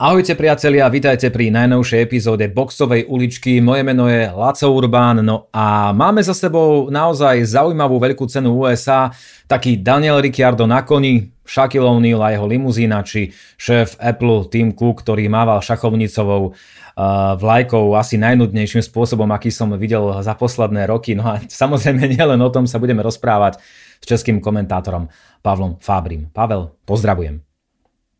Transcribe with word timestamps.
Ahojte 0.00 0.32
priatelia, 0.32 0.88
vítajte 0.88 1.28
pri 1.28 1.52
najnovšej 1.52 2.00
epizóde 2.00 2.48
Boxovej 2.48 3.04
uličky. 3.04 3.60
Moje 3.60 3.84
meno 3.84 4.08
je 4.08 4.32
Laco 4.32 4.72
Urbán, 4.72 5.20
no 5.20 5.52
a 5.52 5.92
máme 5.92 6.24
za 6.24 6.32
sebou 6.32 6.88
naozaj 6.88 7.44
zaujímavú 7.44 8.00
veľkú 8.00 8.24
cenu 8.24 8.64
USA, 8.64 9.12
taký 9.44 9.76
Daniel 9.76 10.24
Ricciardo 10.24 10.64
na 10.64 10.88
koni, 10.88 11.28
Shaquille 11.44 11.84
O'Neal 11.84 12.24
a 12.24 12.32
jeho 12.32 12.48
limuzína, 12.48 13.04
či 13.04 13.28
šéf 13.60 14.00
Apple 14.00 14.48
Tim 14.48 14.72
Cook, 14.72 15.04
ktorý 15.04 15.28
mával 15.28 15.60
šachovnicovou 15.60 16.48
uh, 16.48 17.36
vlajkou 17.36 17.92
asi 17.92 18.16
najnudnejším 18.16 18.80
spôsobom, 18.80 19.28
aký 19.28 19.52
som 19.52 19.68
videl 19.76 20.16
za 20.24 20.32
posledné 20.32 20.88
roky. 20.88 21.12
No 21.12 21.28
a 21.28 21.44
samozrejme 21.60 22.08
nielen 22.08 22.40
o 22.40 22.48
tom 22.48 22.64
sa 22.64 22.80
budeme 22.80 23.04
rozprávať 23.04 23.60
s 24.00 24.04
českým 24.08 24.40
komentátorom 24.40 25.12
Pavlom 25.44 25.76
Fábrim. 25.76 26.32
Pavel, 26.32 26.72
pozdravujem. 26.88 27.44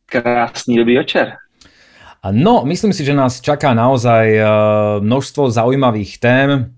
Krásný 0.04 0.76
dobrý 0.76 1.00
večer. 1.00 1.40
No, 2.20 2.68
myslím 2.68 2.92
si, 2.92 3.00
že 3.00 3.16
nás 3.16 3.40
čaká 3.40 3.72
naozaj 3.72 4.26
e, 4.36 4.42
množstvo 5.00 5.48
zaujímavých 5.48 6.20
tém. 6.20 6.76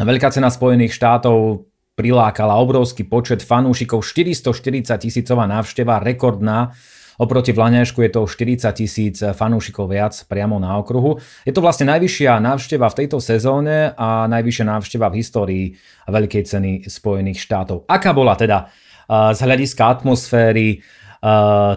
Veľká 0.00 0.32
cena 0.32 0.48
Spojených 0.48 0.96
štátov 0.96 1.68
prilákala 1.92 2.56
obrovský 2.56 3.04
počet 3.04 3.44
fanúšikov, 3.44 4.00
440 4.00 4.96
tisícová 4.96 5.44
návšteva, 5.44 6.00
rekordná. 6.00 6.72
Oproti 7.20 7.52
Vlaňašku 7.52 8.00
je 8.00 8.10
to 8.16 8.24
40 8.24 8.64
tisíc 8.72 9.20
fanúšikov 9.20 9.92
viac 9.92 10.16
priamo 10.24 10.56
na 10.56 10.80
okruhu. 10.80 11.20
Je 11.44 11.52
to 11.52 11.60
vlastne 11.60 11.92
najvyššia 11.92 12.40
návšteva 12.40 12.88
v 12.88 12.98
tejto 13.04 13.20
sezóne 13.20 13.92
a 13.92 14.24
najvyššia 14.24 14.64
návšteva 14.72 15.12
v 15.12 15.18
histórii 15.20 15.64
Veľkej 16.08 16.42
ceny 16.48 16.70
Spojených 16.88 17.44
štátov. 17.44 17.84
Aká 17.92 18.16
bola 18.16 18.40
teda 18.40 18.72
e, 19.04 19.36
z 19.36 19.38
hľadiska 19.44 20.00
atmosféry 20.00 20.66
e, 20.72 20.76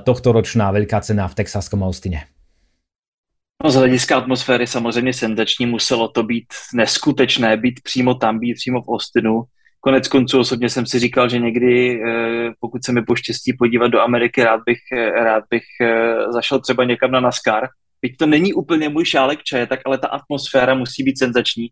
tohto 0.07 0.31
ročná 0.31 0.71
Veľká 0.71 1.03
cena 1.03 1.27
v 1.27 1.43
Texaskom 1.43 1.83
Austine? 1.83 2.34
No 3.63 3.71
z 3.71 3.75
hlediska 3.75 4.17
atmosféry 4.17 4.67
samozřejmě 4.67 5.13
senzační 5.13 5.65
muselo 5.65 6.07
to 6.07 6.23
být 6.23 6.45
neskutečné, 6.73 7.57
být 7.57 7.79
přímo 7.83 8.15
tam, 8.15 8.39
být 8.39 8.53
přímo 8.53 8.81
v 8.81 8.89
Austinu. 8.89 9.43
Konec 9.79 10.07
konců 10.07 10.39
osobně 10.39 10.69
jsem 10.69 10.85
si 10.85 10.99
říkal, 10.99 11.29
že 11.29 11.39
někdy, 11.39 12.01
eh, 12.03 12.51
pokud 12.59 12.85
se 12.85 12.91
mi 12.91 13.01
poštěstí 13.01 13.53
podívat 13.59 13.87
do 13.87 14.01
Ameriky, 14.01 14.43
rád 14.43 14.61
bych, 14.65 14.79
eh, 14.93 15.11
rád 15.11 15.43
bych 15.49 15.63
eh, 15.81 16.15
zašel 16.33 16.59
třeba 16.59 16.83
někam 16.83 17.11
na 17.11 17.19
NASCAR. 17.19 17.67
Teď 18.01 18.17
to 18.17 18.25
není 18.25 18.53
úplně 18.53 18.89
můj 18.89 19.05
šálek 19.05 19.43
čaje, 19.43 19.67
tak 19.67 19.79
ale 19.85 19.97
ta 19.97 20.07
atmosféra 20.07 20.75
musí 20.75 21.03
být 21.03 21.19
senzační. 21.19 21.67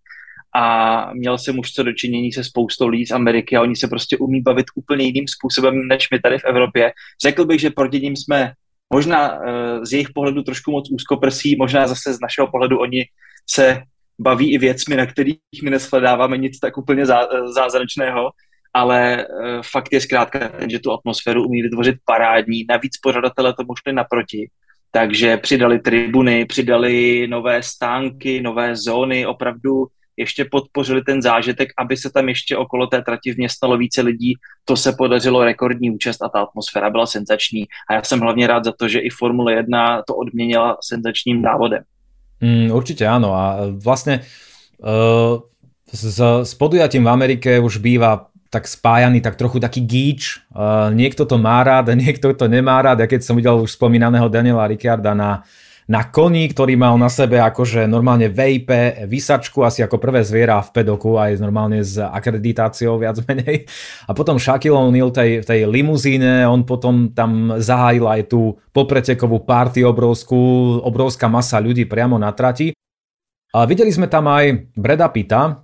A 0.56 1.14
měl 1.14 1.38
jsem 1.38 1.59
už 1.59 1.72
co 1.72 1.84
dočinění 1.84 2.31
se 2.31 2.44
spoustou 2.44 2.88
lidí 2.88 3.06
z 3.06 3.11
Ameriky 3.11 3.56
a 3.56 3.61
oni 3.61 3.76
se 3.76 3.88
prostě 3.88 4.17
umí 4.17 4.42
bavit 4.42 4.66
úplně 4.76 5.06
jiným 5.06 5.28
způsobem 5.28 5.88
než 5.88 6.08
my 6.11 6.20
tady 6.20 6.39
v 6.39 6.45
Evropě. 6.45 6.92
Řekl 7.23 7.45
bych, 7.45 7.59
že 7.59 7.70
proti 7.70 8.00
ním 8.00 8.16
jsme 8.16 8.54
Možná 8.94 9.36
eh, 9.36 9.86
z 9.86 9.94
jejich 9.94 10.09
pohledu 10.14 10.44
trošku 10.44 10.72
moc 10.72 10.92
úzkoprsí, 10.92 11.56
možná 11.56 11.88
zase 11.88 12.14
z 12.14 12.20
našeho 12.20 12.48
pohledu 12.48 12.80
oni 12.80 13.06
se 13.50 13.81
baví 14.20 14.53
i 14.53 14.58
věcmi, 14.58 14.95
na 14.95 15.06
kterých 15.06 15.38
my 15.64 15.70
neshledáváme 15.70 16.38
nic 16.38 16.59
tak 16.59 16.78
úplně 16.78 17.04
eh, 17.04 17.48
zázračného, 17.56 18.30
ale 18.73 19.28
uh, 19.30 19.61
fakt 19.72 19.94
je 19.94 20.02
zkrátka 20.02 20.50
ten, 20.50 20.70
že 20.70 20.80
tu 20.80 20.92
atmosféru 20.92 21.45
umí 21.45 21.61
vytvořit 21.61 21.95
parádní. 22.06 22.66
Navíc 22.70 22.98
pořadatelé 22.98 23.54
tomu 23.54 23.76
šli 23.76 23.94
naproti, 23.94 24.50
takže 24.92 25.38
přidali 25.38 25.80
tribuny, 25.80 26.45
přidali 26.45 27.28
nové 27.28 27.64
stánky, 27.64 28.42
nové 28.42 28.76
zóny, 28.76 29.26
opravdu 29.26 29.86
ještě 30.17 30.45
podpořili 30.45 31.02
ten 31.02 31.22
zážitek, 31.22 31.69
aby 31.78 31.97
se 31.97 32.09
tam 32.14 32.30
ještě 32.30 32.58
okolo 32.58 32.88
té 32.88 33.02
trati 33.02 33.31
vměstnalo 33.31 33.78
více 33.78 34.02
lidí. 34.02 34.33
To 34.66 34.75
se 34.78 34.94
podařilo 34.97 35.44
rekordní 35.44 35.92
účast 35.92 36.22
a 36.23 36.30
ta 36.30 36.42
atmosféra 36.42 36.89
byla 36.89 37.05
senzační. 37.05 37.66
A 37.89 37.94
já 37.94 38.03
jsem 38.03 38.20
hlavně 38.20 38.47
rád 38.47 38.64
za 38.64 38.72
to, 38.72 38.88
že 38.88 39.00
i 39.00 39.09
Formule 39.09 39.53
1 39.53 40.03
to 40.08 40.16
odměnila 40.16 40.78
senzačním 40.83 41.42
závodem. 41.42 41.83
Mm, 42.42 42.72
určitě 42.72 43.08
ano. 43.08 43.33
A 43.33 43.58
vlastně 43.83 44.20
uh, 44.78 45.39
s, 45.94 46.20
s 46.44 46.53
podujatím 46.53 47.03
v 47.03 47.09
Amerike 47.09 47.59
už 47.59 47.77
býva 47.77 48.27
tak 48.49 48.67
spájaný, 48.67 49.21
tak 49.21 49.36
trochu 49.36 49.59
taký 49.59 49.82
gíč. 49.82 50.45
Uh, 50.54 50.93
niekto 50.93 51.26
to 51.26 51.42
má 51.42 51.65
rád, 51.65 51.89
niekto 51.98 52.38
to 52.38 52.45
nemá 52.45 52.86
rád. 52.86 53.02
Ja 53.02 53.09
keď 53.09 53.26
som 53.26 53.33
videl 53.33 53.58
už 53.58 53.73
spomínaného 53.73 54.30
Daniela 54.30 54.70
Ricciarda 54.70 55.17
na 55.17 55.42
na 55.88 56.08
koni, 56.08 56.48
ktorý 56.48 56.80
mal 56.80 56.95
na 56.95 57.11
sebe 57.11 57.39
akože 57.44 57.83
normálne 57.89 58.32
vape, 58.32 59.04
vysačku, 59.08 59.64
asi 59.67 59.83
ako 59.83 59.99
prvé 59.99 60.23
zviera 60.23 60.64
v 60.64 60.71
pedoku, 60.71 61.20
aj 61.20 61.44
normálne 61.44 61.83
s 61.83 61.99
akreditáciou 61.99 62.95
viac 62.95 63.20
menej. 63.27 63.67
A 64.08 64.11
potom 64.16 64.39
Shaquille 64.39 64.76
O'Neal 64.76 65.11
tej, 65.11 65.44
tej 65.44 65.67
limuzíne, 65.67 66.48
on 66.48 66.64
potom 66.64 67.11
tam 67.11 67.60
zahájil 67.60 68.08
aj 68.08 68.21
tú 68.32 68.55
popretekovú 68.71 69.44
party 69.44 69.83
obrovskú, 69.83 70.80
obrovská 70.80 71.27
masa 71.27 71.60
ľudí 71.60 71.83
priamo 71.83 72.15
na 72.15 72.32
trati. 72.32 72.71
A 73.54 73.70
videli 73.70 73.92
sme 73.94 74.10
tam 74.10 74.32
aj 74.32 74.73
Breda 74.73 75.11
Pitta, 75.14 75.61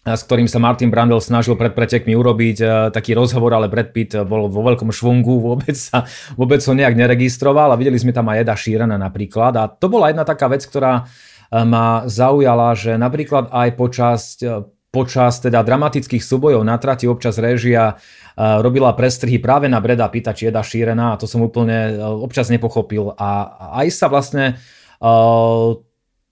s 0.00 0.22
ktorým 0.24 0.48
sa 0.48 0.56
Martin 0.56 0.88
Brandel 0.88 1.20
snažil 1.20 1.60
pred 1.60 1.76
pretekmi 1.76 2.16
urobiť 2.16 2.56
uh, 2.64 2.70
taký 2.88 3.12
rozhovor, 3.12 3.52
ale 3.52 3.68
Brad 3.68 3.92
Pitt 3.92 4.16
bol 4.24 4.48
vo 4.48 4.64
veľkom 4.64 4.88
švungu, 4.88 5.40
vôbec, 5.52 5.76
sa, 5.76 6.08
vôbec 6.40 6.64
ho 6.64 6.72
nejak 6.72 6.96
neregistroval 6.96 7.68
a 7.68 7.78
videli 7.78 8.00
sme 8.00 8.16
tam 8.16 8.32
aj 8.32 8.40
Eda 8.40 8.56
Sheerana 8.56 8.96
napríklad 8.96 9.52
a 9.60 9.68
to 9.68 9.92
bola 9.92 10.08
jedna 10.08 10.24
taká 10.24 10.48
vec, 10.48 10.64
ktorá 10.64 11.04
uh, 11.04 11.64
ma 11.68 12.08
zaujala, 12.08 12.72
že 12.72 12.96
napríklad 12.96 13.52
aj 13.52 13.68
počas, 13.76 14.40
počas 14.88 15.36
teda 15.44 15.60
dramatických 15.60 16.24
súbojov 16.24 16.64
na 16.64 16.80
trati 16.80 17.04
občas 17.04 17.36
režia 17.36 18.00
robila 18.40 18.96
prestrhy 18.96 19.36
práve 19.36 19.68
na 19.68 19.84
Breda 19.84 20.08
Pitta 20.08 20.32
či 20.32 20.48
Eda 20.48 20.64
Sheerana 20.64 21.12
a 21.12 21.18
to 21.20 21.28
som 21.28 21.44
úplne 21.44 22.00
občas 22.00 22.48
nepochopil. 22.48 23.12
A 23.20 23.52
aj 23.84 23.86
sa 23.92 24.08
vlastne 24.08 24.56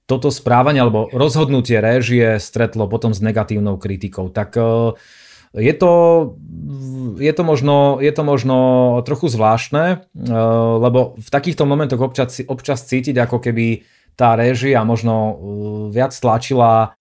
toto 0.08 0.32
správanie 0.32 0.80
alebo 0.80 1.12
rozhodnutie 1.12 1.84
réžie 1.84 2.40
stretlo 2.40 2.88
potom 2.88 3.12
s 3.12 3.20
negatívnou 3.20 3.76
kritikou. 3.76 4.32
Tak 4.32 4.56
e, 4.56 4.96
je 5.52 5.74
to, 5.76 5.92
je 7.20 7.32
to, 7.36 7.42
možno, 7.44 8.00
je 8.00 8.12
to 8.16 8.22
možno 8.24 8.56
trochu 9.04 9.28
zvláštne, 9.28 9.84
e, 9.92 9.96
lebo 10.80 11.12
v 11.20 11.28
takýchto 11.28 11.68
momentoch 11.68 12.00
občas, 12.00 12.40
občas 12.48 12.88
cítiť, 12.88 13.20
ako 13.20 13.36
keby 13.36 13.84
tá 14.16 14.32
réžia 14.32 14.80
možno 14.82 15.14
e, 15.14 15.34
viac 15.92 16.16
tlačila 16.16 16.97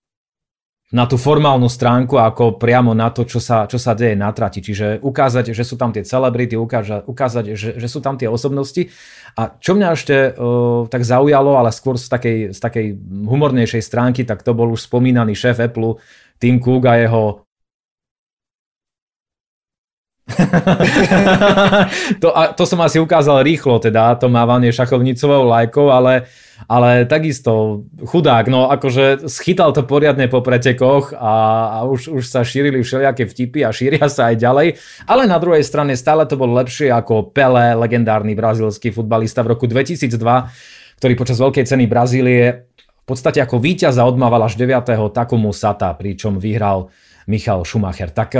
na 0.87 1.03
tú 1.03 1.19
formálnu 1.19 1.67
stránku 1.67 2.15
ako 2.15 2.55
priamo 2.55 2.95
na 2.95 3.11
to, 3.11 3.27
čo 3.27 3.43
sa, 3.43 3.67
čo 3.67 3.75
sa 3.75 3.91
deje 3.91 4.15
na 4.15 4.31
trati. 4.31 4.63
Čiže 4.63 5.03
ukázať, 5.03 5.51
že 5.51 5.67
sú 5.67 5.75
tam 5.75 5.91
tie 5.91 6.07
celebrity, 6.07 6.55
ukázať, 6.55 7.03
ukázať 7.03 7.45
že, 7.59 7.75
že 7.75 7.87
sú 7.91 7.99
tam 7.99 8.15
tie 8.15 8.31
osobnosti. 8.31 8.87
A 9.35 9.51
čo 9.59 9.75
mňa 9.75 9.87
ešte 9.91 10.15
uh, 10.31 10.87
tak 10.87 11.03
zaujalo, 11.03 11.59
ale 11.59 11.75
skôr 11.75 11.99
z 11.99 12.07
takej, 12.07 12.37
z 12.55 12.59
takej 12.63 12.87
humornejšej 13.03 13.83
stránky, 13.83 14.23
tak 14.23 14.47
to 14.47 14.55
bol 14.55 14.71
už 14.71 14.87
spomínaný 14.87 15.35
šéf 15.35 15.59
Apple 15.59 15.99
Tim 16.39 16.63
Cook 16.63 16.87
a 16.87 16.95
jeho 16.95 17.47
to, 22.21 22.27
a 22.35 22.51
to 22.51 22.63
som 22.67 22.83
asi 22.83 22.99
ukázal 22.99 23.47
rýchlo, 23.47 23.79
teda 23.79 24.19
to 24.19 24.27
mávanie 24.27 24.75
šachovnicovou 24.75 25.47
lajkou, 25.47 25.88
ale, 25.88 26.27
ale 26.67 27.07
takisto 27.07 27.83
chudák, 28.03 28.51
no 28.51 28.67
akože 28.67 29.31
schytal 29.31 29.71
to 29.71 29.87
poriadne 29.87 30.27
po 30.27 30.43
pretekoch 30.43 31.16
a, 31.16 31.33
a 31.79 31.87
už, 31.87 32.11
už 32.11 32.23
sa 32.27 32.43
šírili 32.43 32.83
všelijaké 32.83 33.23
vtipy 33.23 33.63
a 33.63 33.71
šíria 33.71 34.11
sa 34.11 34.27
aj 34.27 34.35
ďalej, 34.35 34.67
ale 35.07 35.31
na 35.31 35.39
druhej 35.39 35.63
strane 35.63 35.95
stále 35.95 36.27
to 36.27 36.35
bolo 36.35 36.59
lepšie 36.59 36.91
ako 36.91 37.31
Pele, 37.31 37.71
legendárny 37.79 38.35
brazilský 38.35 38.91
futbalista 38.91 39.47
v 39.47 39.55
roku 39.55 39.63
2002, 39.63 40.11
ktorý 40.99 41.13
počas 41.16 41.39
veľkej 41.39 41.63
ceny 41.71 41.87
Brazílie 41.87 42.67
v 43.07 43.16
podstate 43.16 43.39
ako 43.39 43.63
víťaza 43.63 44.03
odmával 44.03 44.43
až 44.43 44.59
9. 44.59 45.16
Takumu 45.16 45.55
Sata, 45.55 45.95
pričom 45.95 46.43
vyhral 46.43 46.91
Michal 47.31 47.63
Schumacher. 47.63 48.11
Tak 48.11 48.35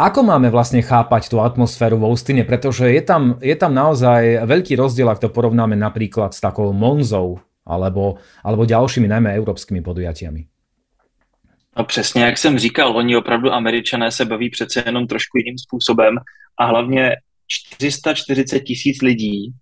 ako 0.00 0.24
máme 0.24 0.48
vlastne 0.48 0.80
chápať 0.80 1.28
tú 1.28 1.44
atmosféru 1.44 2.00
v 2.00 2.08
Austine, 2.08 2.48
pretože 2.48 2.88
je 2.88 3.02
tam, 3.04 3.36
je 3.44 3.52
tam 3.52 3.76
naozaj 3.76 4.48
veľký 4.48 4.72
rozdiel, 4.80 5.12
ak 5.12 5.20
to 5.20 5.28
porovnáme 5.28 5.76
napríklad 5.76 6.32
s 6.32 6.40
takou 6.40 6.72
Monzou 6.72 7.44
alebo, 7.68 8.16
alebo 8.40 8.64
ďalšími 8.64 9.04
najmä 9.04 9.36
európskymi 9.36 9.84
podujatiami. 9.84 10.48
No 11.76 11.84
přesně, 11.84 12.24
jak 12.24 12.38
jsem 12.38 12.58
říkal, 12.58 12.96
oni 12.96 13.16
opravdu 13.16 13.52
američané 13.52 14.10
se 14.10 14.24
baví 14.24 14.50
přece 14.50 14.82
jenom 14.86 15.06
trošku 15.06 15.38
jiným 15.38 15.58
způsobem 15.58 16.18
a 16.58 16.64
hlavně 16.66 17.16
440 17.46 18.60
tisíc 18.60 19.02
lidí, 19.02 19.52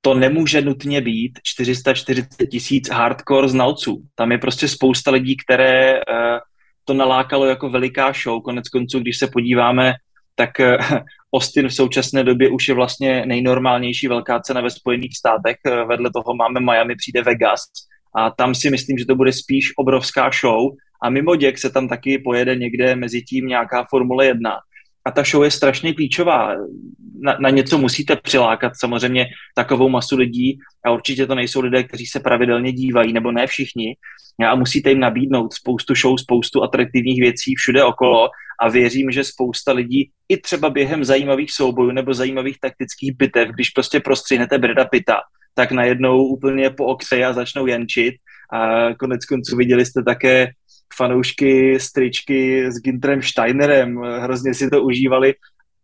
to 0.00 0.14
nemůže 0.14 0.60
nutně 0.60 1.00
být 1.00 1.38
440 1.42 2.46
tisíc 2.46 2.90
hardcore 2.90 3.48
znalců. 3.48 4.02
Tam 4.14 4.32
je 4.32 4.38
prostě 4.38 4.68
spousta 4.68 5.10
lidí, 5.10 5.36
které 5.46 5.94
uh, 5.94 6.38
to 6.84 6.94
nalákalo 6.94 7.46
jako 7.46 7.70
veliká 7.70 8.12
show. 8.12 8.42
Konec 8.42 8.68
konců, 8.68 9.00
když 9.00 9.18
se 9.18 9.26
podíváme, 9.26 9.94
tak 10.34 10.60
eh, 10.60 10.78
Austin 11.34 11.68
v 11.68 11.74
současné 11.74 12.24
době 12.24 12.50
už 12.50 12.68
je 12.68 12.74
vlastně 12.74 13.26
nejnormálnější 13.26 14.08
velká 14.08 14.40
cena 14.40 14.60
ve 14.60 14.70
Spojených 14.70 15.16
státech. 15.18 15.56
Eh, 15.66 15.84
vedle 15.84 16.10
toho 16.14 16.34
máme 16.36 16.60
Miami, 16.60 16.96
přijde 16.96 17.22
Vegas 17.22 17.60
a 18.16 18.30
tam 18.30 18.54
si 18.54 18.70
myslím, 18.70 18.98
že 18.98 19.06
to 19.06 19.14
bude 19.14 19.32
spíš 19.32 19.72
obrovská 19.76 20.30
show 20.40 20.70
a 21.02 21.10
mimo 21.10 21.36
děk 21.36 21.58
se 21.58 21.70
tam 21.70 21.88
taky 21.88 22.18
pojede 22.18 22.56
někde 22.56 22.96
mezi 22.96 23.22
tím 23.22 23.46
nějaká 23.46 23.84
Formule 23.90 24.26
1. 24.26 24.50
a 25.04 25.10
ta 25.10 25.22
show 25.22 25.44
je 25.44 25.50
strašně 25.50 25.94
klíčová. 25.94 26.54
Na, 27.22 27.36
na 27.40 27.50
něco 27.50 27.78
musíte 27.78 28.16
přilákat 28.16 28.72
samozřejmě 28.76 29.26
takovou 29.54 29.88
masu 29.88 30.16
lidí 30.16 30.58
a 30.86 30.90
určitě 30.90 31.26
to 31.26 31.34
nejsou 31.34 31.60
lidé, 31.60 31.84
kteří 31.84 32.06
se 32.06 32.20
pravidelně 32.20 32.72
dívají, 32.72 33.12
nebo 33.12 33.32
ne 33.32 33.46
všichni. 33.46 33.96
A 34.48 34.54
musíte 34.54 34.90
jim 34.90 35.00
nabídnout 35.00 35.52
spoustu 35.52 35.94
show, 35.94 36.16
spoustu 36.16 36.62
atraktivních 36.62 37.20
věcí 37.20 37.54
všude 37.54 37.84
okolo 37.84 38.28
a 38.60 38.68
věřím, 38.68 39.10
že 39.10 39.24
spousta 39.24 39.72
lidí 39.72 40.10
i 40.28 40.36
třeba 40.36 40.70
během 40.70 41.04
zajímavých 41.04 41.52
soubojů 41.52 41.90
nebo 41.90 42.14
zajímavých 42.14 42.56
taktických 42.60 43.16
bitev, 43.16 43.48
když 43.48 43.70
prostě 43.70 44.00
prostřihnete 44.00 44.58
Breda 44.58 44.84
Pita, 44.84 45.16
tak 45.54 45.72
najednou 45.72 46.24
úplně 46.24 46.70
po 46.70 46.84
okře 46.84 47.24
a 47.24 47.32
začnou 47.32 47.66
jančit. 47.66 48.14
A 48.52 48.94
konec 48.94 49.24
konců 49.24 49.56
viděli 49.56 49.86
jste 49.86 50.02
také 50.02 50.48
fanoušky 50.96 51.80
stričky 51.80 52.70
s 52.72 52.80
Gintrem 52.80 53.22
Steinerem, 53.22 53.96
hrozně 53.96 54.54
si 54.54 54.70
to 54.70 54.82
užívali. 54.82 55.34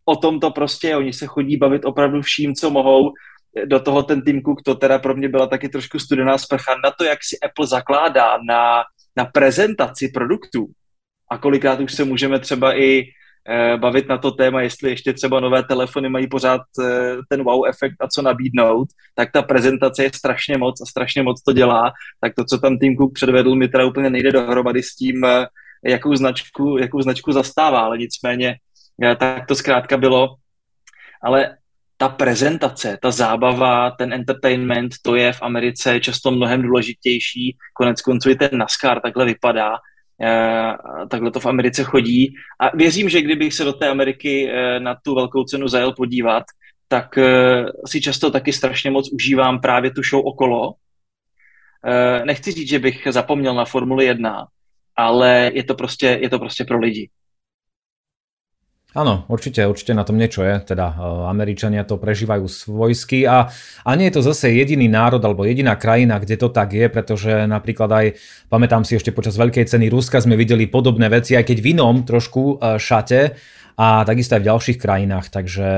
O 0.04 0.16
tom 0.16 0.40
to 0.40 0.50
prostě, 0.50 0.96
oni 0.96 1.12
se 1.12 1.26
chodí 1.26 1.56
bavit 1.56 1.84
opravdu 1.84 2.22
vším, 2.22 2.54
co 2.54 2.70
mohou. 2.70 3.12
Do 3.64 3.80
toho 3.80 4.02
ten 4.02 4.22
Tim 4.22 4.42
Cook, 4.42 4.62
to 4.62 4.74
teda 4.74 4.98
pro 4.98 5.14
mě 5.14 5.28
byla 5.28 5.46
taky 5.46 5.68
trošku 5.68 5.98
studená 5.98 6.38
sprcha 6.38 6.74
na 6.84 6.90
to, 6.90 7.04
jak 7.04 7.18
si 7.22 7.38
Apple 7.40 7.66
zakládá 7.66 8.38
na, 8.48 8.82
na 9.16 9.24
prezentaci 9.24 10.08
produktů. 10.14 10.66
A 11.30 11.38
kolikrát 11.38 11.80
už 11.80 11.92
se 11.92 12.04
můžeme 12.04 12.38
třeba 12.38 12.78
i 12.78 13.04
bavit 13.76 14.08
na 14.08 14.18
to 14.18 14.30
téma, 14.30 14.62
jestli 14.62 14.90
ještě 14.90 15.12
třeba 15.12 15.40
nové 15.40 15.62
telefony 15.62 16.08
mají 16.08 16.28
pořád 16.28 16.60
eh, 16.80 17.16
ten 17.28 17.44
wow 17.44 17.66
efekt 17.68 17.94
a 18.00 18.08
co 18.08 18.22
nabídnout, 18.22 18.88
tak 19.14 19.32
ta 19.32 19.42
prezentace 19.42 20.02
je 20.02 20.10
strašně 20.14 20.58
moc 20.58 20.80
a 20.80 20.86
strašně 20.86 21.22
moc 21.22 21.42
to 21.42 21.52
dělá. 21.52 21.92
Tak 22.20 22.34
to, 22.34 22.44
co 22.44 22.58
tam 22.58 22.78
Tim 22.78 22.96
Cook 22.96 23.12
předvedl, 23.14 23.54
mi 23.54 23.68
teda 23.68 23.86
úplně 23.86 24.10
nejde 24.10 24.32
dohromady 24.32 24.82
s 24.82 24.96
tím, 24.96 25.24
eh, 25.24 25.46
jakou 25.84 26.14
značku, 26.14 26.78
jakou 26.78 27.02
značku 27.02 27.32
zastává, 27.32 27.80
ale 27.80 27.98
nicméně 27.98 28.56
tak 29.18 29.46
to 29.46 29.54
zkrátka 29.54 29.96
bylo. 29.96 30.28
Ale 31.22 31.56
ta 31.96 32.08
prezentace, 32.08 32.98
ta 33.02 33.10
zábava, 33.10 33.90
ten 33.90 34.12
entertainment, 34.12 34.94
to 35.02 35.14
je 35.14 35.32
v 35.32 35.42
Americe 35.42 36.00
často 36.00 36.30
mnohem 36.30 36.62
důležitější. 36.62 37.56
Konec 37.74 38.00
konců 38.00 38.30
i 38.30 38.34
ten 38.34 38.50
NASCAR 38.52 39.00
takhle 39.00 39.24
vypadá 39.24 39.72
Eh, 39.72 39.78
takhle 41.10 41.30
to 41.30 41.40
v 41.40 41.46
Americe 41.46 41.84
chodí. 41.84 42.34
A 42.60 42.76
věřím, 42.76 43.08
že 43.08 43.22
kdybych 43.22 43.54
se 43.54 43.64
do 43.64 43.72
té 43.72 43.88
Ameriky 43.88 44.50
eh, 44.50 44.80
na 44.80 44.94
tu 44.94 45.14
velkou 45.14 45.44
cenu 45.44 45.68
zajel 45.68 45.92
podívat, 45.92 46.44
tak 46.88 47.18
eh, 47.18 47.64
si 47.86 48.00
často 48.00 48.30
taky 48.30 48.52
strašně 48.52 48.90
moc 48.90 49.12
užívám 49.12 49.60
právě 49.60 49.90
tu 49.90 50.02
show 50.02 50.26
okolo. 50.26 50.74
Nechci 52.24 52.52
říct, 52.52 52.68
že 52.68 52.78
bych 52.78 53.08
zapomněl 53.10 53.54
na 53.54 53.64
Formuli 53.64 54.04
1, 54.04 54.46
ale 54.96 55.50
je 55.54 55.64
to 55.64 55.74
prostě, 55.74 56.18
je 56.22 56.30
to 56.30 56.38
prostě 56.38 56.64
pro 56.64 56.78
lidi. 56.78 57.10
Áno, 58.96 59.28
určite, 59.28 59.60
určite 59.68 59.92
na 59.92 60.08
tom 60.08 60.16
niečo 60.16 60.40
je. 60.40 60.72
Teda 60.72 60.88
e, 60.88 61.28
Američania 61.28 61.84
to 61.84 62.00
prežívajú 62.00 62.48
svojsky 62.48 63.28
a, 63.28 63.52
a 63.84 63.90
nie 63.92 64.08
je 64.08 64.16
to 64.16 64.22
zase 64.24 64.56
jediný 64.56 64.88
národ 64.88 65.20
alebo 65.20 65.44
jediná 65.44 65.76
krajina, 65.76 66.16
kde 66.16 66.40
to 66.40 66.48
tak 66.48 66.72
je, 66.72 66.88
pretože 66.88 67.44
napríklad 67.44 67.92
aj, 67.92 68.06
pamätám 68.48 68.88
si 68.88 68.96
ešte 68.96 69.12
počas 69.12 69.36
veľkej 69.36 69.68
ceny 69.68 69.92
Ruska 69.92 70.24
sme 70.24 70.40
videli 70.40 70.64
podobné 70.64 71.12
veci, 71.12 71.36
aj 71.36 71.44
keď 71.44 71.58
v 71.60 71.66
inom 71.76 72.08
trošku 72.08 72.56
e, 72.56 72.80
šate 72.80 73.36
a 73.76 74.00
takisto 74.08 74.32
aj 74.32 74.40
v 74.40 74.48
ďalších 74.48 74.78
krajinách. 74.80 75.28
Takže, 75.28 75.68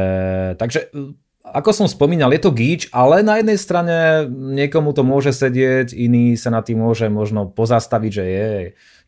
takže 0.55 0.79
e, 0.87 1.11
ako 1.43 1.75
som 1.75 1.91
spomínal, 1.91 2.31
je 2.31 2.47
to 2.47 2.55
gíč, 2.55 2.87
ale 2.95 3.27
na 3.27 3.43
jednej 3.43 3.59
strane 3.59 4.31
niekomu 4.31 4.95
to 4.95 5.03
môže 5.03 5.35
sedieť, 5.35 5.91
iný 5.91 6.39
sa 6.39 6.55
na 6.55 6.63
tým 6.63 6.87
môže 6.87 7.11
možno 7.11 7.51
pozastaviť, 7.51 8.13
že 8.15 8.25
je, 8.31 8.51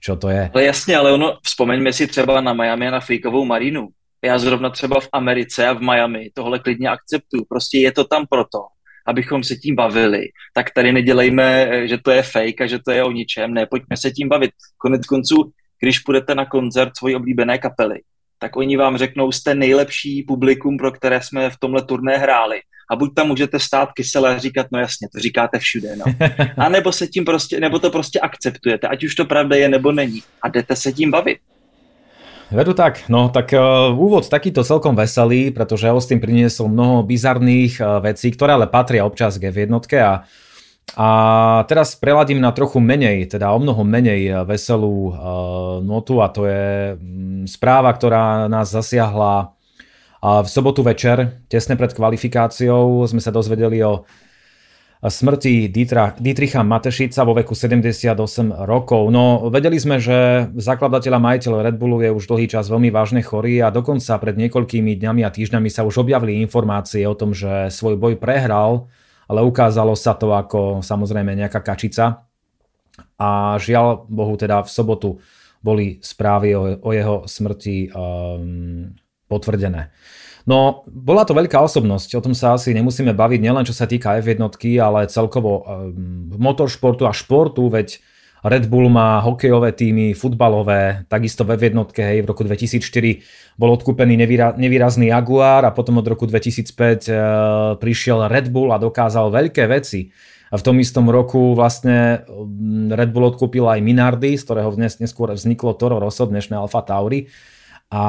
čo 0.02 0.18
to 0.18 0.34
je. 0.34 0.50
Ale 0.50 0.64
jasně, 0.66 0.98
ale 0.98 1.14
ono, 1.14 1.38
vzpomeňme 1.46 1.92
si 1.94 2.10
třeba 2.10 2.40
na 2.40 2.50
Miami 2.50 2.90
a 2.90 2.98
na 2.98 3.00
freakovou 3.00 3.46
Marinu 3.46 3.94
já 4.24 4.38
zrovna 4.38 4.70
třeba 4.70 5.00
v 5.00 5.08
Americe 5.12 5.68
a 5.68 5.72
v 5.72 5.80
Miami 5.80 6.30
tohle 6.34 6.58
klidně 6.58 6.88
akceptuju. 6.88 7.44
Prostě 7.48 7.78
je 7.78 7.92
to 7.92 8.04
tam 8.04 8.26
proto, 8.30 8.58
abychom 9.06 9.44
se 9.44 9.56
tím 9.56 9.74
bavili. 9.74 10.28
Tak 10.54 10.70
tady 10.70 10.92
nedělejme, 10.92 11.68
že 11.88 11.98
to 11.98 12.10
je 12.10 12.22
fake 12.22 12.60
a 12.60 12.66
že 12.66 12.78
to 12.78 12.90
je 12.90 13.04
o 13.04 13.10
ničem. 13.10 13.54
Ne, 13.54 13.66
pojďme 13.66 13.96
se 13.96 14.10
tím 14.10 14.28
bavit. 14.28 14.50
Konec 14.78 15.06
konců, 15.06 15.52
když 15.80 15.98
půjdete 15.98 16.34
na 16.34 16.46
koncert 16.46 16.96
svojí 16.96 17.16
oblíbené 17.16 17.58
kapely, 17.58 18.00
tak 18.38 18.56
oni 18.56 18.76
vám 18.76 18.96
řeknou, 18.96 19.32
jste 19.32 19.54
nejlepší 19.54 20.22
publikum, 20.22 20.76
pro 20.76 20.92
které 20.92 21.22
jsme 21.22 21.50
v 21.50 21.56
tomhle 21.60 21.82
turné 21.82 22.16
hráli. 22.16 22.60
A 22.90 22.96
buď 22.96 23.14
tam 23.14 23.28
můžete 23.28 23.58
stát 23.58 23.88
kyselé 23.92 24.34
a 24.34 24.38
říkat, 24.38 24.66
no 24.72 24.78
jasně, 24.78 25.08
to 25.12 25.20
říkáte 25.20 25.58
všude, 25.58 25.96
no. 25.96 26.04
A 26.64 26.68
nebo 26.68 26.92
se 26.92 27.06
tím 27.06 27.24
prostě, 27.24 27.60
nebo 27.60 27.78
to 27.78 27.90
prostě 27.90 28.20
akceptujete, 28.20 28.88
ať 28.88 29.04
už 29.04 29.14
to 29.14 29.24
pravda 29.24 29.56
je 29.56 29.68
nebo 29.68 29.92
není. 29.92 30.22
A 30.42 30.48
jdete 30.48 30.76
se 30.76 30.92
tím 30.92 31.10
bavit. 31.10 31.38
Vedu 32.50 32.74
tak, 32.74 33.06
no 33.06 33.30
tak 33.30 33.54
uh, 33.54 33.94
úvod 33.94 34.26
takýto 34.26 34.66
celkom 34.66 34.98
veselý, 34.98 35.54
pretože 35.54 35.86
Austin 35.86 36.18
priniesol 36.18 36.66
mnoho 36.66 37.06
bizarných 37.06 37.78
uh, 37.78 38.02
vecí, 38.02 38.34
ktoré 38.34 38.58
ale 38.58 38.66
patria 38.66 39.06
občas 39.06 39.38
k 39.38 39.54
jednotke 39.54 40.02
a, 40.02 40.26
a 40.98 41.08
teraz 41.70 41.94
preladím 41.94 42.42
na 42.42 42.50
trochu 42.50 42.82
menej, 42.82 43.30
teda 43.30 43.54
o 43.54 43.62
mnoho 43.62 43.86
menej 43.86 44.20
e, 44.26 44.32
veselú 44.42 45.14
uh, 45.14 45.14
notu 45.78 46.18
a 46.18 46.26
to 46.26 46.50
je 46.50 46.98
um, 46.98 47.46
správa, 47.46 47.94
ktorá 47.94 48.50
nás 48.50 48.74
zasiahla 48.74 49.54
uh, 50.18 50.42
v 50.42 50.48
sobotu 50.50 50.82
večer, 50.82 51.38
tesne 51.46 51.78
pred 51.78 51.94
kvalifikáciou. 51.94 53.06
Sme 53.06 53.22
sa 53.22 53.30
dozvedeli 53.30 53.78
o 53.86 54.02
smrti 55.08 55.72
Dietra, 55.72 56.12
Dietricha 56.20 56.60
Matešica 56.60 57.24
vo 57.24 57.32
veku 57.32 57.56
78 57.56 58.12
rokov. 58.68 59.08
No, 59.08 59.48
vedeli 59.48 59.80
sme, 59.80 59.96
že 59.96 60.52
zakladateľ 60.52 61.16
a 61.16 61.24
majiteľ 61.24 61.52
Red 61.64 61.76
Bullu 61.80 62.04
je 62.04 62.12
už 62.12 62.28
dlhý 62.28 62.52
čas 62.52 62.68
veľmi 62.68 62.92
vážne 62.92 63.24
chorý 63.24 63.64
a 63.64 63.72
dokonca 63.72 64.20
pred 64.20 64.36
niekoľkými 64.36 65.00
dňami 65.00 65.24
a 65.24 65.32
týždňami 65.32 65.72
sa 65.72 65.88
už 65.88 66.04
objavili 66.04 66.44
informácie 66.44 67.08
o 67.08 67.16
tom, 67.16 67.32
že 67.32 67.72
svoj 67.72 67.96
boj 67.96 68.20
prehral, 68.20 68.92
ale 69.24 69.40
ukázalo 69.40 69.96
sa 69.96 70.12
to 70.12 70.36
ako 70.36 70.84
samozrejme 70.84 71.32
nejaká 71.32 71.64
kačica. 71.64 72.28
A 73.16 73.56
žiaľ 73.56 74.04
Bohu 74.04 74.36
teda 74.36 74.60
v 74.60 74.68
sobotu 74.68 75.16
boli 75.64 75.96
správy 76.04 76.52
o, 76.52 76.76
o 76.76 76.90
jeho 76.92 77.24
smrti 77.24 77.88
um, 77.88 78.92
potvrdené. 79.32 79.88
No, 80.50 80.82
bola 80.90 81.22
to 81.22 81.30
veľká 81.30 81.62
osobnosť, 81.62 82.18
o 82.18 82.24
tom 82.26 82.34
sa 82.34 82.58
asi 82.58 82.74
nemusíme 82.74 83.14
baviť, 83.14 83.38
nielen 83.38 83.62
čo 83.62 83.70
sa 83.70 83.86
týka 83.86 84.18
F1, 84.18 84.42
ale 84.82 85.06
celkovo 85.06 85.62
um, 85.62 86.26
motoršportu 86.34 87.06
a 87.06 87.14
športu, 87.14 87.70
veď 87.70 88.02
Red 88.42 88.66
Bull 88.66 88.90
má 88.90 89.22
hokejové 89.22 89.70
týmy, 89.70 90.10
futbalové, 90.16 91.06
takisto 91.06 91.46
v 91.46 91.54
F1, 91.54 91.76
hej, 92.02 92.18
v 92.24 92.26
roku 92.26 92.42
2004 92.42 92.82
bol 93.54 93.70
odkúpený 93.78 94.18
nevýra, 94.18 94.58
nevýrazný 94.58 95.14
Jaguar 95.14 95.62
a 95.62 95.70
potom 95.70 96.02
od 96.02 96.06
roku 96.10 96.26
2005 96.26 96.66
uh, 96.66 97.18
prišiel 97.78 98.26
Red 98.26 98.50
Bull 98.50 98.74
a 98.74 98.82
dokázal 98.82 99.30
veľké 99.30 99.70
veci. 99.70 100.10
A 100.50 100.58
v 100.58 100.66
tom 100.66 100.82
istom 100.82 101.06
roku 101.06 101.54
vlastne 101.54 102.26
Red 102.90 103.14
Bull 103.14 103.30
odkúpil 103.30 103.70
aj 103.70 103.86
Minardi, 103.86 104.34
z 104.34 104.42
ktorého 104.42 104.74
dnes 104.74 104.98
neskôr 104.98 105.30
vzniklo 105.30 105.78
Toro 105.78 106.02
Rosso, 106.02 106.26
dnešné 106.26 106.58
Alfa 106.58 106.82
Tauri. 106.82 107.30
A 107.94 108.02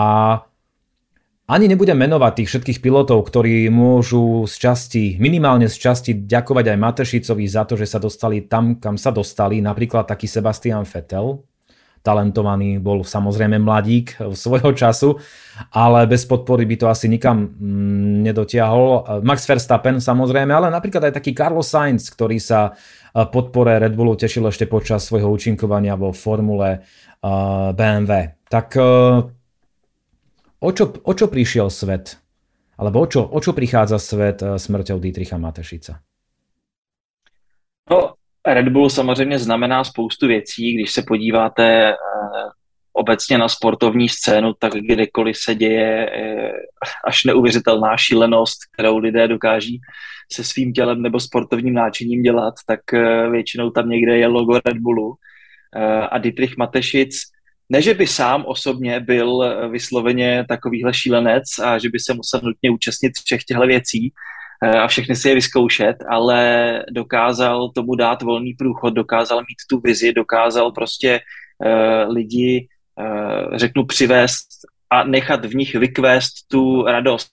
ani 1.51 1.67
nebudem 1.67 1.99
menovať 1.99 2.31
tých 2.39 2.49
všetkých 2.55 2.79
pilotov, 2.79 3.27
ktorí 3.27 3.67
môžu 3.67 4.47
z 4.47 4.55
časti, 4.55 5.03
minimálne 5.19 5.67
z 5.67 5.75
časti 5.75 6.23
ďakovať 6.23 6.65
aj 6.71 6.77
Matešicovi 6.79 7.43
za 7.43 7.67
to, 7.67 7.75
že 7.75 7.91
sa 7.91 7.99
dostali 7.99 8.47
tam, 8.47 8.79
kam 8.79 8.95
sa 8.95 9.11
dostali. 9.11 9.59
Napríklad 9.59 10.07
taký 10.07 10.31
Sebastian 10.31 10.87
Vettel, 10.87 11.43
talentovaný, 11.99 12.79
bol 12.79 13.03
samozrejme 13.03 13.59
mladík 13.59 14.15
svojho 14.47 14.71
času, 14.71 15.19
ale 15.75 16.07
bez 16.07 16.23
podpory 16.23 16.63
by 16.63 16.75
to 16.79 16.87
asi 16.87 17.11
nikam 17.11 17.51
mm, 17.51 18.31
nedotiahol. 18.31 19.19
Max 19.19 19.43
Verstappen 19.43 19.99
samozrejme, 19.99 20.55
ale 20.55 20.71
napríklad 20.71 21.11
aj 21.11 21.19
taký 21.19 21.35
Carlos 21.35 21.67
Sainz, 21.67 22.07
ktorý 22.15 22.39
sa 22.39 22.71
podpore 23.11 23.75
Red 23.75 23.91
Bullu 23.91 24.15
tešil 24.15 24.47
ešte 24.47 24.71
počas 24.71 25.03
svojho 25.03 25.27
účinkovania 25.27 25.99
vo 25.99 26.15
formule 26.15 26.79
BMW. 27.75 28.39
Tak 28.47 28.67
o 30.61 30.69
čo, 30.71 30.93
o 31.03 31.13
čo 31.13 31.27
prišiel 31.27 31.69
svet? 31.69 32.21
Alebo 32.77 33.01
o 33.01 33.07
čo, 33.07 33.21
o 33.25 33.39
čo 33.41 33.53
prichádza 33.53 34.01
svet 34.01 34.41
eh, 34.41 34.57
smrťou 34.57 34.97
Dietricha 34.97 35.37
Matešica? 35.37 36.01
No, 37.89 38.13
Red 38.47 38.69
Bull 38.69 38.89
samozřejmě 38.89 39.39
znamená 39.39 39.83
spoustu 39.83 40.27
věcí. 40.27 40.73
Když 40.73 40.91
se 40.91 41.01
podíváte 41.07 41.89
eh, 41.89 41.95
obecně 42.93 43.37
na 43.37 43.49
sportovní 43.49 44.09
scénu, 44.09 44.53
tak 44.59 44.73
kdekoliv 44.73 45.37
se 45.37 45.55
děje 45.55 46.09
eh, 46.09 46.51
až 47.05 47.23
neuvěřitelná 47.23 47.97
šílenost, 47.97 48.59
kterou 48.73 48.97
lidé 48.97 49.27
dokáží 49.27 49.81
se 50.31 50.43
svým 50.43 50.73
tělem 50.73 51.01
nebo 51.01 51.19
sportovním 51.19 51.73
náčiním 51.73 52.21
dělat, 52.21 52.53
tak 52.67 52.79
většinou 53.31 53.69
tam 53.69 53.89
někde 53.89 54.17
je 54.17 54.27
logo 54.27 54.59
Red 54.65 54.77
Bullu. 54.77 55.15
A 56.09 56.17
Dietrich 56.17 56.57
Matešic 56.57 57.30
ne, 57.71 57.81
že 57.81 57.93
by 57.93 58.07
sám 58.07 58.43
osobně 58.47 58.99
byl 58.99 59.43
eh, 59.43 59.67
vysloveně 59.67 60.45
takovýhle 60.49 60.93
šílenec 60.93 61.43
a 61.63 61.77
že 61.77 61.89
by 61.89 61.99
se 61.99 62.13
musel 62.13 62.39
nutně 62.43 62.71
účastnit 62.71 63.11
všech 63.25 63.43
těchto 63.43 63.65
věcí 63.65 64.13
eh, 64.63 64.79
a 64.79 64.87
všechny 64.87 65.15
si 65.15 65.29
je 65.29 65.35
vyzkoušet, 65.35 65.95
ale 66.09 66.39
dokázal 66.91 67.71
tomu 67.75 67.95
dát 67.95 68.21
volný 68.21 68.53
průchod, 68.53 68.93
dokázal 68.93 69.37
mít 69.39 69.61
tu 69.69 69.79
vizi, 69.79 70.13
dokázal 70.13 70.71
prostě 70.71 71.19
uh, 71.65 72.13
lidi, 72.13 72.67
uh, 72.99 73.57
řeknu, 73.57 73.85
přivést 73.85 74.47
a 74.89 75.03
nechat 75.03 75.45
v 75.45 75.55
nich 75.55 75.75
vykvést 75.75 76.33
tu 76.47 76.83
radost 76.83 77.27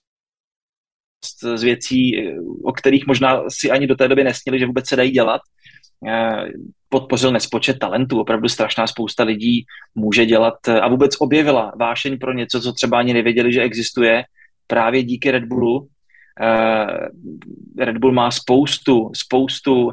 z 1.55 1.63
věcí, 1.63 2.15
o 2.63 2.71
kterých 2.71 3.07
možná 3.07 3.43
si 3.49 3.71
ani 3.71 3.87
do 3.87 3.95
té 3.95 4.07
doby 4.07 4.23
nesnili, 4.23 4.59
že 4.59 4.65
vůbec 4.65 4.87
se 4.87 4.95
dají 4.95 5.11
dělat. 5.11 5.41
Podpořil 6.89 7.31
nespočet 7.31 7.79
talentů, 7.79 8.19
opravdu 8.19 8.49
strašná 8.49 8.87
spousta 8.87 9.23
lidí 9.23 9.65
může 9.95 10.25
dělat 10.25 10.67
a 10.67 10.87
vůbec 10.87 11.15
objevila 11.19 11.73
vášeň 11.79 12.17
pro 12.17 12.33
něco, 12.33 12.61
co 12.61 12.73
třeba 12.73 12.99
ani 12.99 13.13
nevěděli, 13.13 13.53
že 13.53 13.61
existuje, 13.61 14.23
právě 14.67 15.03
díky 15.03 15.31
Red 15.31 15.45
Bullu. 15.45 15.87
Red 17.77 17.97
Bull 17.97 18.11
má 18.13 18.31
spoustu, 18.31 19.11
spoustu 19.15 19.91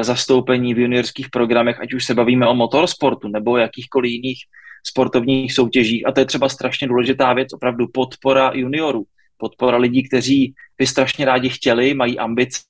zastoupení 0.00 0.74
v 0.74 0.78
juniorských 0.78 1.30
programech, 1.30 1.80
ať 1.80 1.94
už 1.94 2.04
se 2.04 2.14
bavíme 2.14 2.46
o 2.46 2.54
motorsportu 2.54 3.28
nebo 3.28 3.56
jakýchkoliv 3.56 4.12
jiných 4.12 4.38
sportovních 4.86 5.52
soutěžích. 5.54 6.06
A 6.06 6.12
to 6.12 6.20
je 6.20 6.26
třeba 6.26 6.48
strašně 6.48 6.88
důležitá 6.88 7.32
věc, 7.32 7.52
opravdu 7.52 7.86
podpora 7.88 8.50
juniorů, 8.54 9.04
podpora 9.36 9.76
lidí, 9.76 10.08
kteří 10.08 10.54
by 10.78 10.86
strašně 10.86 11.24
rádi 11.24 11.48
chtěli, 11.48 11.94
mají 11.94 12.18
ambice, 12.18 12.60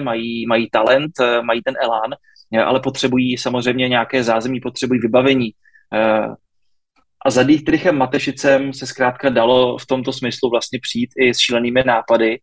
mají, 0.00 0.46
mají 0.46 0.68
talent, 0.70 1.12
mají 1.42 1.60
ten 1.64 1.74
elán, 1.82 2.14
ale 2.66 2.80
potřebují 2.80 3.36
samozřejmě 3.36 3.88
nějaké 3.88 4.22
zázemí, 4.22 4.60
potřebují 4.60 5.00
vybavení. 5.00 5.50
A 7.26 7.30
za 7.30 7.42
Dietrichem 7.42 7.98
Matešicem 7.98 8.72
se 8.72 8.86
zkrátka 8.86 9.28
dalo 9.28 9.78
v 9.78 9.86
tomto 9.86 10.12
smyslu 10.12 10.50
vlastně 10.50 10.78
přijít 10.82 11.10
i 11.20 11.34
s 11.34 11.38
šílenými 11.38 11.82
nápady 11.86 12.38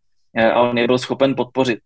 a 0.53 0.61
on 0.61 0.77
je 0.77 0.87
byl 0.87 0.97
schopen 0.97 1.35
podpořit. 1.35 1.79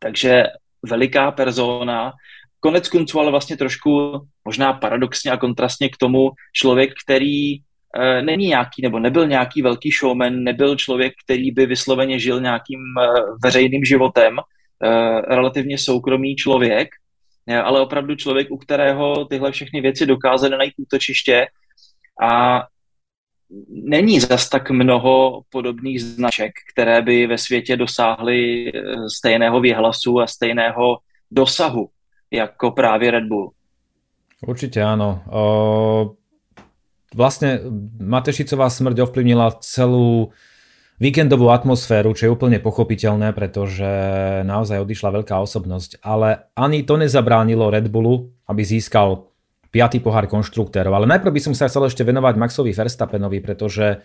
Takže 0.00 0.44
veliká 0.82 1.30
persona, 1.30 2.12
konec 2.60 2.88
konců 2.88 3.20
ale 3.20 3.30
vlastně 3.30 3.56
trošku 3.56 4.20
možná 4.44 4.72
paradoxně 4.72 5.30
a 5.30 5.36
kontrastně 5.36 5.88
k 5.88 5.96
tomu 5.96 6.30
člověk, 6.52 6.90
který 7.04 7.56
není 8.22 8.46
nějaký, 8.46 8.82
nebo 8.82 8.98
nebyl 8.98 9.26
nějaký 9.26 9.62
velký 9.62 9.90
showman, 9.90 10.34
nebyl 10.34 10.76
člověk, 10.76 11.12
který 11.24 11.50
by 11.50 11.66
vysloveně 11.66 12.18
žil 12.18 12.40
nějakým 12.40 12.80
veřejným 13.44 13.84
životem, 13.84 14.36
relativně 15.28 15.78
soukromý 15.78 16.36
člověk, 16.36 16.88
e, 17.46 17.56
ale 17.56 17.80
opravdu 17.80 18.14
člověk, 18.16 18.50
u 18.50 18.56
kterého 18.56 19.24
tyhle 19.24 19.52
všechny 19.52 19.80
věci 19.80 20.06
dokázaly 20.06 20.56
najít 20.56 20.74
útočiště 20.76 21.46
a 22.22 22.62
není 23.68 24.20
zas 24.20 24.48
tak 24.48 24.70
mnoho 24.70 25.42
podobných 25.50 26.02
značek, 26.02 26.52
které 26.72 27.02
by 27.02 27.26
ve 27.26 27.38
světě 27.38 27.76
dosáhly 27.76 28.72
stejného 29.16 29.60
výhlasu 29.60 30.20
a 30.20 30.26
stejného 30.26 30.98
dosahu 31.30 31.88
jako 32.30 32.70
právě 32.70 33.10
Red 33.10 33.24
Bull. 33.24 33.52
Určite 34.42 34.82
áno. 34.82 35.22
O, 35.30 35.42
vlastne 37.14 37.62
Matešicová 38.02 38.66
smrť 38.66 39.06
ovplyvnila 39.06 39.54
celú 39.62 40.34
víkendovú 41.00 41.48
atmosféru, 41.48 42.12
čo 42.12 42.28
je 42.28 42.34
úplne 42.34 42.58
pochopiteľné, 42.60 43.32
pretože 43.32 43.86
naozaj 44.44 44.82
odišla 44.82 45.22
veľká 45.22 45.34
osobnosť. 45.40 46.02
Ale 46.04 46.52
ani 46.58 46.84
to 46.84 47.00
nezabránilo 47.00 47.72
Red 47.72 47.88
Bullu, 47.88 48.30
aby 48.46 48.62
získal 48.62 49.32
5. 49.72 50.04
pohár 50.04 50.28
konštruktérov. 50.28 50.92
Ale 50.92 51.08
najprv 51.08 51.32
by 51.32 51.40
som 51.40 51.54
sa 51.56 51.66
chcel 51.66 51.88
ešte 51.88 52.04
venovať 52.04 52.34
Maxovi 52.36 52.76
Verstappenovi, 52.76 53.40
pretože 53.40 54.04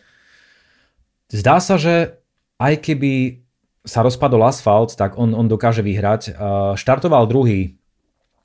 zdá 1.28 1.60
sa, 1.60 1.76
že 1.76 2.24
aj 2.58 2.80
keby 2.82 3.44
sa 3.84 4.04
rozpadol 4.04 4.48
asfalt, 4.48 4.96
tak 4.96 5.20
on, 5.20 5.36
on 5.36 5.48
dokáže 5.48 5.84
vyhrať. 5.84 6.36
Štartoval 6.76 7.28
druhý 7.28 7.80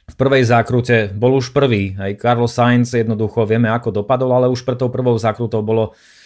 v 0.02 0.14
prvej 0.18 0.44
zákrute 0.44 1.14
bol 1.14 1.38
už 1.38 1.54
prvý. 1.54 1.94
Aj 1.94 2.10
Carlos 2.18 2.52
Sainz 2.52 2.90
jednoducho 2.92 3.46
vieme, 3.46 3.70
ako 3.70 4.02
dopadol, 4.02 4.34
ale 4.34 4.50
už 4.50 4.66
pre 4.66 4.74
tou 4.74 4.90
prvou 4.90 5.14
zákrutou 5.14 5.62
bolo 5.62 5.94
uh, 5.94 6.21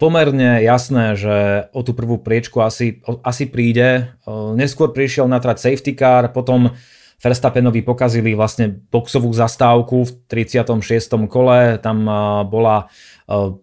pomerne 0.00 0.64
jasné, 0.64 1.14
že 1.14 1.36
o 1.70 1.86
tú 1.86 1.94
prvú 1.94 2.18
priečku 2.18 2.58
asi, 2.58 2.98
asi 3.22 3.46
príde. 3.46 4.10
Uh, 4.26 4.56
neskôr 4.58 4.90
prišiel 4.90 5.30
na 5.30 5.38
trať 5.38 5.70
safety 5.70 5.94
car, 5.94 6.34
potom 6.34 6.74
Verstappenovi 7.22 7.80
pokazili 7.80 8.36
vlastne 8.36 8.68
boxovú 8.68 9.32
zastávku 9.32 10.04
v 10.04 10.10
36. 10.28 11.30
kole, 11.30 11.78
tam 11.78 12.04
uh, 12.04 12.42
bola 12.44 12.90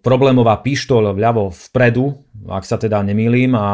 problémová 0.01 0.57
pištol 0.65 1.13
vľavo 1.13 1.53
vpredu, 1.53 2.17
ak 2.50 2.65
sa 2.65 2.81
teda 2.81 3.05
nemýlim 3.05 3.53
a 3.53 3.69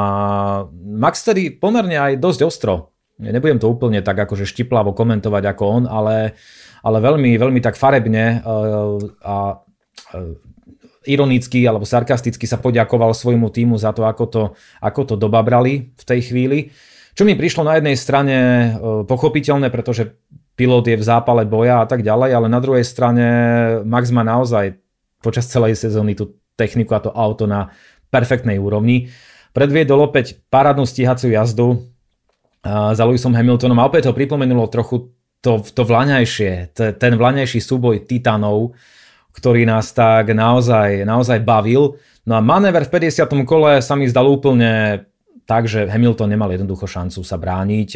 Max 0.75 1.23
tedy 1.23 1.47
pomerne 1.47 1.95
aj 1.95 2.19
dosť 2.19 2.41
ostro 2.43 2.97
nebudem 3.17 3.57
to 3.57 3.69
úplne 3.69 4.01
tak 4.05 4.17
akože 4.17 4.45
štiplavo 4.45 4.93
komentovať 4.93 5.43
ako 5.49 5.63
on, 5.65 5.83
ale, 5.89 6.37
ale 6.85 6.97
veľmi, 7.01 7.33
veľmi 7.37 7.59
tak 7.61 7.75
farebne 7.75 8.41
a 9.25 9.35
ironicky 11.07 11.63
alebo 11.63 11.87
sarkasticky 11.87 12.43
sa 12.43 12.59
poďakoval 12.59 13.15
svojmu 13.15 13.47
týmu 13.49 13.79
za 13.79 13.95
to, 13.95 14.03
ako 14.03 14.25
to, 14.27 14.43
ako 14.83 15.01
to 15.07 15.15
dobabrali 15.15 15.95
v 15.95 16.03
tej 16.03 16.19
chvíli. 16.29 16.59
Čo 17.17 17.25
mi 17.25 17.33
prišlo 17.33 17.65
na 17.65 17.79
jednej 17.79 17.97
strane 17.97 18.37
uh, 18.37 19.07
pochopiteľné, 19.07 19.71
pretože 19.71 20.13
pilot 20.53 20.91
je 20.91 20.99
v 20.99 21.07
zápale 21.07 21.47
boja 21.47 21.81
a 21.81 21.85
tak 21.89 22.03
ďalej, 22.03 22.29
ale 22.35 22.47
na 22.51 22.59
druhej 22.59 22.85
strane 22.85 23.25
Max 23.87 24.11
má 24.11 24.21
naozaj 24.21 24.77
počas 25.23 25.49
celej 25.49 25.79
sezóny 25.79 26.13
tú 26.13 26.37
techniku 26.59 26.93
a 26.93 27.01
to 27.01 27.09
auto 27.09 27.49
na 27.49 27.73
perfektnej 28.13 28.59
úrovni. 28.61 29.09
Predviedol 29.55 30.05
opäť 30.05 30.37
parádnu 30.53 30.85
stíhaciu 30.85 31.33
jazdu, 31.33 31.81
za 32.67 33.03
Lewisom 33.05 33.35
Hamiltonom 33.35 33.79
a 33.79 33.87
opäť 33.87 34.09
ho 34.09 34.13
pripomenulo 34.17 34.67
trochu 34.67 35.13
to, 35.39 35.61
to 35.61 35.83
vlaňajšie, 35.85 36.73
ten 36.75 37.13
vlaňajší 37.15 37.61
súboj 37.61 38.03
titanov, 38.09 38.73
ktorý 39.37 39.69
nás 39.69 39.93
tak 39.93 40.33
naozaj, 40.33 41.05
naozaj 41.05 41.45
bavil. 41.45 42.01
No 42.25 42.33
a 42.35 42.41
manéver 42.41 42.89
v 42.89 43.07
50. 43.13 43.29
kole 43.45 43.79
sa 43.85 43.93
mi 43.93 44.09
zdal 44.09 44.25
úplne 44.25 45.05
tak, 45.45 45.69
že 45.69 45.85
Hamilton 45.85 46.33
nemal 46.33 46.49
jednoducho 46.49 46.89
šancu 46.89 47.21
sa 47.21 47.37
brániť. 47.37 47.89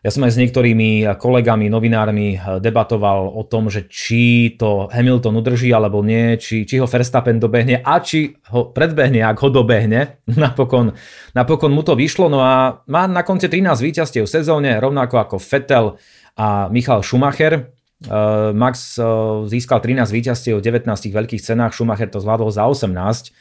Ja 0.00 0.08
som 0.08 0.24
aj 0.24 0.32
s 0.32 0.40
niektorými 0.40 1.04
kolegami, 1.20 1.68
novinármi 1.68 2.32
eh, 2.32 2.40
debatoval 2.56 3.36
o 3.36 3.44
tom, 3.44 3.68
že 3.68 3.84
či 3.84 4.56
to 4.56 4.88
Hamilton 4.88 5.36
udrží 5.44 5.68
alebo 5.76 6.00
nie, 6.00 6.40
či, 6.40 6.64
či 6.64 6.80
ho 6.80 6.88
Verstappen 6.88 7.36
dobehne 7.36 7.84
a 7.84 8.00
či 8.00 8.32
ho 8.48 8.72
predbehne, 8.72 9.20
ak 9.20 9.36
ho 9.44 9.52
dobehne. 9.52 10.24
Napokon, 10.40 10.96
napokon 11.36 11.72
mu 11.76 11.84
to 11.84 11.92
vyšlo, 11.92 12.32
no 12.32 12.40
a 12.40 12.80
má 12.88 13.04
na 13.04 13.20
konci 13.20 13.52
13 13.52 13.76
víťazstiev 13.76 14.24
v 14.24 14.32
sezóne, 14.40 14.80
rovnako 14.80 15.20
ako 15.20 15.36
Vettel 15.36 16.00
a 16.32 16.72
Michal 16.72 17.04
Schumacher. 17.04 17.76
Eh, 18.00 18.52
Max 18.56 18.96
eh, 18.96 19.04
získal 19.44 19.84
13 19.84 20.08
víťazstiev 20.08 20.56
v 20.56 20.64
19 20.64 20.88
veľkých 20.88 21.44
cenách, 21.44 21.76
Schumacher 21.76 22.08
to 22.08 22.16
zvládol 22.16 22.48
za 22.48 22.64
18 22.64 23.36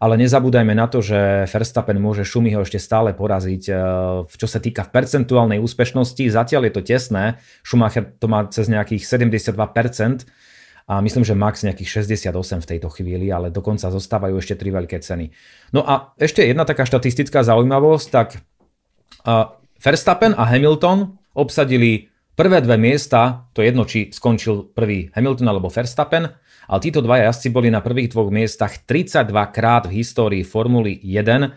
ale 0.00 0.16
nezabúdajme 0.16 0.72
na 0.72 0.88
to, 0.88 1.04
že 1.04 1.44
Verstappen 1.44 2.00
môže 2.00 2.24
Šumiho 2.24 2.64
ešte 2.64 2.80
stále 2.80 3.12
poraziť, 3.12 3.62
eh, 3.68 3.76
čo 4.24 4.48
sa 4.48 4.56
týka 4.56 4.88
v 4.88 4.96
percentuálnej 4.96 5.60
úspešnosti. 5.60 6.24
Zatiaľ 6.24 6.66
je 6.66 6.72
to 6.72 6.82
tesné, 6.82 7.24
Schumacher 7.60 8.08
to 8.16 8.24
má 8.24 8.48
cez 8.48 8.72
nejakých 8.72 9.04
72%, 9.04 10.24
a 10.90 10.98
myslím, 11.04 11.22
že 11.22 11.38
max 11.38 11.62
nejakých 11.62 12.02
68 12.02 12.64
v 12.64 12.66
tejto 12.66 12.90
chvíli, 12.90 13.30
ale 13.30 13.54
dokonca 13.54 13.94
zostávajú 13.94 14.42
ešte 14.42 14.58
tri 14.58 14.74
veľké 14.74 14.98
ceny. 14.98 15.30
No 15.70 15.86
a 15.86 16.16
ešte 16.18 16.42
jedna 16.42 16.66
taká 16.66 16.82
štatistická 16.82 17.46
zaujímavosť, 17.46 18.06
tak 18.10 18.42
Verstappen 19.78 20.34
a 20.34 20.50
Hamilton 20.50 21.14
obsadili 21.30 22.09
prvé 22.40 22.64
dve 22.64 22.80
miesta, 22.80 23.52
to 23.52 23.60
je 23.60 23.68
jedno, 23.68 23.84
či 23.84 24.08
skončil 24.08 24.72
prvý 24.72 25.12
Hamilton 25.12 25.44
alebo 25.44 25.68
Verstappen, 25.68 26.24
ale 26.72 26.80
títo 26.80 27.04
dvaja 27.04 27.28
jazdci 27.28 27.52
boli 27.52 27.68
na 27.68 27.84
prvých 27.84 28.16
dvoch 28.16 28.32
miestach 28.32 28.80
32 28.88 29.28
krát 29.52 29.84
v 29.84 30.00
histórii 30.00 30.40
Formuly 30.40 31.04
1, 31.04 31.52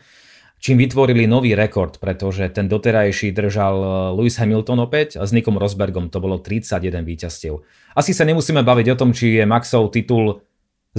čím 0.60 0.76
vytvorili 0.84 1.24
nový 1.24 1.56
rekord, 1.56 2.04
pretože 2.04 2.52
ten 2.52 2.68
doterajší 2.68 3.32
držal 3.32 3.76
eh, 3.80 3.88
Lewis 4.20 4.36
Hamilton 4.36 4.84
opäť 4.84 5.16
a 5.16 5.24
s 5.24 5.32
Nikom 5.32 5.56
Rosbergom 5.56 6.12
to 6.12 6.20
bolo 6.20 6.44
31 6.44 7.08
víťazstiev. 7.08 7.64
Asi 7.96 8.12
sa 8.12 8.28
nemusíme 8.28 8.60
baviť 8.60 8.92
o 8.92 9.00
tom, 9.00 9.16
či 9.16 9.40
je 9.40 9.48
Maxov 9.48 9.88
titul 9.96 10.44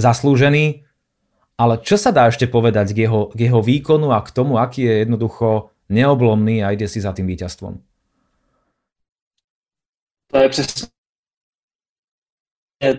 zaslúžený, 0.01 0.81
ale 1.61 1.77
čo 1.85 2.01
sa 2.01 2.09
dá 2.09 2.25
ešte 2.25 2.49
povedať 2.49 2.89
k 2.97 3.05
jeho, 3.05 3.29
k 3.29 3.53
jeho 3.53 3.61
výkonu 3.61 4.09
a 4.09 4.25
k 4.25 4.33
tomu, 4.33 4.57
aký 4.57 4.81
je 4.81 5.05
jednoducho 5.05 5.69
neoblomný 5.93 6.65
a 6.65 6.73
ide 6.73 6.89
si 6.89 6.97
za 7.05 7.13
tým 7.13 7.29
víťazstvom? 7.29 7.84
To 10.31 10.37
je 10.37 10.49
přesně 10.49 10.87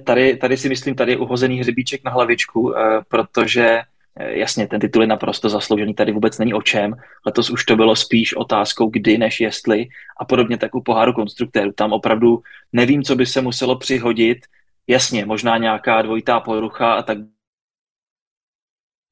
tady, 0.05 0.37
tady 0.37 0.57
si 0.57 0.69
myslím, 0.69 0.95
tady 0.95 1.13
je 1.13 1.19
uhozený 1.19 1.61
hřebíček 1.61 2.05
na 2.05 2.11
hlavičku, 2.11 2.77
eh, 2.77 3.01
protože 3.09 3.81
eh, 4.17 4.39
jasně, 4.39 4.69
ten 4.69 4.81
titul 4.81 5.03
je 5.03 5.09
naprosto 5.09 5.49
zasloužený, 5.49 5.95
tady 5.95 6.13
vůbec 6.13 6.39
není 6.39 6.55
o 6.55 6.63
čem. 6.63 6.95
Letos 7.27 7.51
už 7.51 7.65
to 7.65 7.77
bylo 7.77 7.97
spíš 7.97 8.35
otázkou 8.35 8.91
kdy, 8.91 9.19
než 9.19 9.41
jestli 9.41 9.87
a 10.21 10.25
podobně 10.25 10.59
tak 10.59 10.75
u 10.75 10.83
poháru 10.83 11.13
konstruktérů. 11.13 11.73
Tam 11.73 11.93
opravdu 11.93 12.43
nevím, 12.73 13.03
co 13.03 13.17
by 13.17 13.27
se 13.27 13.41
muselo 13.41 13.79
přihodit. 13.79 14.39
Jasně, 14.87 15.27
možná 15.27 15.59
nějaká 15.59 16.03
dvojitá 16.03 16.41
porucha 16.41 16.95
a 16.95 17.03
tak 17.03 17.19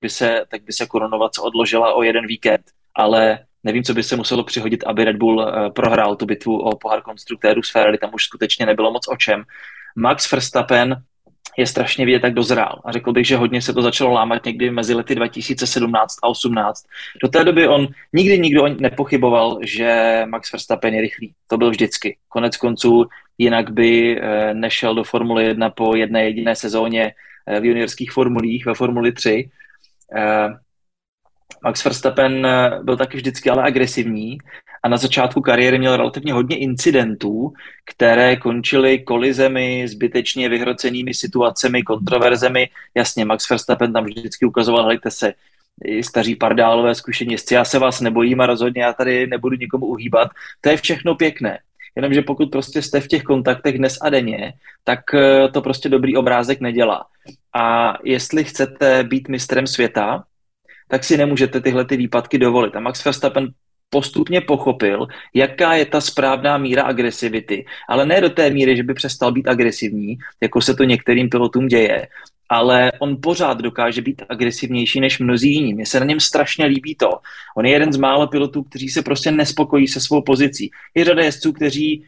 by 0.00 0.10
se, 0.10 0.44
tak 0.48 0.62
by 0.62 0.72
se 0.72 0.86
korunovace 0.86 1.40
odložila 1.40 1.94
o 1.94 2.02
jeden 2.02 2.26
víkend, 2.26 2.62
ale 2.94 3.46
nevím, 3.64 3.82
co 3.82 3.94
by 3.94 4.02
se 4.02 4.16
muselo 4.16 4.44
přihodit, 4.44 4.84
aby 4.86 5.04
Red 5.04 5.16
Bull 5.16 5.42
eh, 5.42 5.70
prohrál 5.70 6.16
tu 6.16 6.26
bitvu 6.26 6.58
o 6.58 6.76
pohár 6.76 7.02
konstruktérů 7.02 7.62
s 7.62 7.70
Ferrari, 7.70 7.98
tam 7.98 8.10
už 8.14 8.24
skutečně 8.24 8.66
nebylo 8.66 8.92
moc 8.92 9.08
o 9.08 9.16
čem. 9.16 9.44
Max 9.96 10.32
Verstappen 10.32 10.96
je 11.56 11.66
strašně 11.66 12.06
vidět, 12.06 12.20
tak 12.20 12.34
dozrál. 12.34 12.80
A 12.84 12.92
řekl 12.92 13.12
bych, 13.12 13.26
že 13.26 13.36
hodně 13.36 13.62
se 13.62 13.72
to 13.72 13.82
začalo 13.82 14.12
lámat 14.12 14.44
někdy 14.44 14.70
mezi 14.70 14.94
lety 14.94 15.14
2017 15.14 16.16
a 16.22 16.26
2018. 16.26 16.84
Do 17.22 17.28
té 17.28 17.44
doby 17.44 17.68
on 17.68 17.88
nikdy 18.12 18.38
nikdo 18.38 18.68
nepochyboval, 18.68 19.58
že 19.62 20.22
Max 20.26 20.52
Verstappen 20.52 20.94
je 20.94 21.00
rychlý. 21.00 21.32
To 21.46 21.56
byl 21.56 21.70
vždycky. 21.70 22.16
Konec 22.28 22.56
konců 22.56 23.06
jinak 23.38 23.70
by 23.70 24.20
eh, 24.20 24.54
nešel 24.54 24.94
do 24.94 25.04
Formule 25.04 25.44
1 25.44 25.70
po 25.70 25.96
jedné 25.96 26.24
jediné 26.24 26.56
sezóně 26.56 27.14
eh, 27.46 27.60
v 27.60 27.64
juniorských 27.64 28.12
formulích 28.12 28.66
ve 28.66 28.74
Formuli 28.74 29.12
3. 29.12 29.50
Eh, 31.52 31.58
Max 31.64 31.84
Verstappen 31.84 32.48
byl 32.82 32.96
taky 32.96 33.16
vždycky 33.16 33.50
ale 33.50 33.62
agresivní 33.62 34.38
a 34.82 34.88
na 34.88 34.96
začátku 34.96 35.40
kariéry 35.40 35.78
měl 35.78 35.96
relativně 35.96 36.32
hodně 36.32 36.58
incidentů, 36.58 37.52
které 37.84 38.36
končily 38.36 38.98
kolizemi, 38.98 39.88
zbytečně 39.88 40.48
vyhrocenými 40.48 41.14
situacemi, 41.14 41.82
kontroverzemi. 41.82 42.68
Jasně, 42.94 43.24
Max 43.24 43.50
Verstappen 43.50 43.92
tam 43.92 44.04
vždycky 44.04 44.46
ukazoval, 44.46 44.86
hejte 44.86 45.10
se, 45.10 45.32
staří 46.02 46.36
pardálové 46.36 46.94
zkušenosti, 46.94 47.54
já 47.54 47.64
se 47.64 47.78
vás 47.78 48.00
nebojím 48.00 48.40
a 48.40 48.46
rozhodně 48.46 48.82
já 48.82 48.92
tady 48.92 49.26
nebudu 49.26 49.56
nikomu 49.56 49.86
uhýbat. 49.86 50.28
To 50.60 50.68
je 50.68 50.76
všechno 50.76 51.14
pěkné. 51.14 51.58
Jenomže 51.96 52.22
pokud 52.22 52.50
prostě 52.50 52.82
jste 52.82 53.00
v 53.00 53.08
těch 53.08 53.22
kontaktech 53.22 53.78
dnes 53.78 53.98
a 54.02 54.10
denně, 54.10 54.52
tak 54.84 55.14
eh, 55.14 55.48
to 55.48 55.60
prostě 55.60 55.88
dobrý 55.88 56.16
obrázek 56.16 56.60
nedělá. 56.60 57.06
A 57.54 57.94
jestli 58.04 58.44
chcete 58.44 59.04
být 59.04 59.28
mistrem 59.28 59.66
světa, 59.66 60.24
tak 60.88 61.04
si 61.04 61.16
nemůžete 61.16 61.60
tyhle 61.60 61.84
ty 61.84 61.96
výpadky 61.96 62.38
dovolit. 62.38 62.76
A 62.76 62.80
Max 62.80 63.04
Verstappen 63.04 63.48
postupně 63.90 64.40
pochopil, 64.40 65.06
jaká 65.34 65.74
je 65.74 65.86
ta 65.86 66.00
správná 66.00 66.58
míra 66.58 66.82
agresivity. 66.82 67.64
Ale 67.88 68.06
ne 68.06 68.20
do 68.20 68.30
té 68.30 68.50
míry, 68.50 68.76
že 68.76 68.82
by 68.82 68.94
přestal 68.94 69.32
být 69.32 69.48
agresivní, 69.48 70.18
jako 70.42 70.60
se 70.60 70.74
to 70.74 70.84
některým 70.84 71.28
pilotům 71.28 71.66
děje, 71.68 72.06
ale 72.48 72.92
on 72.98 73.16
pořád 73.22 73.58
dokáže 73.58 74.02
být 74.02 74.22
agresivnější 74.28 75.00
než 75.00 75.18
mnozí 75.18 75.54
jiní. 75.54 75.74
Mně 75.74 75.86
se 75.86 76.00
na 76.00 76.06
něm 76.06 76.20
strašně 76.20 76.66
líbí 76.66 76.94
to. 76.94 77.10
On 77.56 77.66
je 77.66 77.72
jeden 77.72 77.92
z 77.92 77.96
mála 77.96 78.26
pilotů, 78.26 78.62
kteří 78.62 78.88
se 78.88 79.02
prostě 79.02 79.30
nespokojí 79.30 79.88
se 79.88 80.00
svou 80.00 80.22
pozicí. 80.22 80.70
Je 80.94 81.04
řada 81.04 81.22
jezdců, 81.24 81.52
kteří 81.52 82.04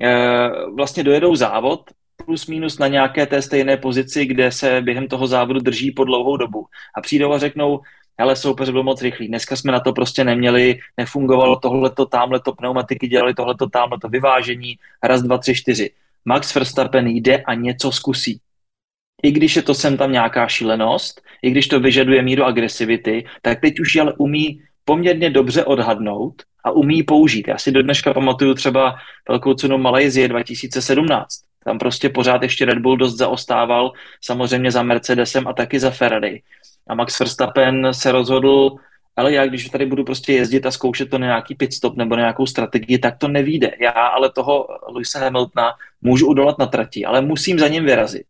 e, 0.00 0.48
vlastně 0.76 1.04
dojedou 1.04 1.36
závod 1.36 1.90
plus 2.26 2.46
minus 2.46 2.78
na 2.78 2.88
nějaké 2.88 3.26
té 3.26 3.42
stejné 3.42 3.76
pozici, 3.76 4.26
kde 4.26 4.52
se 4.52 4.80
během 4.80 5.08
toho 5.08 5.26
závodu 5.26 5.60
drží 5.60 5.90
po 5.90 6.04
dlouhou 6.04 6.36
dobu. 6.36 6.66
A 6.96 7.00
přijdou 7.00 7.32
a 7.32 7.38
řeknou, 7.38 7.80
ale 8.20 8.36
soupeř 8.36 8.70
byl 8.70 8.82
moc 8.82 9.02
rychlý. 9.02 9.28
Dneska 9.28 9.56
jsme 9.56 9.72
na 9.72 9.80
to 9.80 9.92
prostě 9.92 10.24
neměli, 10.24 10.78
nefungovalo 10.96 11.56
tohleto, 11.56 12.06
tamhleto, 12.06 12.52
pneumatiky 12.52 13.08
dělali 13.08 13.34
tohleto, 13.34 13.68
tamhleto, 13.68 14.08
vyvážení, 14.08 14.78
raz, 15.02 15.22
dva, 15.22 15.38
tři, 15.38 15.54
čtyři. 15.54 15.90
Max 16.24 16.54
Verstappen 16.54 17.06
jde 17.06 17.36
a 17.36 17.54
něco 17.54 17.92
zkusí. 17.92 18.40
I 19.22 19.32
když 19.32 19.56
je 19.56 19.62
to 19.62 19.74
sem 19.74 19.96
tam 19.96 20.12
nějaká 20.12 20.48
šílenost, 20.48 21.22
i 21.42 21.50
když 21.50 21.68
to 21.68 21.80
vyžaduje 21.80 22.22
míru 22.22 22.44
agresivity, 22.44 23.26
tak 23.42 23.60
teď 23.60 23.80
už 23.80 23.96
ale 23.96 24.12
umí 24.12 24.62
poměrně 24.84 25.30
dobře 25.30 25.64
odhadnout 25.64 26.42
a 26.64 26.70
umí 26.70 27.02
použít. 27.02 27.48
Já 27.48 27.58
si 27.58 27.72
do 27.72 27.82
dneška 27.82 28.14
pamatuju 28.14 28.54
třeba 28.54 28.96
velkou 29.28 29.54
cenu 29.54 29.78
Malajzie 29.78 30.28
2017. 30.28 31.28
Tam 31.64 31.78
prostě 31.78 32.08
pořád 32.08 32.42
ještě 32.42 32.64
Red 32.64 32.78
Bull 32.78 32.96
dost 32.96 33.16
zaostával, 33.16 33.92
samozřejmě 34.20 34.70
za 34.70 34.82
Mercedesem 34.82 35.48
a 35.48 35.52
taky 35.52 35.80
za 35.80 35.90
Ferrari. 35.90 36.42
A 36.90 36.94
Max 36.94 37.18
Verstappen 37.18 37.94
se 37.94 38.12
rozhodl, 38.12 38.70
ale 39.16 39.32
já 39.32 39.46
když 39.46 39.68
tady 39.68 39.86
budu 39.86 40.04
prostě 40.04 40.32
jezdit 40.32 40.66
a 40.66 40.70
zkoušet 40.70 41.10
to 41.10 41.18
na 41.18 41.26
nějaký 41.26 41.54
pit 41.54 41.72
stop 41.72 41.96
nebo 41.96 42.16
na 42.16 42.22
nějakou 42.22 42.46
strategii, 42.46 42.98
tak 42.98 43.18
to 43.18 43.28
nevíde. 43.28 43.70
Já 43.80 43.90
ale 43.90 44.32
toho 44.32 44.66
Luisa 44.88 45.18
Hamiltona 45.18 45.72
můžu 46.02 46.26
udolat 46.26 46.58
na 46.58 46.66
trati, 46.66 47.04
ale 47.04 47.20
musím 47.20 47.58
za 47.58 47.68
ním 47.68 47.84
vyrazit. 47.84 48.26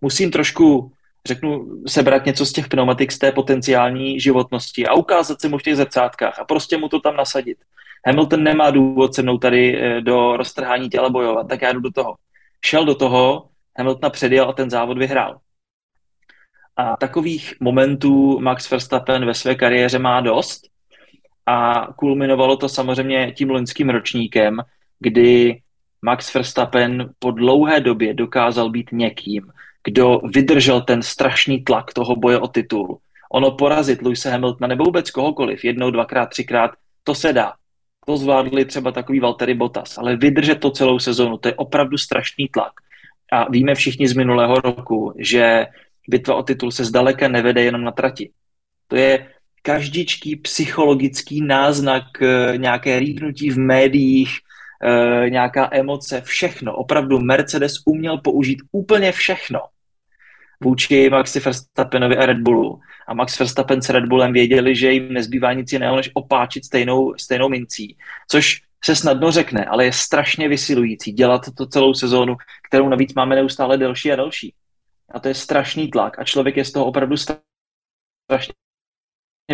Musím 0.00 0.30
trošku, 0.30 0.92
řeknu, 1.26 1.82
sebrat 1.86 2.26
něco 2.26 2.46
z 2.46 2.52
těch 2.52 2.68
pneumatik, 2.68 3.12
z 3.12 3.18
té 3.18 3.32
potenciální 3.32 4.20
životnosti 4.20 4.86
a 4.86 4.94
ukázat 4.94 5.40
se 5.40 5.48
mu 5.48 5.58
v 5.58 5.62
těch 5.62 5.76
zrcátkách 5.76 6.38
a 6.38 6.44
prostě 6.44 6.76
mu 6.76 6.88
to 6.88 7.00
tam 7.00 7.16
nasadit. 7.16 7.58
Hamilton 8.06 8.42
nemá 8.42 8.70
důvod 8.70 9.14
se 9.14 9.22
mnou 9.22 9.38
tady 9.38 9.80
eh, 9.80 10.00
do 10.00 10.36
roztrhání 10.36 10.88
těla 10.88 11.10
bojovat, 11.10 11.48
tak 11.48 11.62
já 11.62 11.72
jdu 11.72 11.80
do 11.80 11.90
toho. 11.90 12.14
Šel 12.64 12.84
do 12.84 12.94
toho, 12.94 13.48
Hamiltona 13.78 14.10
předjel 14.10 14.48
a 14.48 14.52
ten 14.52 14.70
závod 14.70 14.98
vyhrál. 14.98 15.40
A 16.78 16.96
takových 16.96 17.54
momentů 17.60 18.40
Max 18.40 18.70
Verstappen 18.70 19.26
ve 19.26 19.34
své 19.34 19.54
kariéře 19.54 19.98
má 19.98 20.20
dost 20.20 20.62
a 21.46 21.86
kulminovalo 21.96 22.56
to 22.56 22.68
samozřejmě 22.68 23.32
tím 23.32 23.50
loňským 23.50 23.90
ročníkem, 23.90 24.62
kdy 25.00 25.60
Max 26.02 26.34
Verstappen 26.34 27.10
po 27.18 27.30
dlouhé 27.30 27.80
době 27.80 28.14
dokázal 28.14 28.70
být 28.70 28.88
někým, 28.92 29.46
kdo 29.84 30.20
vydržel 30.34 30.80
ten 30.80 31.02
strašný 31.02 31.64
tlak 31.64 31.92
toho 31.92 32.16
boje 32.16 32.38
o 32.38 32.48
titul. 32.48 32.98
Ono 33.32 33.50
porazit 33.50 34.02
Luise 34.02 34.30
Hamiltona 34.30 34.68
nebo 34.68 34.84
vůbec 34.84 35.10
kohokoliv 35.10 35.64
jednou, 35.64 35.90
dvakrát, 35.90 36.26
třikrát, 36.26 36.70
to 37.04 37.14
se 37.14 37.32
dá. 37.32 37.52
To 38.06 38.16
zvládli 38.16 38.64
třeba 38.64 38.92
takový 38.92 39.20
Valtteri 39.20 39.54
Bottas, 39.54 39.98
ale 39.98 40.16
vydržet 40.16 40.54
to 40.54 40.70
celou 40.70 40.98
sezonu, 40.98 41.38
to 41.38 41.48
je 41.48 41.54
opravdu 41.54 41.98
strašný 41.98 42.48
tlak. 42.48 42.72
A 43.32 43.50
víme 43.50 43.74
všichni 43.74 44.08
z 44.08 44.16
minulého 44.16 44.54
roku, 44.54 45.12
že 45.18 45.66
bitva 46.08 46.34
o 46.34 46.42
titul 46.42 46.70
se 46.70 46.84
zdaleka 46.84 47.28
nevede 47.28 47.62
jenom 47.62 47.84
na 47.84 47.92
trati. 47.92 48.30
To 48.86 48.96
je 48.96 49.26
každičký 49.62 50.36
psychologický 50.36 51.40
náznak, 51.40 52.04
eh, 52.22 52.58
nějaké 52.58 52.98
rýpnutí 52.98 53.50
v 53.50 53.58
médiích, 53.58 54.30
eh, 54.84 55.30
nějaká 55.30 55.68
emoce, 55.72 56.20
všechno. 56.20 56.76
Opravdu 56.76 57.18
Mercedes 57.18 57.74
uměl 57.86 58.18
použít 58.18 58.58
úplně 58.72 59.12
všechno 59.12 59.60
vůči 60.60 61.10
Maxi 61.10 61.40
Verstappenovi 61.40 62.16
a 62.16 62.26
Red 62.26 62.38
Bullu. 62.38 62.80
A 63.08 63.14
Max 63.14 63.38
Verstappen 63.38 63.82
s 63.82 63.88
Red 63.88 64.04
Bullem 64.04 64.32
věděli, 64.32 64.76
že 64.76 64.92
jim 64.92 65.12
nezbývá 65.12 65.52
nic 65.52 65.72
jiného, 65.72 65.96
než 65.96 66.10
opáčit 66.14 66.64
stejnou, 66.64 67.14
stejnou 67.18 67.48
mincí. 67.48 67.96
Což 68.28 68.60
se 68.84 68.96
snadno 68.96 69.32
řekne, 69.32 69.64
ale 69.64 69.84
je 69.84 69.92
strašně 69.92 70.48
vysilující 70.48 71.12
dělat 71.12 71.42
to 71.56 71.66
celou 71.66 71.94
sezónu, 71.94 72.36
kterou 72.68 72.88
navíc 72.88 73.14
máme 73.14 73.36
neustále 73.36 73.78
delší 73.78 74.12
a 74.12 74.16
delší. 74.16 74.54
A 75.12 75.20
to 75.20 75.28
je 75.28 75.34
strašný 75.34 75.88
tlak 75.90 76.18
a 76.18 76.24
člověk 76.24 76.56
je 76.56 76.64
z 76.64 76.72
toho 76.72 76.86
opravdu 76.86 77.16
strašně 77.16 78.54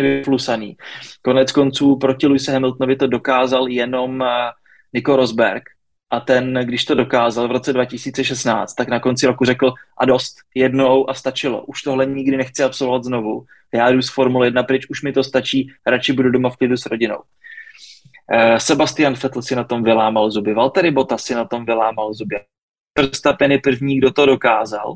vyflusaný. 0.01 0.77
Konec 1.21 1.51
konců 1.51 1.95
proti 1.95 2.27
Luise 2.27 2.51
Hamiltonovi 2.51 2.95
to 2.95 3.07
dokázal 3.07 3.67
jenom 3.67 4.21
eh, 4.21 4.27
Nico 4.93 5.15
Rosberg 5.15 5.63
a 6.09 6.19
ten, 6.19 6.53
když 6.63 6.85
to 6.85 6.95
dokázal 6.95 7.47
v 7.47 7.51
roce 7.51 7.73
2016, 7.73 8.73
tak 8.73 8.87
na 8.87 8.99
konci 8.99 9.27
roku 9.27 9.45
řekl 9.45 9.73
a 9.97 10.05
dost, 10.05 10.35
jednou 10.55 11.09
a 11.09 11.13
stačilo. 11.13 11.65
Už 11.65 11.81
tohle 11.81 12.05
nikdy 12.05 12.37
nechci 12.37 12.63
absolvovat 12.63 13.03
znovu. 13.03 13.45
Já 13.73 13.89
jdu 13.89 14.01
z 14.01 14.09
Formule 14.09 14.47
1 14.47 14.63
pryč, 14.63 14.89
už 14.89 15.01
mi 15.01 15.13
to 15.13 15.23
stačí, 15.23 15.73
radši 15.87 16.13
budu 16.13 16.29
doma 16.29 16.49
v 16.49 16.57
klidu 16.57 16.77
s 16.77 16.85
rodinou. 16.85 17.17
Eh, 18.31 18.59
Sebastian 18.59 19.13
Vettel 19.13 19.41
si 19.41 19.55
na 19.55 19.63
tom 19.63 19.83
vylámal 19.83 20.31
zuby, 20.31 20.53
Valtteri 20.53 20.91
Bottas 20.91 21.23
si 21.23 21.35
na 21.35 21.45
tom 21.45 21.65
vylámal 21.65 22.13
zuby. 22.13 22.35
Verstappen 22.97 23.51
je 23.51 23.59
první, 23.59 23.97
kdo 23.97 24.11
to 24.11 24.25
dokázal 24.25 24.95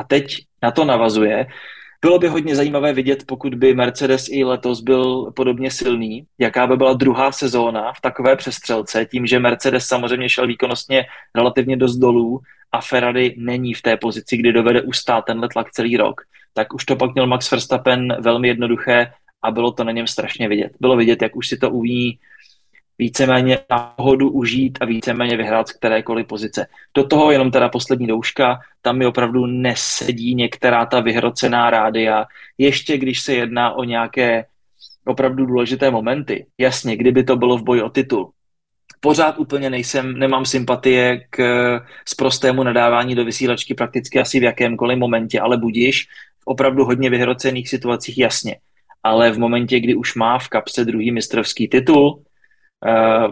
a 0.00 0.04
teď 0.04 0.36
na 0.62 0.70
to 0.70 0.84
navazuje. 0.84 1.46
Bylo 2.00 2.18
by 2.18 2.28
hodně 2.28 2.56
zajímavé 2.56 2.92
vidět, 2.92 3.24
pokud 3.26 3.54
by 3.54 3.74
Mercedes 3.74 4.26
i 4.30 4.44
letos 4.44 4.80
byl 4.80 5.32
podobně 5.36 5.70
silný, 5.70 6.24
jaká 6.38 6.66
by 6.66 6.76
byla 6.76 6.92
druhá 6.92 7.32
sezóna 7.32 7.92
v 7.92 8.00
takové 8.00 8.36
přestřelce, 8.36 9.04
tím, 9.04 9.26
že 9.26 9.38
Mercedes 9.38 9.86
samozřejmě 9.86 10.28
šel 10.28 10.46
výkonnostně 10.46 11.06
relativně 11.34 11.76
dost 11.76 11.96
dolů 11.96 12.40
a 12.72 12.80
Ferrari 12.80 13.34
není 13.38 13.74
v 13.74 13.82
té 13.82 13.96
pozici, 13.96 14.36
kdy 14.36 14.52
dovede 14.52 14.82
ustát 14.82 15.24
tenhle 15.24 15.48
tlak 15.48 15.70
celý 15.70 15.96
rok, 15.96 16.20
tak 16.54 16.74
už 16.74 16.84
to 16.84 16.96
pak 16.96 17.14
měl 17.14 17.26
Max 17.26 17.50
Verstappen 17.50 18.16
velmi 18.20 18.48
jednoduché 18.48 19.12
a 19.42 19.50
bylo 19.50 19.72
to 19.72 19.84
na 19.84 19.92
něm 19.92 20.06
strašně 20.06 20.48
vidět. 20.48 20.72
Bylo 20.80 20.96
vidět, 20.96 21.22
jak 21.22 21.36
už 21.36 21.48
si 21.48 21.56
to 21.56 21.70
umí 21.70 22.18
víceméně 23.00 23.58
náhodu 23.70 24.30
užít 24.30 24.78
a 24.80 24.84
víceméně 24.84 25.36
vyhrát 25.36 25.68
z 25.68 25.72
kterékoliv 25.72 26.26
pozice. 26.26 26.66
Do 26.94 27.04
toho 27.04 27.32
jenom 27.32 27.50
teda 27.50 27.68
poslední 27.68 28.06
douška, 28.06 28.60
tam 28.82 28.98
mi 28.98 29.06
opravdu 29.06 29.46
nesedí 29.46 30.34
některá 30.34 30.86
ta 30.86 31.00
vyhrocená 31.00 31.70
rádia, 31.70 32.24
ještě 32.58 32.98
když 32.98 33.20
se 33.20 33.34
jedná 33.34 33.72
o 33.72 33.84
nějaké 33.84 34.44
opravdu 35.06 35.46
důležité 35.46 35.90
momenty. 35.90 36.46
Jasně, 36.58 36.96
kdyby 36.96 37.24
to 37.24 37.36
bylo 37.36 37.56
v 37.56 37.62
boji 37.62 37.82
o 37.82 37.90
titul. 37.90 38.30
Pořád 39.00 39.38
úplně 39.38 39.70
nejsem, 39.70 40.18
nemám 40.18 40.44
sympatie 40.44 41.24
k 41.30 41.38
prostému 42.18 42.62
nadávání 42.62 43.14
do 43.14 43.24
vysílačky 43.24 43.74
prakticky 43.74 44.20
asi 44.20 44.40
v 44.40 44.42
jakémkoliv 44.42 44.98
momentě, 44.98 45.40
ale 45.40 45.56
budíš 45.56 46.06
v 46.40 46.46
opravdu 46.52 46.84
hodně 46.84 47.10
vyhrocených 47.10 47.68
situacích 47.68 48.18
jasně. 48.18 48.56
Ale 49.02 49.32
v 49.32 49.38
momentě, 49.38 49.80
kdy 49.80 49.94
už 49.94 50.14
má 50.14 50.38
v 50.38 50.48
kapse 50.48 50.84
druhý 50.84 51.12
mistrovský 51.12 51.68
titul, 51.68 52.20
Eh, 52.20 52.29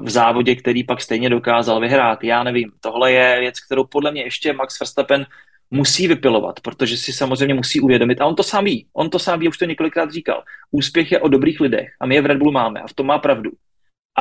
v 0.03 0.11
závodě, 0.11 0.57
který 0.57 0.85
pak 0.85 1.01
stejně 1.01 1.31
dokázal 1.31 1.81
vyhrát. 1.81 2.25
Já 2.25 2.43
nevím, 2.43 2.73
tohle 2.81 3.13
je 3.13 3.41
věc, 3.41 3.61
kterou 3.61 3.85
podle 3.85 4.13
mě 4.13 4.23
ještě 4.23 4.53
Max 4.53 4.81
Verstappen 4.81 5.27
musí 5.71 6.09
vypilovat, 6.09 6.61
protože 6.61 6.97
si 6.97 7.13
samozřejmě 7.13 7.55
musí 7.55 7.81
uvědomit, 7.81 8.21
a 8.21 8.27
on 8.27 8.35
to 8.35 8.43
sám 8.43 8.65
ví, 8.65 8.89
on 8.93 9.11
to 9.11 9.19
sám 9.19 9.41
ví, 9.41 9.49
už 9.49 9.59
to 9.59 9.65
několikrát 9.65 10.11
říkal, 10.11 10.45
úspěch 10.71 11.13
je 11.13 11.21
o 11.21 11.29
dobrých 11.29 11.61
lidech 11.61 11.89
a 12.01 12.07
my 12.07 12.15
je 12.15 12.23
v 12.23 12.27
Red 12.27 12.39
Bullu 12.39 12.53
máme 12.53 12.81
a 12.81 12.87
v 12.87 12.95
tom 12.95 13.07
má 13.07 13.19
pravdu. 13.19 13.51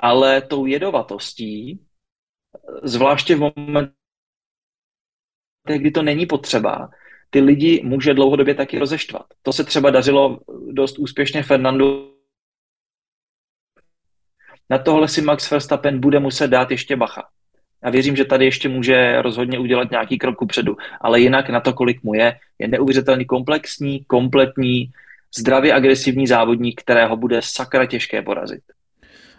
Ale 0.01 0.41
tou 0.41 0.65
jedovatostí, 0.65 1.79
zvláště 2.83 3.35
v 3.35 3.51
momentě, 3.55 3.91
kdy 5.75 5.91
to 5.91 6.01
není 6.03 6.25
potřeba, 6.25 6.89
ty 7.29 7.41
lidi 7.41 7.81
může 7.83 8.13
dlouhodobě 8.13 8.55
taky 8.55 8.79
rozeštvat. 8.79 9.25
To 9.41 9.53
se 9.53 9.63
třeba 9.63 9.89
dařilo 9.89 10.39
dost 10.71 10.99
úspěšně 10.99 11.43
Fernandu. 11.43 12.16
Na 14.69 14.77
tohle 14.77 15.07
si 15.07 15.21
Max 15.21 15.51
Verstappen 15.51 15.99
bude 15.99 16.19
muset 16.19 16.47
dát 16.47 16.71
ještě 16.71 16.95
bacha. 16.95 17.23
A 17.83 17.89
věřím, 17.89 18.15
že 18.15 18.25
tady 18.25 18.45
ještě 18.45 18.69
může 18.69 19.21
rozhodně 19.21 19.59
udělat 19.59 19.91
nějaký 19.91 20.17
krok 20.17 20.35
kupředu. 20.35 20.77
Ale 21.01 21.19
jinak 21.19 21.49
na 21.49 21.59
to, 21.59 21.73
kolik 21.73 22.03
mu 22.03 22.13
je, 22.13 22.39
je 22.59 22.67
neuvěřitelný 22.67 23.25
komplexní, 23.25 24.03
kompletní, 24.07 24.91
zdravě 25.37 25.73
agresivní 25.73 26.27
závodník, 26.27 26.81
kterého 26.81 27.17
bude 27.17 27.41
sakra 27.41 27.85
těžké 27.85 28.21
porazit. 28.21 28.61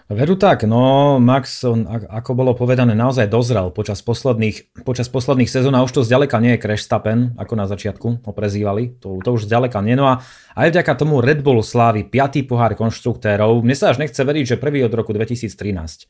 Veru 0.08 0.40
tak, 0.40 0.64
no 0.64 1.20
Max, 1.20 1.68
on, 1.68 1.84
ako 1.84 2.32
bolo 2.32 2.56
povedané, 2.56 2.96
naozaj 2.96 3.28
dozrel 3.28 3.68
počas 3.68 4.00
posledných, 4.00 4.80
počas 4.80 5.04
posledných 5.12 5.52
sezón 5.52 5.76
a 5.76 5.84
už 5.84 6.00
to 6.00 6.00
zďaleka 6.00 6.40
nie 6.40 6.56
je 6.56 6.64
Crash 6.64 6.88
Stappen, 6.88 7.36
ako 7.36 7.52
na 7.52 7.68
začiatku 7.68 8.24
ho 8.24 8.32
prezývali, 8.32 8.96
to, 9.04 9.20
to 9.20 9.36
už 9.36 9.44
zďaleka 9.44 9.84
nie. 9.84 10.00
No 10.00 10.08
a 10.08 10.24
aj 10.56 10.72
vďaka 10.72 10.96
tomu 10.96 11.20
Red 11.20 11.44
Bull 11.44 11.60
slávi 11.60 12.08
5. 12.08 12.48
pohár 12.48 12.72
konštruktérov. 12.72 13.60
Mne 13.60 13.76
sa 13.76 13.92
až 13.92 14.00
nechce 14.00 14.16
veriť, 14.16 14.56
že 14.56 14.56
prvý 14.56 14.80
od 14.80 14.96
roku 14.96 15.12
2013. 15.12 16.08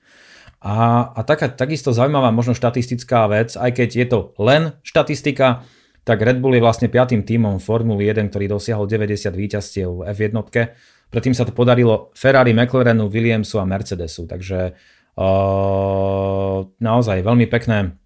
A, 0.62 1.10
a 1.10 1.20
taká, 1.26 1.50
takisto 1.50 1.90
zaujímavá 1.90 2.30
možno 2.30 2.54
štatistická 2.54 3.26
vec, 3.26 3.58
aj 3.58 3.82
keď 3.82 3.88
je 3.98 4.06
to 4.06 4.18
len 4.38 4.78
štatistika, 4.86 5.66
tak 6.06 6.22
Red 6.22 6.38
Bull 6.38 6.54
je 6.54 6.62
vlastne 6.62 6.86
piatým 6.86 7.26
tímom 7.26 7.58
Formuly 7.58 8.06
1, 8.14 8.30
ktorý 8.30 8.46
dosiahol 8.46 8.86
90 8.86 9.26
víťazstiev 9.34 9.90
v 9.90 10.00
F1 10.14 10.38
Predtým 11.08 11.32
sa 11.32 11.48
to 11.48 11.56
podarilo 11.56 12.12
Ferrari, 12.12 12.52
McLarenu, 12.52 13.08
Williamsu 13.08 13.56
a 13.60 13.64
Mercedesu, 13.64 14.28
takže 14.28 14.76
uh, 15.16 16.58
naozaj 16.68 17.24
veľmi 17.24 17.48
pekné, 17.48 17.96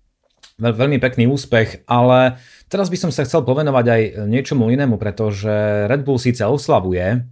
veľ, 0.62 0.72
veľmi 0.78 0.98
pekný 1.02 1.26
úspech, 1.26 1.82
ale 1.90 2.38
teraz 2.70 2.86
by 2.86 2.98
som 2.98 3.10
sa 3.10 3.26
chcel 3.26 3.42
povenovať 3.42 3.86
aj 3.90 4.02
niečomu 4.30 4.70
inému, 4.70 5.02
pretože 5.02 5.86
Red 5.90 6.06
Bull 6.06 6.22
síce 6.22 6.46
oslavuje, 6.46 7.26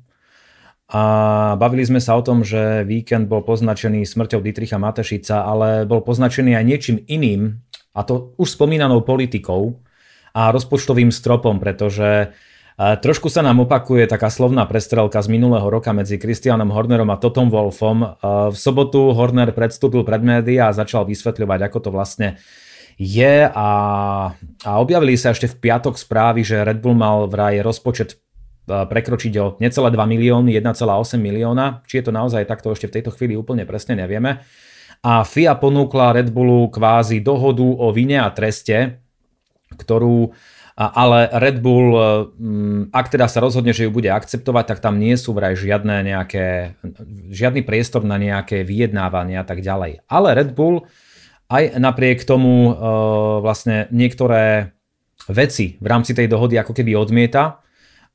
a 0.90 1.02
bavili 1.54 1.86
sme 1.86 2.02
sa 2.02 2.18
o 2.18 2.22
tom, 2.26 2.42
že 2.42 2.82
víkend 2.82 3.30
bol 3.30 3.46
poznačený 3.46 4.02
smrťou 4.02 4.42
Dietricha 4.42 4.74
Matešica, 4.74 5.46
ale 5.46 5.86
bol 5.86 6.02
poznačený 6.02 6.58
aj 6.58 6.64
niečím 6.66 6.98
iným, 7.06 7.62
a 7.94 8.02
to 8.02 8.34
už 8.42 8.58
spomínanou 8.58 9.06
politikou 9.06 9.78
a 10.34 10.50
rozpočtovým 10.50 11.14
stropom, 11.14 11.62
pretože 11.62 12.34
Trošku 12.80 13.28
sa 13.28 13.44
nám 13.44 13.68
opakuje 13.68 14.08
taká 14.08 14.32
slovná 14.32 14.64
prestrelka 14.64 15.20
z 15.20 15.28
minulého 15.28 15.68
roka 15.68 15.92
medzi 15.92 16.16
Christianom 16.16 16.72
Hornerom 16.72 17.12
a 17.12 17.20
Totom 17.20 17.52
Wolfom. 17.52 18.16
V 18.24 18.56
sobotu 18.56 19.12
Horner 19.12 19.52
predstúpil 19.52 20.00
pred 20.00 20.24
médiá 20.24 20.72
a 20.72 20.76
začal 20.76 21.04
vysvetľovať, 21.04 21.60
ako 21.60 21.78
to 21.84 21.90
vlastne 21.92 22.40
je 22.96 23.44
a, 23.44 23.70
a 24.64 24.70
objavili 24.80 25.12
sa 25.20 25.36
ešte 25.36 25.52
v 25.52 25.60
piatok 25.60 26.00
správy, 26.00 26.40
že 26.40 26.64
Red 26.64 26.80
Bull 26.80 26.96
mal 26.96 27.28
vraj 27.28 27.60
rozpočet 27.60 28.16
prekročiť 28.64 29.32
o 29.44 29.60
necelé 29.60 29.92
2 29.92 30.00
milióny, 30.00 30.56
1,8 30.56 31.20
milióna. 31.20 31.84
Či 31.84 32.00
je 32.00 32.04
to 32.08 32.16
naozaj 32.16 32.48
takto 32.48 32.72
ešte 32.72 32.88
v 32.88 32.96
tejto 32.96 33.12
chvíli 33.12 33.36
úplne 33.36 33.68
presne 33.68 33.92
nevieme. 33.92 34.40
A 35.04 35.20
FIA 35.28 35.52
ponúkla 35.60 36.16
Red 36.16 36.32
Bullu 36.32 36.72
kvázi 36.72 37.20
dohodu 37.20 37.64
o 37.64 37.92
vine 37.92 38.24
a 38.24 38.32
treste, 38.32 39.04
ktorú 39.76 40.32
ale 40.80 41.28
Red 41.28 41.60
Bull, 41.60 41.92
e, 41.92 42.00
ak 42.88 43.12
teda 43.12 43.28
sa 43.28 43.44
rozhodne, 43.44 43.76
že 43.76 43.84
ju 43.84 43.92
bude 43.92 44.08
akceptovať, 44.08 44.64
tak 44.64 44.78
tam 44.80 44.96
nie 44.96 45.12
sú 45.20 45.36
vraj 45.36 45.52
žiadne 45.52 46.08
nejaké, 46.08 46.80
žiadny 47.28 47.60
priestor 47.60 48.00
na 48.00 48.16
nejaké 48.16 48.64
vyjednávanie 48.64 49.36
a 49.36 49.44
tak 49.44 49.60
ďalej. 49.60 50.00
Ale 50.08 50.32
Red 50.32 50.56
Bull 50.56 50.88
aj 51.52 51.76
napriek 51.76 52.24
tomu 52.24 52.72
e, 52.72 52.72
vlastne 53.44 53.92
niektoré 53.92 54.72
veci 55.28 55.76
v 55.76 55.86
rámci 55.86 56.16
tej 56.16 56.32
dohody 56.32 56.56
ako 56.56 56.72
keby 56.72 56.96
odmieta 56.96 57.60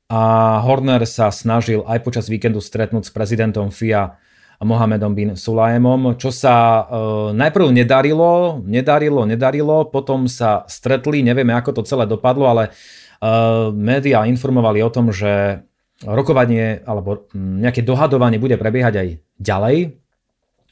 a 0.09 0.21
Horner 0.61 1.05
sa 1.05 1.29
snažil 1.29 1.85
aj 1.85 2.01
počas 2.01 2.25
víkendu 2.29 2.61
stretnúť 2.61 3.09
s 3.09 3.11
prezidentom 3.13 3.69
FIA 3.69 4.17
Mohamedom 4.63 5.11
bin 5.11 5.29
Sulajemom, 5.35 6.15
čo 6.15 6.31
sa 6.31 6.85
uh, 6.85 6.85
najprv 7.35 7.75
nedarilo, 7.75 8.63
nedarilo, 8.63 9.27
nedarilo, 9.27 9.91
potom 9.91 10.31
sa 10.31 10.63
stretli, 10.69 11.25
nevieme 11.25 11.51
ako 11.51 11.79
to 11.79 11.81
celé 11.83 12.07
dopadlo, 12.07 12.47
ale 12.47 12.71
uh, 12.71 13.73
médiá 13.75 14.23
informovali 14.23 14.79
o 14.79 14.93
tom, 14.93 15.11
že 15.11 15.63
rokovanie 16.03 16.83
alebo 16.83 17.27
nejaké 17.35 17.83
dohadovanie 17.83 18.39
bude 18.39 18.59
prebiehať 18.59 18.93
aj 18.99 19.07
ďalej, 19.39 19.77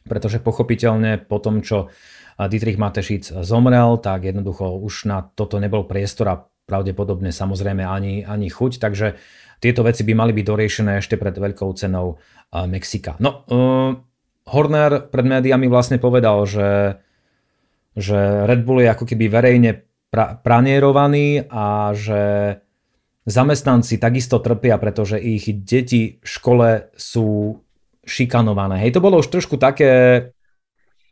pretože 0.03 0.43
pochopiteľne 0.43 1.23
po 1.23 1.39
tom, 1.39 1.63
čo 1.63 1.87
Dietrich 2.35 2.81
Matešic 2.81 3.45
zomrel, 3.45 4.01
tak 4.01 4.27
jednoducho 4.27 4.75
už 4.83 5.07
na 5.07 5.23
toto 5.23 5.61
nebol 5.61 5.85
priestor 5.87 6.27
a 6.27 6.41
pravdepodobne 6.63 7.31
samozrejme 7.31 7.83
ani, 7.83 8.23
ani 8.23 8.47
chuť, 8.47 8.79
takže 8.79 9.19
tieto 9.63 9.87
veci 9.87 10.03
by 10.03 10.11
mali 10.11 10.35
byť 10.35 10.43
doriešené 10.43 10.99
ešte 10.99 11.15
pred 11.15 11.31
veľkou 11.31 11.71
cenou 11.79 12.19
Mexika. 12.51 13.15
No, 13.23 13.47
uh, 13.47 13.95
Horner 14.43 15.07
pred 15.07 15.23
médiami 15.23 15.71
vlastne 15.71 16.03
povedal, 16.03 16.43
že, 16.43 16.99
že 17.95 18.43
Red 18.43 18.67
Bull 18.67 18.83
je 18.83 18.91
ako 18.91 19.07
keby 19.07 19.31
verejne 19.31 19.87
pra, 20.11 20.35
pranierovaný 20.35 21.47
a 21.47 21.95
že 21.95 22.21
zamestnanci 23.23 24.03
takisto 24.03 24.43
trpia, 24.43 24.75
pretože 24.75 25.15
ich 25.15 25.47
deti 25.63 26.19
v 26.19 26.27
škole 26.27 26.91
sú 26.99 27.57
šikanované. 28.03 28.83
Hej, 28.83 28.99
to 28.99 29.03
bolo 29.03 29.23
už 29.23 29.31
trošku 29.31 29.55
také, 29.55 30.35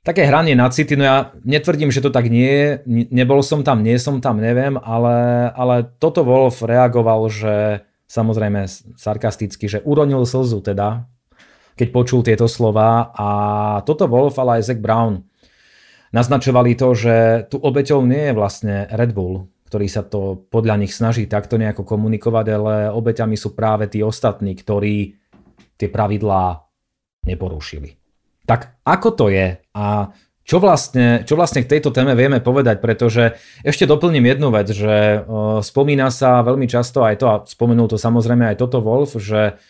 také 0.03 0.27
hranie 0.27 0.59
na 0.59 0.67
city, 0.67 0.99
no 0.99 1.07
ja 1.07 1.17
netvrdím, 1.47 1.87
že 1.87 2.03
to 2.03 2.11
tak 2.11 2.27
nie 2.27 2.51
je, 2.51 2.67
nebol 3.15 3.39
som 3.39 3.63
tam, 3.63 3.79
nie 3.79 3.95
som 3.95 4.19
tam, 4.19 4.43
neviem, 4.43 4.75
ale, 4.75 5.47
ale 5.55 5.87
toto 6.03 6.27
Wolf 6.27 6.59
reagoval, 6.59 7.31
že 7.31 7.87
samozrejme 8.11 8.67
sarkasticky, 8.99 9.71
že 9.71 9.79
uronil 9.87 10.27
slzu 10.27 10.59
teda 10.59 11.07
keď 11.75 11.87
počul 11.89 12.21
tieto 12.21 12.45
slova 12.45 13.09
a 13.15 13.29
toto 13.87 14.05
Wolf, 14.05 14.37
ale 14.37 14.59
aj 14.59 14.69
Zach 14.69 14.81
Brown 14.83 15.23
naznačovali 16.11 16.75
to, 16.75 16.93
že 16.93 17.15
tu 17.47 17.57
obeťou 17.57 18.03
nie 18.03 18.29
je 18.31 18.37
vlastne 18.37 18.75
Red 18.91 19.15
Bull, 19.15 19.47
ktorý 19.71 19.87
sa 19.87 20.03
to 20.03 20.45
podľa 20.51 20.83
nich 20.83 20.91
snaží 20.91 21.25
takto 21.25 21.55
nejako 21.55 21.87
komunikovať, 21.87 22.45
ale 22.51 22.73
obeťami 22.91 23.39
sú 23.39 23.55
práve 23.55 23.87
tí 23.87 24.03
ostatní, 24.03 24.53
ktorí 24.53 25.15
tie 25.79 25.87
pravidlá 25.87 26.59
neporušili. 27.25 27.95
Tak 28.43 28.83
ako 28.83 29.09
to 29.15 29.25
je 29.31 29.57
a 29.73 30.11
čo 30.41 30.57
vlastne, 30.57 31.21
čo 31.21 31.37
vlastne 31.37 31.61
k 31.61 31.77
tejto 31.77 31.93
téme 31.93 32.17
vieme 32.17 32.41
povedať, 32.41 32.81
pretože 32.81 33.37
ešte 33.61 33.85
doplním 33.85 34.25
jednu 34.25 34.49
vec, 34.49 34.73
že 34.73 35.21
uh, 35.21 35.61
spomína 35.61 36.09
sa 36.09 36.41
veľmi 36.41 36.65
často 36.65 37.05
aj 37.05 37.15
to, 37.21 37.25
a 37.29 37.35
spomenul 37.45 37.85
to 37.85 38.01
samozrejme 38.01 38.49
aj 38.49 38.57
toto 38.57 38.81
Wolf, 38.81 39.15
že 39.21 39.61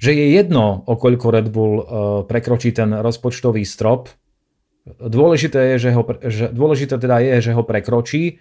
že 0.00 0.16
je 0.16 0.32
jedno, 0.32 0.80
o 0.88 0.96
koľko 0.96 1.28
Red 1.28 1.52
Bull 1.52 1.74
uh, 1.76 1.84
prekročí 2.24 2.72
ten 2.72 2.88
rozpočtový 2.88 3.68
strop. 3.68 4.08
Dôležité, 4.96 5.76
je, 5.76 5.88
že 5.88 5.90
ho, 5.92 6.02
že, 6.24 6.48
dôležité 6.48 6.96
teda 6.96 7.20
je, 7.20 7.44
že 7.44 7.52
ho 7.52 7.60
prekročí, 7.60 8.40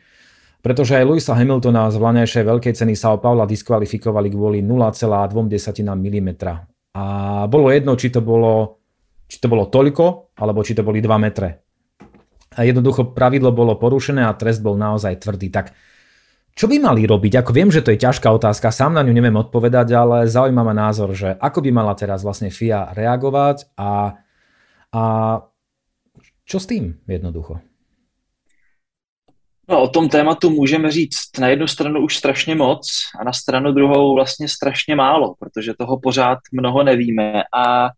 pretože 0.63 0.95
aj 0.95 1.03
Louisa 1.03 1.35
Hamiltona 1.35 1.91
z 1.91 1.99
vlanejšej 1.99 2.43
veľkej 2.47 2.73
ceny 2.79 2.95
Sao 2.95 3.19
Paula 3.19 3.43
diskvalifikovali 3.43 4.31
kvôli 4.31 4.59
0,2 4.63 5.35
mm. 5.83 6.29
A 6.95 7.03
bolo 7.51 7.67
jedno, 7.75 7.99
či 7.99 8.07
to 8.07 8.23
bolo, 8.23 8.79
či 9.27 9.43
to 9.43 9.51
bolo 9.51 9.67
toľko, 9.67 10.35
alebo 10.39 10.63
či 10.63 10.79
to 10.79 10.87
boli 10.87 11.03
2 11.03 11.11
metre. 11.19 11.68
A 12.57 12.65
jednoducho 12.65 13.13
pravidlo 13.13 13.53
bolo 13.53 13.77
porušené 13.77 14.25
a 14.25 14.33
trest 14.33 14.65
bol 14.65 14.73
naozaj 14.73 15.21
tvrdý. 15.21 15.53
Tak 15.53 15.73
čo 16.59 16.67
by 16.67 16.75
mali 16.81 17.07
robiť? 17.07 17.39
Ako 17.39 17.55
viem, 17.55 17.71
že 17.71 17.79
to 17.79 17.95
je 17.95 18.03
ťažká 18.03 18.27
otázka, 18.35 18.73
sám 18.73 18.91
na 18.97 19.05
ňu 19.05 19.13
neviem 19.15 19.37
odpovedať, 19.37 19.95
ale 19.95 20.27
zaujíma 20.27 20.59
ma 20.59 20.75
názor, 20.75 21.15
že 21.15 21.37
ako 21.39 21.63
by 21.63 21.69
mala 21.71 21.95
teraz 21.95 22.25
vlastne 22.25 22.51
FIA 22.51 22.91
reagovať 22.91 23.71
a, 23.79 24.19
a 24.91 25.03
čo 26.43 26.57
s 26.59 26.65
tým 26.65 26.99
jednoducho? 27.07 27.61
No, 29.69 29.81
o 29.81 29.87
tom 29.87 30.09
tématu 30.09 30.49
můžeme 30.49 30.91
říct 30.91 31.37
na 31.39 31.47
jednu 31.47 31.67
stranu 31.67 32.03
už 32.03 32.17
strašně 32.17 32.55
moc 32.55 32.91
a 33.19 33.23
na 33.23 33.33
stranu 33.33 33.71
druhou 33.71 34.15
vlastně 34.15 34.47
strašně 34.47 34.95
málo, 34.95 35.35
protože 35.39 35.73
toho 35.73 35.99
pořád 35.99 36.39
mnoho 36.51 36.83
nevíme 36.83 37.43
a 37.53 37.89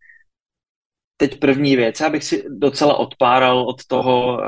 teď 1.22 1.40
první 1.40 1.76
věc. 1.76 2.00
Já 2.00 2.10
bych 2.10 2.24
si 2.24 2.44
docela 2.50 2.96
odpáral 2.96 3.62
od 3.62 3.86
toho 3.86 4.34
uh, 4.34 4.44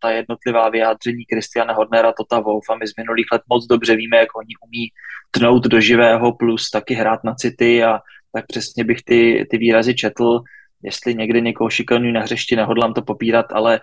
ta 0.00 0.10
jednotlivá 0.10 0.68
vyjádření 0.68 1.24
Kristiana 1.24 1.74
Hornera, 1.74 2.12
Tota 2.12 2.40
Wolfa. 2.40 2.74
My 2.74 2.86
z 2.86 2.92
minulých 2.98 3.26
let 3.32 3.42
moc 3.48 3.66
dobře 3.66 3.96
víme, 3.96 4.16
jak 4.16 4.36
oni 4.36 4.54
umí 4.66 4.88
tnout 5.30 5.64
do 5.66 5.80
živého 5.80 6.32
plus 6.32 6.70
taky 6.70 6.94
hrát 6.94 7.24
na 7.24 7.34
city 7.34 7.84
a 7.84 7.98
tak 8.32 8.46
přesně 8.46 8.84
bych 8.84 9.02
ty, 9.02 9.46
ty 9.50 9.58
výrazy 9.58 9.94
četl. 9.94 10.40
Jestli 10.82 11.14
někdy 11.14 11.42
někoho 11.42 11.70
šikanují 11.70 12.12
na 12.12 12.20
hřešti, 12.20 12.56
nehodlám 12.56 12.94
to 12.94 13.02
popírat, 13.02 13.46
ale 13.52 13.80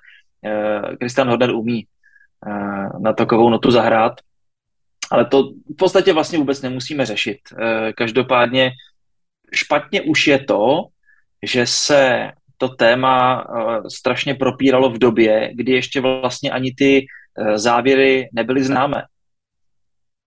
Kristian 0.99 1.27
uh, 1.27 1.31
Horner 1.31 1.51
umí 1.51 1.85
uh, 2.47 3.01
na 3.01 3.13
takovou 3.13 3.49
notu 3.49 3.71
zahrát. 3.71 4.13
Ale 5.11 5.25
to 5.25 5.43
v 5.73 5.77
podstatě 5.77 6.13
vlastně 6.13 6.39
vůbec 6.39 6.61
nemusíme 6.61 7.05
řešit. 7.05 7.39
Uh, 7.51 7.59
každopádně 7.97 8.71
špatně 9.53 10.01
už 10.01 10.27
je 10.27 10.39
to, 10.39 10.87
že 11.45 11.65
se 11.65 12.31
to 12.57 12.69
téma 12.69 13.45
uh, 13.49 13.87
strašně 13.87 14.35
propíralo 14.35 14.89
v 14.89 14.97
době, 14.97 15.51
kdy 15.53 15.71
ještě 15.71 16.01
vlastně 16.01 16.51
ani 16.51 16.73
ty 16.77 17.05
uh, 17.05 17.55
závěry 17.55 18.29
nebyly 18.33 18.63
známé. 18.63 19.03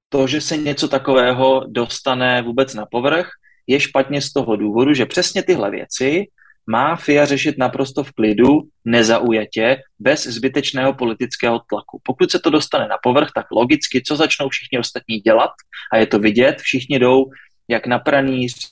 to, 0.09 0.27
že 0.27 0.40
se 0.40 0.57
něco 0.57 0.88
takového 0.88 1.64
dostane 1.68 2.42
vůbec 2.42 2.74
na 2.74 2.87
povrch, 2.87 3.31
je 3.66 3.81
špatně 3.81 4.20
z 4.20 4.33
toho 4.33 4.57
důvodu, 4.57 4.94
že 4.94 5.07
přesně 5.07 5.42
tyhle 5.42 5.70
věci 5.70 6.27
má 6.66 6.96
FIA 6.96 7.24
řešit 7.24 7.59
naprosto 7.59 8.05
v 8.05 8.12
klidu, 8.12 8.62
nezaujatě, 8.85 9.83
bez 9.98 10.27
zbytečného 10.27 10.94
politického 10.94 11.61
tlaku. 11.68 12.00
Pokud 12.03 12.31
se 12.31 12.38
to 12.38 12.50
dostane 12.50 12.88
na 12.88 12.96
povrch, 13.03 13.29
tak 13.35 13.46
logicky, 13.50 14.03
co 14.03 14.16
začnou 14.16 14.48
všichni 14.48 14.79
ostatní 14.79 15.18
dělat, 15.18 15.50
a 15.92 15.96
je 15.96 16.07
to 16.07 16.18
vidět, 16.18 16.57
všichni 16.59 16.98
jdou 16.98 17.24
jak 17.68 17.87
na 17.87 17.98
pranýř, 17.98 18.70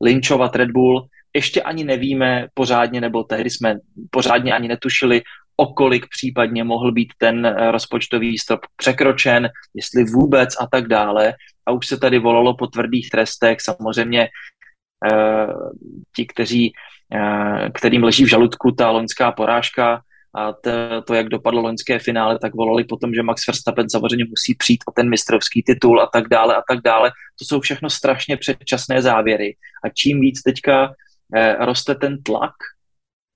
linčovat 0.00 0.56
Red 0.56 0.70
Bull, 0.70 1.06
ještě 1.34 1.62
ani 1.62 1.84
nevíme 1.84 2.46
pořádně, 2.54 3.00
nebo 3.00 3.24
tehdy 3.24 3.50
jsme 3.50 3.76
pořádně 4.10 4.52
ani 4.52 4.68
netušili, 4.68 5.22
o 5.56 5.66
kolik 5.66 6.06
případně 6.08 6.64
mohl 6.64 6.92
být 6.92 7.12
ten 7.18 7.46
eh, 7.46 7.70
rozpočtový 7.70 8.38
strop 8.38 8.60
překročen, 8.76 9.48
jestli 9.74 10.04
vůbec 10.04 10.54
a 10.60 10.66
tak 10.66 10.88
dále. 10.88 11.34
A 11.66 11.72
už 11.72 11.86
se 11.86 11.98
tady 11.98 12.18
volalo 12.18 12.56
po 12.56 12.66
tvrdých 12.66 13.10
trestech. 13.10 13.60
Samozřejmě 13.60 14.28
eh, 15.12 15.46
ti, 16.16 16.26
kteří, 16.26 16.72
eh, 17.14 17.70
kterým 17.74 18.04
leží 18.04 18.24
v 18.24 18.30
žaludku 18.30 18.72
ta 18.72 18.90
loňská 18.90 19.32
porážka 19.32 20.00
a 20.36 20.52
to, 20.52 20.70
to, 21.06 21.14
jak 21.14 21.28
dopadlo 21.28 21.62
loňské 21.62 21.98
finále, 21.98 22.38
tak 22.38 22.54
volali 22.54 22.84
potom, 22.84 23.14
že 23.14 23.22
Max 23.22 23.46
Verstappen 23.46 23.90
samozřejmě 23.90 24.24
musí 24.28 24.54
přijít 24.54 24.84
o 24.88 24.92
ten 24.92 25.10
mistrovský 25.10 25.62
titul 25.62 26.00
a 26.00 26.06
tak 26.12 26.28
dále 26.28 26.56
a 26.56 26.62
tak 26.68 26.78
dále. 26.84 27.12
To 27.38 27.44
jsou 27.44 27.60
všechno 27.60 27.90
strašně 27.90 28.36
předčasné 28.36 29.02
závěry. 29.02 29.56
A 29.84 29.88
čím 29.88 30.20
víc 30.20 30.42
teďka 30.42 30.94
roste 31.58 31.94
ten 31.94 32.22
tlak 32.22 32.52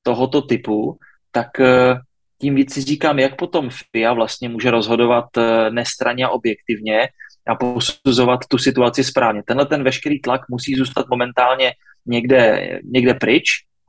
tohoto 0.03 0.43
typu, 0.43 0.99
tak 1.31 1.61
eh, 1.61 2.01
tím 2.41 2.55
víc 2.55 2.75
si 2.75 2.81
říkám, 2.83 3.19
jak 3.19 3.37
potom 3.37 3.71
FIA 3.71 4.13
vlastně 4.13 4.49
může 4.49 4.71
rozhodovat 4.71 5.25
eh, 5.37 5.71
nestraně 5.71 6.29
objektivně 6.29 7.09
a 7.49 7.55
posuzovat 7.55 8.41
tu 8.49 8.59
situaci 8.59 9.05
správně. 9.05 9.43
Tenhle 9.43 9.67
ten 9.67 9.85
veškerý 9.85 10.21
tlak 10.21 10.41
musí 10.51 10.75
zůstat 10.75 11.07
momentálně 11.11 11.73
někde, 12.07 12.69
někde 12.85 13.15
pryč 13.15 13.45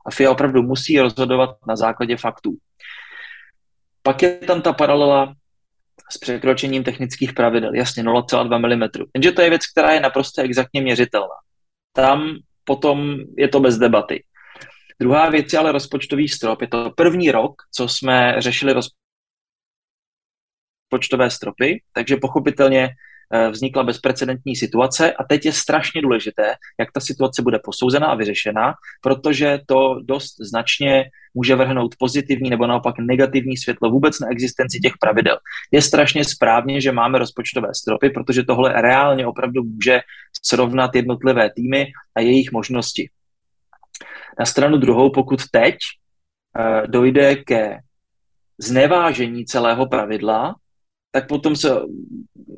a 0.06 0.10
FIA 0.10 0.30
opravdu 0.30 0.62
musí 0.62 1.00
rozhodovat 1.00 1.56
na 1.68 1.76
základě 1.76 2.16
faktů. 2.16 2.56
Pak 4.02 4.22
je 4.22 4.30
tam 4.36 4.62
ta 4.62 4.72
paralela 4.72 5.34
s 6.12 6.18
překročením 6.18 6.84
technických 6.84 7.32
pravidel, 7.32 7.74
jasně 7.74 8.02
0,2 8.02 8.76
mm. 8.76 9.04
Jenže 9.14 9.32
to 9.32 9.42
je 9.42 9.50
věc, 9.50 9.62
která 9.72 9.92
je 9.92 10.00
naprosto 10.00 10.42
exaktně 10.42 10.80
měřitelná. 10.80 11.36
Tam 11.92 12.36
potom 12.64 13.16
je 13.38 13.48
to 13.48 13.60
bez 13.60 13.78
debaty. 13.78 14.24
Druhá 15.00 15.30
věc 15.30 15.52
je 15.52 15.58
ale 15.58 15.72
rozpočtový 15.72 16.28
strop. 16.28 16.60
Je 16.60 16.68
to 16.68 16.90
první 16.96 17.30
rok, 17.30 17.54
co 17.74 17.88
jsme 17.88 18.34
řešili 18.38 18.74
rozpočtové 20.90 21.30
stropy, 21.30 21.82
takže 21.92 22.16
pochopitelně 22.16 22.88
eh, 23.34 23.48
vznikla 23.50 23.82
bezprecedentní 23.82 24.56
situace 24.56 25.12
a 25.12 25.24
teď 25.24 25.44
je 25.46 25.52
strašně 25.52 26.02
důležité, 26.02 26.54
jak 26.80 26.92
ta 26.92 27.00
situace 27.00 27.42
bude 27.42 27.58
posouzena 27.64 28.06
a 28.06 28.14
vyřešena, 28.14 28.74
protože 29.02 29.58
to 29.66 30.00
dost 30.04 30.34
značně 30.50 31.04
může 31.34 31.54
vrhnout 31.54 31.94
pozitivní 31.98 32.50
nebo 32.50 32.66
naopak 32.66 32.94
negativní 32.98 33.56
světlo 33.56 33.90
vůbec 33.90 34.20
na 34.20 34.28
existenci 34.30 34.78
těch 34.78 34.92
pravidel. 35.00 35.38
Je 35.72 35.82
strašně 35.82 36.24
správně, 36.24 36.80
že 36.80 36.92
máme 36.92 37.18
rozpočtové 37.18 37.68
stropy, 37.74 38.10
protože 38.10 38.42
tohle 38.42 38.82
reálně 38.82 39.26
opravdu 39.26 39.62
může 39.64 40.00
srovnat 40.42 40.94
jednotlivé 40.94 41.50
týmy 41.56 41.86
a 42.14 42.20
jejich 42.20 42.52
možnosti. 42.52 43.10
Na 44.38 44.46
stranu 44.46 44.76
druhou, 44.76 45.10
pokud 45.10 45.40
teď 45.52 45.76
uh, 46.58 46.86
dojde 46.86 47.36
ke 47.36 47.78
znevážení 48.58 49.44
celého 49.44 49.86
pravidla, 49.86 50.54
tak 51.12 51.28
potom 51.28 51.56
se 51.56 51.80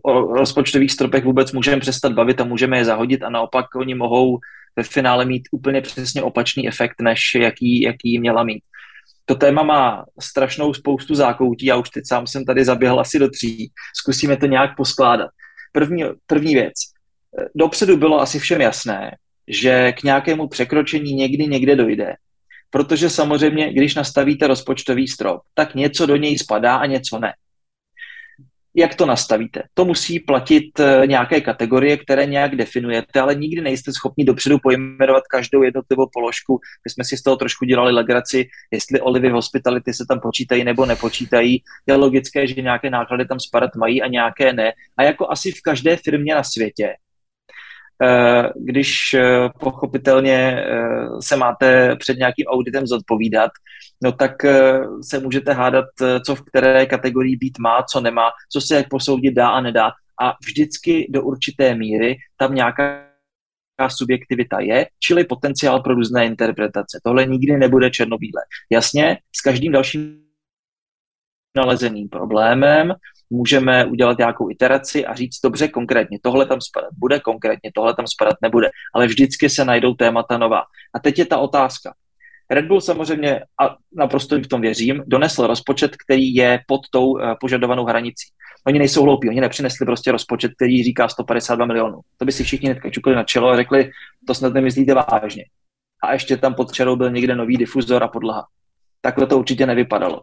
o 0.02 0.22
rozpočtových 0.22 0.92
stropech 0.92 1.24
vůbec 1.24 1.52
můžeme 1.52 1.80
přestat 1.80 2.12
bavit 2.12 2.40
a 2.40 2.44
můžeme 2.44 2.78
je 2.78 2.84
zahodit 2.84 3.22
a 3.22 3.30
naopak 3.30 3.74
oni 3.74 3.94
mohou 3.94 4.38
ve 4.76 4.82
finále 4.82 5.24
mít 5.24 5.42
úplně 5.52 5.80
přesně 5.80 6.22
opačný 6.22 6.68
efekt, 6.68 7.00
než 7.00 7.20
jaký, 7.34 7.80
jaký 7.80 8.18
měla 8.18 8.44
mít. 8.44 8.62
To 9.24 9.34
téma 9.34 9.62
má 9.62 10.04
strašnou 10.20 10.74
spoustu 10.74 11.14
zákoutí, 11.14 11.66
já 11.66 11.76
už 11.76 11.90
teď 11.90 12.04
sám 12.06 12.26
jsem 12.26 12.44
tady 12.44 12.64
zaběhl 12.64 13.00
asi 13.00 13.18
do 13.18 13.28
tří. 13.30 13.72
Zkusíme 13.96 14.36
to 14.36 14.46
nějak 14.46 14.76
poskládat. 14.76 15.30
První, 15.72 16.04
první 16.26 16.54
věc. 16.54 16.74
Dopředu 17.54 17.96
bylo 17.96 18.20
asi 18.20 18.38
všem 18.38 18.60
jasné, 18.60 19.16
že 19.48 19.92
k 19.92 20.02
nějakému 20.02 20.48
překročení 20.48 21.14
někdy 21.14 21.46
někde 21.46 21.76
dojde. 21.76 22.14
Protože 22.70 23.10
samozřejmě, 23.10 23.72
když 23.72 23.94
nastavíte 23.94 24.46
rozpočtový 24.46 25.08
strop, 25.08 25.40
tak 25.54 25.74
něco 25.74 26.06
do 26.06 26.16
něj 26.16 26.38
spadá 26.38 26.76
a 26.76 26.86
něco 26.86 27.18
ne. 27.18 27.32
Jak 28.74 28.94
to 28.94 29.06
nastavíte? 29.06 29.62
To 29.74 29.84
musí 29.84 30.20
platit 30.20 30.80
eh, 30.80 31.06
nějaké 31.06 31.40
kategorie, 31.40 31.96
které 31.96 32.26
nějak 32.26 32.56
definujete, 32.56 33.20
ale 33.20 33.34
nikdy 33.34 33.60
nejste 33.60 33.92
schopni 33.92 34.24
dopředu 34.24 34.58
pojmenovat 34.58 35.22
každou 35.30 35.62
jednotlivou 35.62 36.06
položku. 36.12 36.60
My 36.86 36.90
jsme 36.90 37.04
si 37.04 37.16
z 37.16 37.22
toho 37.22 37.36
trošku 37.36 37.64
dělali 37.64 37.92
legraci, 37.92 38.46
jestli 38.70 39.00
olivy 39.00 39.30
hospitality 39.30 39.94
se 39.94 40.04
tam 40.08 40.20
počítají 40.20 40.64
nebo 40.64 40.86
nepočítají. 40.86 41.62
Je 41.86 41.94
logické, 41.94 42.46
že 42.46 42.54
nějaké 42.54 42.90
náklady 42.90 43.26
tam 43.26 43.40
spadat 43.40 43.70
mají 43.76 44.02
a 44.02 44.06
nějaké 44.06 44.52
ne. 44.52 44.72
A 44.96 45.02
jako 45.02 45.30
asi 45.30 45.50
v 45.52 45.62
každé 45.62 45.96
firmě 45.96 46.34
na 46.34 46.42
světě, 46.42 46.94
když 48.56 49.14
eh, 49.14 49.48
pochopitelně 49.60 50.36
eh, 50.36 50.82
se 51.20 51.36
máte 51.36 51.96
před 51.96 52.16
nějakým 52.16 52.46
auditem 52.46 52.86
zodpovídat, 52.86 53.50
no 54.02 54.12
tak 54.12 54.32
se 55.02 55.18
můžete 55.20 55.52
hádat, 55.52 55.84
co 56.26 56.34
v 56.34 56.42
které 56.42 56.86
kategorii 56.86 57.36
být 57.36 57.58
má, 57.58 57.82
co 57.82 58.00
nemá, 58.00 58.30
co 58.52 58.60
se 58.60 58.76
jak 58.76 58.88
posoudit 58.88 59.34
dá 59.34 59.48
a 59.48 59.60
nedá. 59.60 59.90
A 60.22 60.34
vždycky 60.44 61.06
do 61.10 61.22
určité 61.22 61.74
míry 61.74 62.16
tam 62.36 62.54
nějaká 62.54 63.08
subjektivita 63.88 64.60
je, 64.60 64.86
čili 65.00 65.24
potenciál 65.24 65.80
pro 65.80 65.94
různé 65.94 66.26
interpretace. 66.26 67.00
Tohle 67.04 67.26
nikdy 67.26 67.56
nebude 67.56 67.90
černobílé. 67.90 68.42
Jasně, 68.70 69.18
s 69.36 69.40
každým 69.40 69.72
dalším 69.72 70.22
nalezeným 71.56 72.08
problémem 72.08 72.94
můžeme 73.32 73.84
udělat 73.84 74.18
nějakou 74.18 74.50
iteraci 74.50 75.06
a 75.06 75.14
říct, 75.14 75.40
dobře, 75.44 75.68
konkrétně 75.68 76.18
tohle 76.22 76.46
tam 76.46 76.60
spadat 76.60 76.90
bude, 76.98 77.20
konkrétně 77.20 77.70
tohle 77.74 77.94
tam 77.94 78.06
spadat 78.06 78.36
nebude, 78.42 78.70
ale 78.94 79.06
vždycky 79.06 79.50
se 79.50 79.64
najdou 79.64 79.94
témata 79.94 80.38
nová. 80.38 80.62
A 80.94 80.98
teď 80.98 81.18
je 81.18 81.24
ta 81.24 81.38
otázka. 81.38 81.94
Red 82.50 82.66
Bull 82.66 82.80
samozřejmě, 82.80 83.40
a 83.60 83.76
naprosto 83.96 84.38
v 84.38 84.48
tom 84.48 84.60
věřím, 84.60 85.02
donesl 85.06 85.46
rozpočet, 85.46 85.96
který 86.06 86.34
je 86.34 86.60
pod 86.66 86.80
tou 86.90 87.06
uh, 87.06 87.20
požadovanou 87.40 87.84
hranicí. 87.84 88.28
Oni 88.66 88.78
nejsou 88.78 89.02
hloupí, 89.02 89.28
oni 89.28 89.40
nepřinesli 89.40 89.86
prostě 89.86 90.12
rozpočet, 90.12 90.52
který 90.56 90.84
říká 90.84 91.08
152 91.08 91.66
milionů. 91.66 92.00
To 92.16 92.24
by 92.24 92.32
si 92.32 92.44
všichni 92.44 92.68
hnedka 92.68 92.90
čukli 92.90 93.14
na 93.14 93.24
čelo 93.24 93.48
a 93.48 93.56
řekli, 93.56 93.90
to 94.26 94.34
snad 94.34 94.54
nemyslíte 94.54 94.94
vážně. 94.94 95.44
A 96.04 96.12
ještě 96.12 96.36
tam 96.36 96.54
pod 96.54 96.72
čarou 96.72 96.96
byl 96.96 97.10
někde 97.10 97.34
nový 97.34 97.56
difuzor 97.56 98.02
a 98.02 98.08
podlaha. 98.08 98.46
Takhle 99.04 99.26
to 99.26 99.38
určitě 99.38 99.66
nevypadalo. 99.66 100.22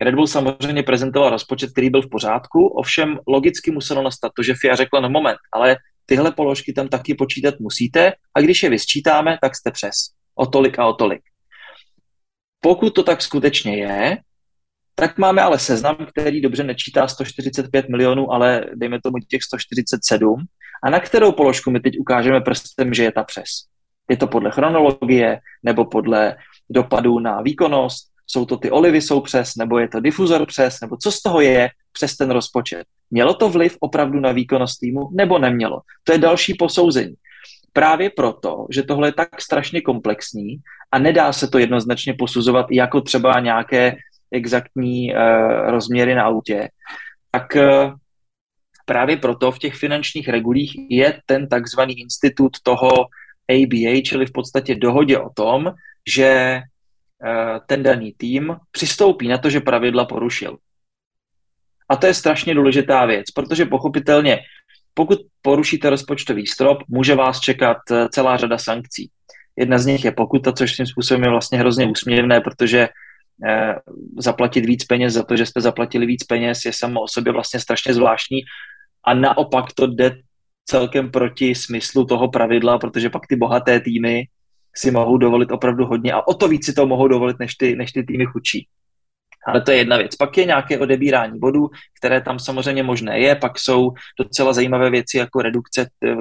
Red 0.00 0.14
Bull 0.14 0.26
samozřejmě 0.26 0.82
prezentoval 0.82 1.30
rozpočet, 1.30 1.70
který 1.72 1.90
byl 1.90 2.02
v 2.02 2.10
pořádku, 2.10 2.66
ovšem 2.66 3.18
logicky 3.28 3.70
muselo 3.70 4.02
nastat 4.02 4.32
to, 4.36 4.42
že 4.42 4.54
FIA 4.54 4.76
řekla, 4.76 5.00
no 5.00 5.10
moment, 5.10 5.38
ale 5.52 5.76
tyhle 6.06 6.32
položky 6.32 6.72
tam 6.72 6.88
taky 6.88 7.14
počítat 7.14 7.54
musíte 7.60 8.12
a 8.34 8.40
když 8.40 8.62
je 8.62 8.70
vysčítáme, 8.70 9.38
tak 9.42 9.56
jste 9.56 9.70
přes. 9.70 9.94
O 10.34 10.46
tolik 10.46 10.78
a 10.78 10.86
o 10.86 10.92
tolik. 10.92 11.20
Pokud 12.60 12.94
to 12.94 13.02
tak 13.02 13.22
skutečně 13.22 13.76
je, 13.76 14.18
tak 14.94 15.18
máme 15.18 15.42
ale 15.42 15.58
seznam, 15.58 15.96
který 15.96 16.40
dobře 16.40 16.64
nečítá 16.64 17.08
145 17.08 17.88
milionů, 17.88 18.32
ale 18.32 18.64
dejme 18.74 19.00
tomu 19.00 19.18
těch 19.28 19.42
147. 19.42 20.44
A 20.82 20.90
na 20.90 21.00
kterou 21.00 21.32
položku 21.32 21.70
my 21.70 21.80
teď 21.80 21.98
ukážeme 21.98 22.40
prstem, 22.40 22.94
že 22.94 23.04
je 23.04 23.12
ta 23.12 23.24
přes? 23.24 23.48
Je 24.10 24.16
to 24.16 24.26
podle 24.26 24.50
chronologie 24.50 25.40
nebo 25.62 25.84
podle 25.84 26.36
dopadu 26.70 27.18
na 27.18 27.42
výkonnost, 27.42 28.08
jsou 28.30 28.44
to 28.44 28.56
ty 28.56 28.70
olivy 28.70 29.00
jsou 29.02 29.20
přes, 29.20 29.56
nebo 29.56 29.78
je 29.78 29.88
to 29.88 30.00
difuzor 30.00 30.46
přes, 30.46 30.80
nebo 30.80 30.96
co 30.96 31.12
z 31.12 31.22
toho 31.22 31.40
je 31.40 31.68
přes 31.92 32.16
ten 32.16 32.30
rozpočet. 32.30 32.84
Mělo 33.10 33.34
to 33.34 33.48
vliv 33.48 33.76
opravdu 33.80 34.20
na 34.20 34.32
výkonnost 34.32 34.80
týmu, 34.80 35.08
nebo 35.12 35.38
nemělo? 35.38 35.80
To 36.04 36.12
je 36.12 36.18
další 36.18 36.54
posouzení. 36.54 37.14
Právě 37.72 38.10
proto, 38.10 38.66
že 38.70 38.82
tohle 38.82 39.08
je 39.08 39.12
tak 39.12 39.40
strašně 39.40 39.80
komplexní 39.80 40.56
a 40.92 40.98
nedá 40.98 41.32
se 41.32 41.48
to 41.48 41.58
jednoznačně 41.58 42.14
posuzovat 42.14 42.66
jako 42.70 43.00
třeba 43.00 43.40
nějaké 43.40 43.96
exaktní 44.32 45.14
uh, 45.14 45.20
rozměry 45.70 46.14
na 46.14 46.24
autě, 46.24 46.68
tak 47.30 47.56
uh, 47.56 47.94
právě 48.84 49.16
proto 49.16 49.52
v 49.52 49.58
těch 49.58 49.74
finančních 49.74 50.28
regulích 50.28 50.76
je 50.90 51.20
ten 51.26 51.48
takzvaný 51.48 52.00
institut 52.00 52.52
toho 52.62 52.90
ABA, 53.48 54.00
čili 54.04 54.26
v 54.26 54.32
podstatě 54.32 54.74
dohodě 54.74 55.18
o 55.18 55.30
tom, 55.30 55.72
že 56.14 56.60
ten 57.66 57.82
daný 57.82 58.14
tým 58.16 58.56
přistoupí 58.70 59.28
na 59.28 59.38
to, 59.38 59.50
že 59.50 59.60
pravidla 59.60 60.04
porušil. 60.04 60.58
A 61.88 61.96
to 61.96 62.06
je 62.06 62.14
strašně 62.14 62.54
důležitá 62.54 63.06
věc, 63.06 63.30
protože 63.30 63.66
pochopitelně, 63.66 64.38
pokud 64.94 65.18
porušíte 65.42 65.90
rozpočtový 65.90 66.46
strop, 66.46 66.78
může 66.88 67.14
vás 67.14 67.40
čekat 67.40 67.76
eh, 67.90 68.08
celá 68.08 68.36
řada 68.36 68.58
sankcí. 68.58 69.10
Jedna 69.56 69.78
z 69.78 69.86
nich 69.86 70.04
je 70.04 70.12
pokuta, 70.12 70.52
což 70.52 70.72
tím 70.72 70.86
způsobem 70.86 71.22
je 71.22 71.30
vlastně 71.30 71.58
hrozně 71.58 71.86
úsměvné, 71.86 72.40
protože 72.40 72.88
eh, 73.48 73.74
zaplatit 74.18 74.66
víc 74.66 74.84
peněz 74.84 75.14
za 75.14 75.22
to, 75.22 75.36
že 75.36 75.46
jste 75.46 75.60
zaplatili 75.60 76.06
víc 76.06 76.24
peněz, 76.24 76.64
je 76.64 76.72
samo 76.72 77.00
o 77.00 77.08
sobě 77.08 77.32
vlastně 77.32 77.60
strašně 77.60 77.94
zvláštní. 77.94 78.40
a 79.04 79.14
naopak 79.14 79.72
to 79.72 79.86
jde 79.86 80.20
celkem 80.64 81.10
proti 81.10 81.54
smyslu 81.54 82.04
toho 82.04 82.28
pravidla, 82.28 82.78
protože 82.78 83.10
pak 83.10 83.26
ty 83.26 83.36
bohaté 83.36 83.80
týmy 83.80 84.28
si 84.76 84.90
mohou 84.90 85.18
dovolit 85.18 85.52
opravdu 85.52 85.86
hodně 85.86 86.12
a 86.12 86.26
o 86.26 86.34
to 86.34 86.48
víc 86.48 86.64
si 86.64 86.72
to 86.72 86.86
mohou 86.86 87.08
dovolit 87.08 87.38
než 87.38 87.54
ty, 87.54 87.76
než 87.76 87.92
ty 87.92 88.02
týmy 88.02 88.24
chudší. 88.24 88.68
Ale 89.46 89.60
to 89.60 89.70
je 89.70 89.76
jedna 89.76 89.96
věc. 89.96 90.16
Pak 90.16 90.38
je 90.38 90.44
nějaké 90.44 90.78
odebírání 90.78 91.38
bodů, 91.38 91.70
které 91.98 92.20
tam 92.20 92.38
samozřejmě 92.38 92.82
možné 92.82 93.20
je, 93.20 93.34
pak 93.34 93.58
jsou 93.58 93.90
docela 94.18 94.52
zajímavé 94.52 94.90
věci 94.90 95.18
jako 95.18 95.42
redukce 95.42 95.88
eh, 96.04 96.14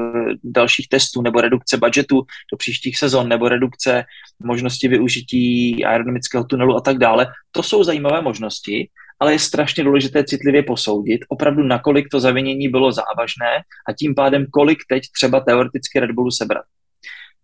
dalších 0.44 0.88
testů 0.90 1.22
nebo 1.22 1.42
redukce 1.42 1.78
budgetu 1.78 2.22
do 2.52 2.58
příštích 2.58 2.98
sezon 2.98 3.30
nebo 3.30 3.50
redukce 3.50 4.04
možnosti 4.44 4.88
využití 4.88 5.86
aerodynamického 5.86 6.44
tunelu 6.44 6.76
a 6.76 6.82
tak 6.82 6.98
dále. 6.98 7.28
To 7.52 7.64
jsou 7.64 7.84
zajímavé 7.84 8.22
možnosti, 8.22 8.90
ale 9.20 9.32
je 9.32 9.40
strašně 9.40 9.84
důležité 9.84 10.24
citlivě 10.24 10.64
posoudit 10.64 11.22
opravdu, 11.30 11.64
nakolik 11.64 12.06
to 12.12 12.20
zavinění 12.20 12.70
bylo 12.70 12.92
závažné 12.92 13.64
a 13.88 13.94
tím 13.94 14.16
pádem, 14.16 14.46
kolik 14.52 14.78
teď 14.90 15.04
třeba 15.16 15.40
teoreticky 15.40 16.00
Red 16.00 16.12
Bullu 16.12 16.32
sebrat. 16.32 16.66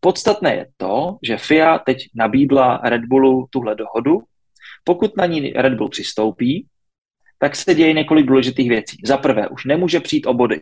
Podstatné 0.04 0.56
je 0.56 0.68
to, 0.78 1.18
že 1.24 1.38
FIA 1.38 1.80
teď 1.80 1.98
nabídla 2.16 2.82
Red 2.84 3.06
Bullu 3.06 3.48
tuhle 3.50 3.76
dohodu. 3.76 4.20
Pokud 4.84 5.18
na 5.18 5.26
ní 5.26 5.54
Red 5.54 5.74
Bull 5.74 5.90
přistoupí, 5.90 6.68
tak 7.40 7.56
se 7.56 7.76
děje 7.76 7.94
několik 7.94 8.26
důležitých 8.26 8.70
věcí. 8.70 8.98
Za 9.06 9.18
prvé, 9.18 9.48
už 9.48 9.66
nemůže 9.66 10.00
přijít 10.00 10.26
o 10.26 10.34
body. 10.34 10.62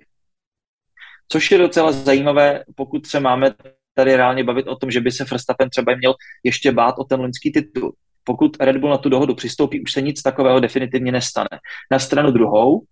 Což 1.28 1.52
je 1.52 1.58
docela 1.58 1.92
zajímavé, 1.92 2.64
pokud 2.76 3.08
se 3.08 3.20
máme 3.20 3.54
tady 3.94 4.16
reálně 4.16 4.44
bavit 4.44 4.68
o 4.68 4.76
tom, 4.76 4.92
že 4.92 5.02
by 5.02 5.12
se 5.12 5.24
Verstappen 5.24 5.70
třeba 5.70 5.96
měl 5.96 6.16
ještě 6.44 6.72
bát 6.72 6.96
o 6.98 7.04
ten 7.04 7.20
loňský 7.20 7.52
titul. 7.52 7.96
Pokud 8.24 8.58
Red 8.60 8.78
Bull 8.78 8.92
na 8.92 8.98
tu 8.98 9.10
dohodu 9.10 9.36
přistoupí, 9.36 9.82
už 9.82 9.92
se 9.92 10.02
nic 10.02 10.22
takového 10.22 10.60
definitivně 10.60 11.12
nestane. 11.12 11.50
Na 11.92 12.00
stranu 12.00 12.32
druhou 12.32 12.84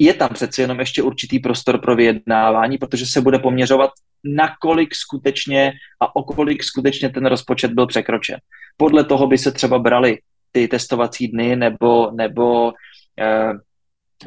je 0.00 0.14
tam 0.14 0.28
přeci 0.28 0.60
jenom 0.60 0.80
ještě 0.80 1.02
určitý 1.02 1.38
prostor 1.38 1.80
pro 1.80 1.96
vyjednávání, 1.96 2.78
protože 2.78 3.06
se 3.06 3.20
bude 3.20 3.38
poměřovat, 3.38 3.90
nakolik 4.24 4.94
skutečně 4.94 5.72
a 6.00 6.16
o 6.16 6.22
kolik 6.22 6.62
skutečně 6.62 7.10
ten 7.10 7.26
rozpočet 7.26 7.72
byl 7.72 7.86
překročen. 7.86 8.38
Podle 8.76 9.04
toho 9.04 9.26
by 9.26 9.38
se 9.38 9.52
třeba 9.52 9.78
brali 9.78 10.18
ty 10.52 10.68
testovací 10.68 11.28
dny 11.28 11.56
nebo, 11.56 12.10
nebo 12.10 12.72
eh, 13.20 13.52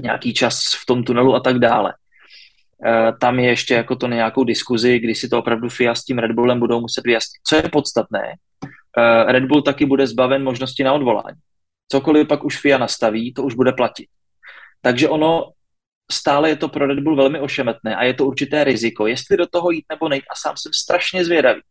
nějaký 0.02 0.34
čas 0.34 0.64
v 0.82 0.86
tom 0.86 1.04
tunelu 1.04 1.36
a 1.36 1.40
tak 1.40 1.60
dále. 1.60 1.94
Eh, 2.86 3.12
tam 3.22 3.40
je 3.40 3.50
ještě 3.50 3.74
jako 3.74 3.96
to 3.96 4.08
nějakou 4.08 4.44
diskuzi, 4.44 5.00
kdy 5.00 5.16
si 5.16 5.30
to 5.30 5.40
opravdu 5.40 5.70
FIA 5.70 5.96
s 5.96 6.04
tím 6.04 6.18
Red 6.18 6.32
Bullem 6.32 6.60
budou 6.60 6.82
muset 6.82 7.04
vyjasnit. 7.06 7.42
Co 7.48 7.56
je 7.56 7.70
podstatné, 7.72 8.34
eh, 8.98 9.32
Red 9.32 9.44
Bull 9.44 9.62
taky 9.62 9.86
bude 9.86 10.08
zbaven 10.08 10.44
možnosti 10.44 10.84
na 10.84 10.94
odvolání. 10.94 11.38
Cokoliv 11.92 12.28
pak 12.28 12.44
už 12.44 12.62
FIA 12.62 12.78
nastaví, 12.78 13.34
to 13.34 13.44
už 13.44 13.56
bude 13.56 13.72
platit. 13.72 14.08
Takže 14.82 15.10
ono 15.10 15.52
stále 16.14 16.50
je 16.50 16.56
to 16.56 16.70
pro 16.70 16.88
Red 16.88 17.00
Bull 17.00 17.16
velmi 17.16 17.40
ošemetné 17.40 17.96
a 17.96 18.04
je 18.04 18.14
to 18.14 18.26
určité 18.26 18.64
riziko, 18.64 19.08
jestli 19.08 19.38
do 19.38 19.48
toho 19.48 19.72
jít 19.72 19.86
nebo 19.90 20.10
nejít. 20.10 20.26
A 20.30 20.36
sám 20.36 20.56
jsem 20.58 20.74
strašně 20.74 21.26
zvědavý, 21.26 21.62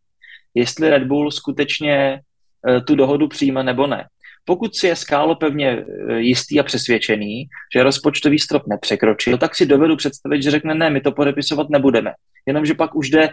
jestli 0.54 0.90
Red 0.90 1.02
Bull 1.02 1.30
skutečně 1.30 2.20
eh, 2.68 2.80
tu 2.80 2.94
dohodu 2.94 3.28
přijme 3.28 3.62
nebo 3.62 3.86
ne. 3.86 4.06
Pokud 4.44 4.76
si 4.76 4.86
je 4.86 4.96
skálo 4.96 5.36
pevně 5.36 5.70
eh, 5.70 6.14
jistý 6.18 6.60
a 6.60 6.62
přesvědčený, 6.62 7.44
že 7.74 7.82
rozpočtový 7.82 8.38
strop 8.38 8.62
nepřekročil, 8.66 9.38
tak 9.38 9.54
si 9.54 9.66
dovedu 9.66 9.96
představit, 9.96 10.42
že 10.42 10.50
řekne, 10.50 10.74
ne, 10.74 10.90
my 10.90 11.00
to 11.00 11.12
podepisovat 11.12 11.70
nebudeme. 11.70 12.12
Jenomže 12.46 12.74
pak 12.74 12.94
už 12.94 13.10
jde 13.10 13.28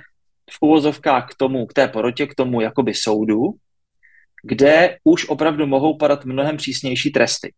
v 0.51 0.57
uvozovkách 0.61 1.29
k 1.29 1.35
tomu, 1.37 1.65
k 1.65 1.73
té 1.73 1.87
porotě, 1.87 2.27
k 2.27 2.35
tomu 2.35 2.61
jakoby 2.61 2.93
soudu, 2.93 3.41
kde 4.43 4.97
už 5.03 5.29
opravdu 5.29 5.67
mohou 5.67 5.97
padat 5.97 6.25
mnohem 6.25 6.57
přísnější 6.57 7.11
tresty 7.11 7.53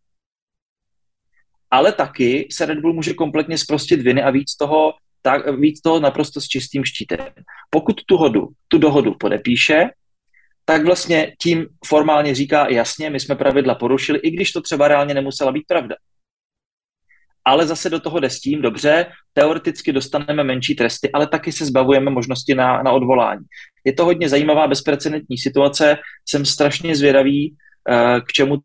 ale 1.72 1.92
taky 1.92 2.48
se 2.50 2.66
Red 2.66 2.78
Bull 2.78 2.92
může 2.92 3.14
kompletně 3.14 3.58
zprostit 3.58 4.00
viny 4.00 4.22
a 4.22 4.30
víc 4.30 4.56
toho, 4.56 4.92
tak, 5.22 5.58
víc 5.58 5.80
toho 5.80 6.00
naprosto 6.00 6.40
s 6.40 6.48
čistým 6.48 6.84
štítem. 6.84 7.18
Pokud 7.70 8.04
tu, 8.06 8.16
hodu, 8.16 8.48
tu 8.68 8.78
dohodu 8.78 9.14
podepíše, 9.14 9.88
tak 10.64 10.84
vlastně 10.84 11.32
tím 11.42 11.66
formálně 11.86 12.34
říká 12.34 12.68
jasně, 12.68 13.10
my 13.10 13.20
jsme 13.20 13.36
pravidla 13.36 13.74
porušili, 13.74 14.18
i 14.18 14.30
když 14.30 14.52
to 14.52 14.60
třeba 14.60 14.88
reálně 14.88 15.14
nemusela 15.14 15.52
být 15.52 15.64
pravda. 15.68 15.96
Ale 17.44 17.66
zase 17.66 17.90
do 17.90 18.00
toho 18.00 18.20
jde 18.20 18.30
s 18.30 18.40
tím, 18.40 18.62
dobře, 18.62 19.06
teoreticky 19.32 19.92
dostaneme 19.92 20.44
menší 20.44 20.74
tresty, 20.74 21.12
ale 21.12 21.26
taky 21.26 21.52
se 21.52 21.64
zbavujeme 21.64 22.10
možnosti 22.10 22.54
na, 22.54 22.82
na 22.82 22.92
odvolání. 22.92 23.44
Je 23.84 23.92
to 23.92 24.04
hodně 24.04 24.28
zajímavá 24.28 24.66
bezprecedentní 24.66 25.38
situace, 25.38 25.96
jsem 26.28 26.44
strašně 26.44 26.96
zvědavý, 26.96 27.56
eh, 27.90 28.20
k 28.20 28.32
čemu 28.32 28.56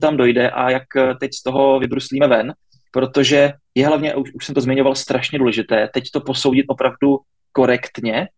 tam 0.00 0.16
dojde 0.16 0.50
a 0.50 0.70
jak 0.70 0.96
eh, 0.96 1.14
teď 1.20 1.34
z 1.34 1.42
toho 1.42 1.78
vybruslíme 1.78 2.28
ven, 2.28 2.54
protože 2.92 3.52
je 3.74 3.86
hlavně, 3.86 4.14
už, 4.14 4.34
už 4.34 4.46
jsem 4.46 4.54
to 4.54 4.60
zmiňoval, 4.60 4.94
strašně 4.94 5.38
důležité, 5.38 5.88
teď 5.94 6.04
to 6.12 6.20
posoudit 6.20 6.64
opravdu 6.68 7.18
korektně, 7.52 8.28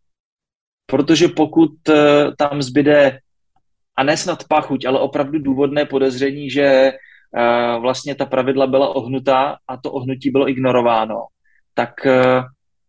protože 0.87 1.29
pokud 1.29 1.71
uh, 1.89 1.95
tam 2.39 2.63
zbyde, 2.63 3.19
a 3.97 4.03
ne 4.03 4.17
snad 4.17 4.45
pachuť, 4.49 4.85
ale 4.85 5.01
opravdu 5.01 5.39
důvodné 5.39 5.85
podezření, 5.85 6.51
že 6.51 6.93
uh, 6.93 7.83
vlastně 7.83 8.15
ta 8.15 8.27
pravidla 8.27 8.67
byla 8.67 8.97
ohnutá 8.97 9.57
a 9.69 9.77
to 9.77 9.93
ohnutí 9.93 10.31
bylo 10.31 10.49
ignorováno, 10.49 11.27
tak 11.75 11.95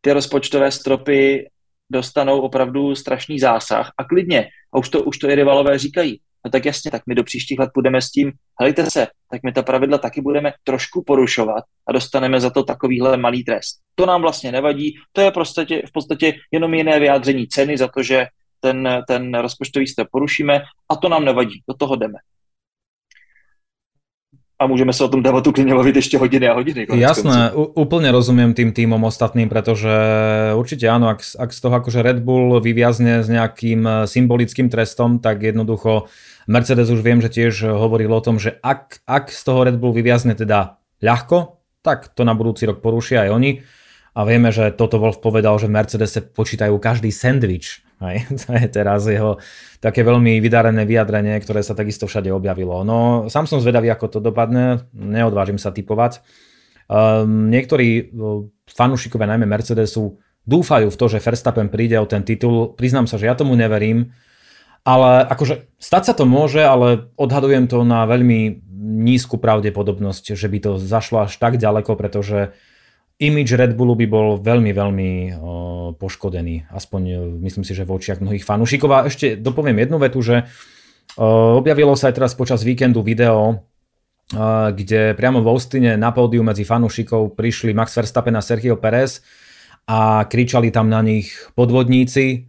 ty 0.02 0.12
rozpočtové 0.12 0.72
stropy 0.72 1.50
dostanou 1.92 2.42
opravdu 2.42 2.96
strašný 2.96 3.40
zásah. 3.40 3.92
A 3.98 4.04
klidně, 4.04 4.48
a 4.74 4.78
už 4.78 4.90
to, 4.90 5.04
už 5.04 5.18
to 5.18 5.30
i 5.30 5.36
rivalové 5.36 5.80
říkají, 5.80 6.20
no 6.46 6.52
tak 6.52 6.66
jasně, 6.66 6.92
tak 6.92 7.02
my 7.08 7.16
do 7.16 7.24
příštích 7.24 7.60
let 7.60 7.70
půjdeme 7.74 8.02
s 8.02 8.12
tím, 8.12 8.32
helejte 8.60 8.92
se, 8.92 9.08
tak 9.32 9.44
my 9.44 9.52
ta 9.52 9.64
pravidla 9.64 9.98
taky 9.98 10.22
budeme 10.22 10.54
trošku 10.64 11.04
porušovat 11.04 11.64
a 11.88 11.92
dostaneme 11.92 12.40
za 12.40 12.50
to 12.50 12.64
takovýhle 12.64 13.18
malý 13.18 13.44
trest. 13.44 13.80
To 13.96 14.06
nám 14.06 14.22
vlastně 14.22 14.52
nevadí, 14.52 14.96
to 15.12 15.22
je 15.22 15.32
prostě, 15.32 15.66
v 15.66 15.92
podstatě 15.94 16.34
jenom 16.52 16.74
jiné 16.74 17.00
vyjádření 17.00 17.48
ceny 17.48 17.78
za 17.78 17.88
to, 17.88 18.04
že 18.04 18.26
ten, 18.60 19.04
ten 19.08 19.38
rozpočtový 19.38 19.88
strop 19.88 20.08
porušíme 20.12 20.62
a 20.90 20.96
to 20.96 21.10
nám 21.10 21.26
nevadí, 21.26 21.62
do 21.68 21.76
toho 21.76 21.96
jdeme 21.96 22.20
a 24.60 24.68
můžeme 24.68 24.94
se 24.94 25.04
o 25.04 25.08
tom 25.08 25.24
debatu 25.24 25.52
klidně 25.52 25.76
bavit 25.76 25.96
ještě 25.96 26.18
hodiny 26.18 26.50
a 26.50 26.54
hodiny. 26.54 26.88
Jasné, 26.92 27.56
úplne 27.56 28.12
rozumiem 28.12 28.52
tým 28.52 28.76
týmom 28.76 29.00
ostatným, 29.08 29.48
pretože 29.48 29.88
určite 30.52 30.84
áno, 30.92 31.08
ak, 31.08 31.24
ak 31.24 31.50
z 31.56 31.60
toho 31.64 31.80
akože 31.80 32.04
Red 32.04 32.20
Bull 32.20 32.60
vyviazne 32.60 33.24
s 33.24 33.32
nejakým 33.32 33.88
eh, 33.88 33.96
symbolickým 34.04 34.68
trestom, 34.68 35.24
tak 35.24 35.48
jednoducho 35.48 36.12
Mercedes 36.52 36.92
už 36.92 37.00
viem, 37.00 37.24
že 37.24 37.32
tiež 37.32 37.72
hovoril 37.72 38.12
o 38.12 38.20
tom, 38.20 38.36
že 38.36 38.60
ak, 38.60 39.00
ak 39.08 39.32
z 39.32 39.42
toho 39.48 39.64
Red 39.64 39.80
Bull 39.80 39.96
vyviazne 39.96 40.36
teda 40.36 40.76
ľahko, 41.00 41.64
tak 41.80 42.12
to 42.12 42.28
na 42.28 42.36
budúci 42.36 42.68
rok 42.68 42.84
porušia 42.84 43.24
aj 43.26 43.30
oni. 43.32 43.52
A 44.20 44.28
vieme, 44.28 44.52
že 44.52 44.76
toto 44.76 45.00
Wolf 45.00 45.24
povedal, 45.24 45.56
že 45.56 45.72
v 45.72 45.80
Mercedese 45.80 46.20
počítajú 46.20 46.76
každý 46.84 47.16
sandwich 47.16 47.80
Hej, 48.00 48.32
to 48.42 48.50
je 48.56 48.68
teraz 48.72 49.04
jeho 49.06 49.38
také 49.84 50.08
veľmi 50.08 50.40
vydarené 50.40 50.88
vyjadrenie, 50.88 51.36
ktoré 51.44 51.60
sa 51.64 51.76
takisto 51.76 52.08
všade 52.08 52.32
objavilo. 52.32 52.84
No, 52.88 53.28
sám 53.28 53.46
som 53.46 53.60
zvedavý, 53.60 53.92
ako 53.92 54.08
to 54.08 54.20
dopadne, 54.24 54.88
neodvážim 54.96 55.60
sa 55.60 55.76
typovať. 55.76 56.24
Um, 56.90 57.54
niektorí 57.54 58.10
fanúšikovia, 58.66 59.30
najmä 59.30 59.46
Mercedesu, 59.46 60.18
dúfajú 60.50 60.90
v 60.90 60.98
to, 60.98 61.06
že 61.06 61.22
Verstappen 61.22 61.70
príde 61.70 62.00
o 62.02 62.10
ten 62.10 62.26
titul. 62.26 62.74
Priznám 62.74 63.06
sa, 63.06 63.22
že 63.22 63.30
ja 63.30 63.38
tomu 63.38 63.54
neverím, 63.54 64.10
ale 64.82 65.28
akože 65.30 65.78
stať 65.78 66.04
sa 66.10 66.14
to 66.18 66.26
môže, 66.26 66.64
ale 66.64 67.12
odhadujem 67.14 67.70
to 67.70 67.86
na 67.86 68.10
veľmi 68.10 68.66
nízku 68.80 69.38
pravdepodobnosť, 69.38 70.34
že 70.34 70.48
by 70.50 70.58
to 70.64 70.72
zašlo 70.82 71.30
až 71.30 71.38
tak 71.38 71.62
ďaleko, 71.62 71.94
pretože 71.94 72.58
image 73.20 73.52
Red 73.52 73.76
Bullu 73.76 74.00
by 74.00 74.08
bol 74.08 74.28
veľmi, 74.40 74.72
veľmi 74.72 75.12
poškodený. 76.00 76.72
Aspoň 76.72 77.02
e, 77.04 77.16
myslím 77.44 77.68
si, 77.68 77.76
že 77.76 77.84
v 77.84 78.00
očiach 78.00 78.24
mnohých 78.24 78.48
fanúšikov. 78.48 78.90
A 78.96 79.06
ešte 79.12 79.36
dopoviem 79.36 79.84
jednu 79.84 80.00
vetu, 80.00 80.24
že 80.24 80.48
objavilo 81.20 82.00
sa 82.00 82.08
aj 82.08 82.16
teraz 82.16 82.32
počas 82.32 82.64
víkendu 82.64 83.04
video, 83.04 83.68
kde 84.72 85.18
priamo 85.18 85.42
v 85.42 85.50
Austine 85.52 85.98
na 85.98 86.14
pódiu 86.14 86.46
medzi 86.46 86.64
fanúšikov 86.64 87.34
prišli 87.34 87.74
Max 87.74 87.98
Verstappen 87.98 88.38
a 88.38 88.46
Sergio 88.46 88.78
Perez 88.78 89.20
a 89.90 90.24
kričali 90.30 90.70
tam 90.70 90.88
na 90.88 91.02
nich 91.02 91.34
podvodníci. 91.58 92.46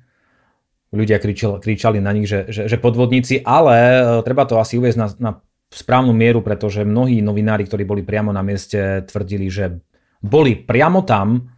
Ľudia 0.92 1.18
kričali, 1.18 1.56
kričali 1.58 1.98
na 1.98 2.12
nich, 2.12 2.28
že, 2.28 2.52
že, 2.52 2.68
že 2.68 2.76
podvodníci, 2.76 3.42
ale 3.42 4.02
treba 4.22 4.44
to 4.44 4.60
asi 4.60 4.76
uvieť 4.76 4.94
na, 5.00 5.06
na 5.18 5.30
správnu 5.72 6.12
mieru, 6.12 6.44
pretože 6.44 6.84
mnohí 6.84 7.24
novinári, 7.24 7.64
ktorí 7.64 7.88
boli 7.88 8.02
priamo 8.04 8.30
na 8.30 8.44
mieste, 8.44 9.02
tvrdili, 9.08 9.48
že 9.48 9.80
boli 10.20 10.56
priamo 10.56 11.02
tam 11.02 11.50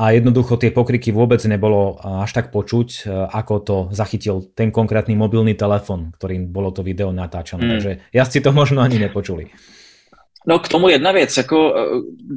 a 0.00 0.16
jednoducho 0.16 0.56
tie 0.56 0.72
pokriky 0.72 1.12
vôbec 1.12 1.44
nebolo 1.44 2.00
až 2.00 2.32
tak 2.32 2.48
počuť, 2.48 2.88
e, 3.04 3.28
ako 3.36 3.54
to 3.60 3.76
zachytil 3.92 4.40
ten 4.56 4.72
konkrétny 4.72 5.12
mobilný 5.12 5.52
telefon, 5.52 6.08
ktorým 6.16 6.48
bolo 6.48 6.72
to 6.72 6.80
video 6.80 7.12
natáčané. 7.12 7.62
Hmm. 7.68 7.72
Takže 7.76 7.92
jazdci 8.08 8.38
to 8.40 8.50
možno 8.56 8.80
ani 8.80 8.96
nepočuli. 8.96 9.52
No 10.46 10.58
k 10.58 10.68
tomu 10.68 10.88
jedna 10.88 11.12
věc, 11.12 11.36
jako 11.36 11.74
e, 11.76 11.80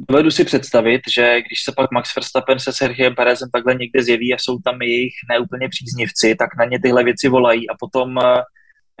dovedu 0.08 0.30
si 0.30 0.44
představit, 0.44 1.00
že 1.14 1.40
když 1.40 1.64
se 1.64 1.72
pak 1.76 1.90
Max 1.90 2.14
Verstappen 2.16 2.58
se 2.58 2.72
Sergiem 2.72 3.14
Perezem 3.14 3.48
takhle 3.50 3.74
někde 3.74 4.02
zjeví 4.02 4.34
a 4.34 4.38
jsou 4.38 4.58
tam 4.58 4.82
jejich 4.82 5.14
neúplně 5.32 5.68
příznivci, 5.68 6.34
tak 6.38 6.56
na 6.58 6.64
ně 6.64 6.78
tyhle 6.80 7.04
věci 7.04 7.28
volají 7.28 7.70
a 7.70 7.74
potom 7.80 8.18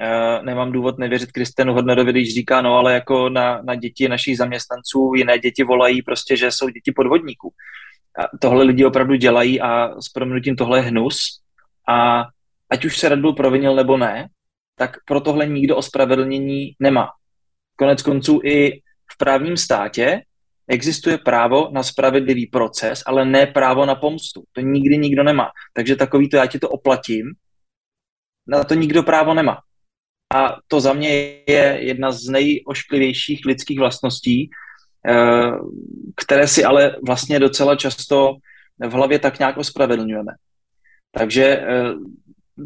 Uh, 0.02 0.44
nemám 0.44 0.72
důvod 0.72 0.98
nevěřit 0.98 1.32
Kristianu 1.32 1.74
Hodnerovi, 1.74 2.10
když 2.10 2.34
říká, 2.34 2.62
no 2.62 2.74
ale 2.74 2.94
jako 2.94 3.28
na, 3.28 3.62
na 3.62 3.74
děti 3.74 4.08
našich 4.08 4.36
zaměstnanců 4.36 5.12
jiné 5.16 5.38
děti 5.38 5.64
volají 5.64 6.02
prostě, 6.02 6.36
že 6.36 6.50
jsou 6.50 6.68
děti 6.68 6.92
podvodníků. 6.92 7.52
A 8.18 8.38
tohle 8.40 8.64
lidi 8.64 8.84
opravdu 8.84 9.14
dělají 9.14 9.60
a 9.60 10.00
s 10.00 10.08
proměnutím 10.08 10.56
tohle 10.56 10.78
je 10.78 10.82
hnus. 10.82 11.18
A 11.88 12.24
ať 12.70 12.84
už 12.84 12.98
se 12.98 13.08
Red 13.08 13.20
Bull 13.20 13.34
provinil 13.34 13.74
nebo 13.74 13.96
ne, 13.96 14.28
tak 14.76 14.96
pro 15.04 15.20
tohle 15.20 15.46
nikdo 15.46 15.76
ospravedlnění 15.76 16.72
nemá. 16.80 17.08
Konec 17.76 18.02
konců 18.02 18.40
i 18.44 18.80
v 19.12 19.18
právním 19.18 19.56
státě 19.56 20.22
existuje 20.68 21.18
právo 21.18 21.70
na 21.72 21.82
spravedlivý 21.82 22.46
proces, 22.46 23.02
ale 23.06 23.24
ne 23.24 23.46
právo 23.46 23.86
na 23.86 23.94
pomstu. 23.94 24.42
To 24.52 24.60
nikdy 24.60 24.98
nikdo 24.98 25.22
nemá. 25.22 25.50
Takže 25.72 25.96
takový 25.96 26.28
to 26.28 26.36
já 26.36 26.46
ti 26.46 26.58
to 26.58 26.68
oplatím, 26.68 27.32
na 28.46 28.64
to 28.64 28.74
nikdo 28.74 29.02
právo 29.02 29.34
nemá. 29.34 29.58
A 30.32 30.56
to 30.68 30.80
za 30.80 30.92
mě 30.92 31.08
je 31.48 31.78
jedna 31.80 32.12
z 32.12 32.28
nejošklivějších 32.28 33.40
lidských 33.46 33.78
vlastností, 33.78 34.50
eh, 35.08 35.50
které 36.16 36.48
si 36.48 36.64
ale 36.64 36.96
vlastně 37.06 37.38
docela 37.38 37.76
často 37.76 38.36
v 38.78 38.92
hlavě 38.92 39.18
tak 39.18 39.38
nějak 39.38 39.56
ospravedlňujeme. 39.56 40.32
Takže 41.12 41.44
eh, 41.44 41.94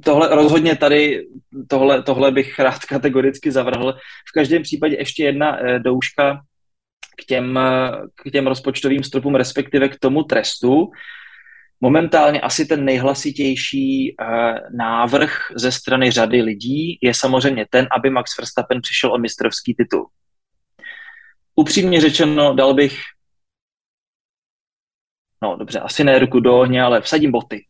tohle 0.04 0.28
rozhodně 0.28 0.76
tady, 0.76 1.26
tohle, 1.68 2.02
tohle 2.02 2.30
bych 2.30 2.58
rád 2.58 2.84
kategoricky 2.88 3.52
zavrhl. 3.52 3.92
V 4.28 4.32
každém 4.34 4.62
případě 4.62 4.96
ještě 4.98 5.24
jedna 5.24 5.58
eh, 5.58 5.78
douška 5.78 6.40
k 7.20 7.24
těm, 7.24 7.58
k 8.14 8.30
těm 8.30 8.46
rozpočtovým 8.46 9.02
stropům, 9.02 9.34
respektive 9.34 9.88
k 9.88 9.98
tomu 9.98 10.22
trestu. 10.22 10.90
Momentálně 11.80 12.40
asi 12.40 12.66
ten 12.66 12.84
nejhlasitější 12.84 14.16
uh, 14.20 14.26
návrh 14.76 15.38
ze 15.56 15.72
strany 15.72 16.10
řady 16.10 16.42
lidí 16.42 16.98
je 17.02 17.14
samozřejmě 17.14 17.66
ten, 17.70 17.86
aby 17.98 18.10
Max 18.10 18.38
Verstappen 18.38 18.80
přišel 18.82 19.14
o 19.14 19.18
mistrovský 19.18 19.74
titul. 19.74 20.06
Upřímně 21.54 22.00
řečeno, 22.00 22.54
dal 22.54 22.74
bych, 22.74 22.98
no 25.42 25.56
dobře, 25.56 25.80
asi 25.80 26.04
ne 26.04 26.18
ruku 26.18 26.40
do 26.40 26.58
ohně, 26.58 26.82
ale 26.82 27.00
vsadím 27.00 27.32
boty. 27.32 27.64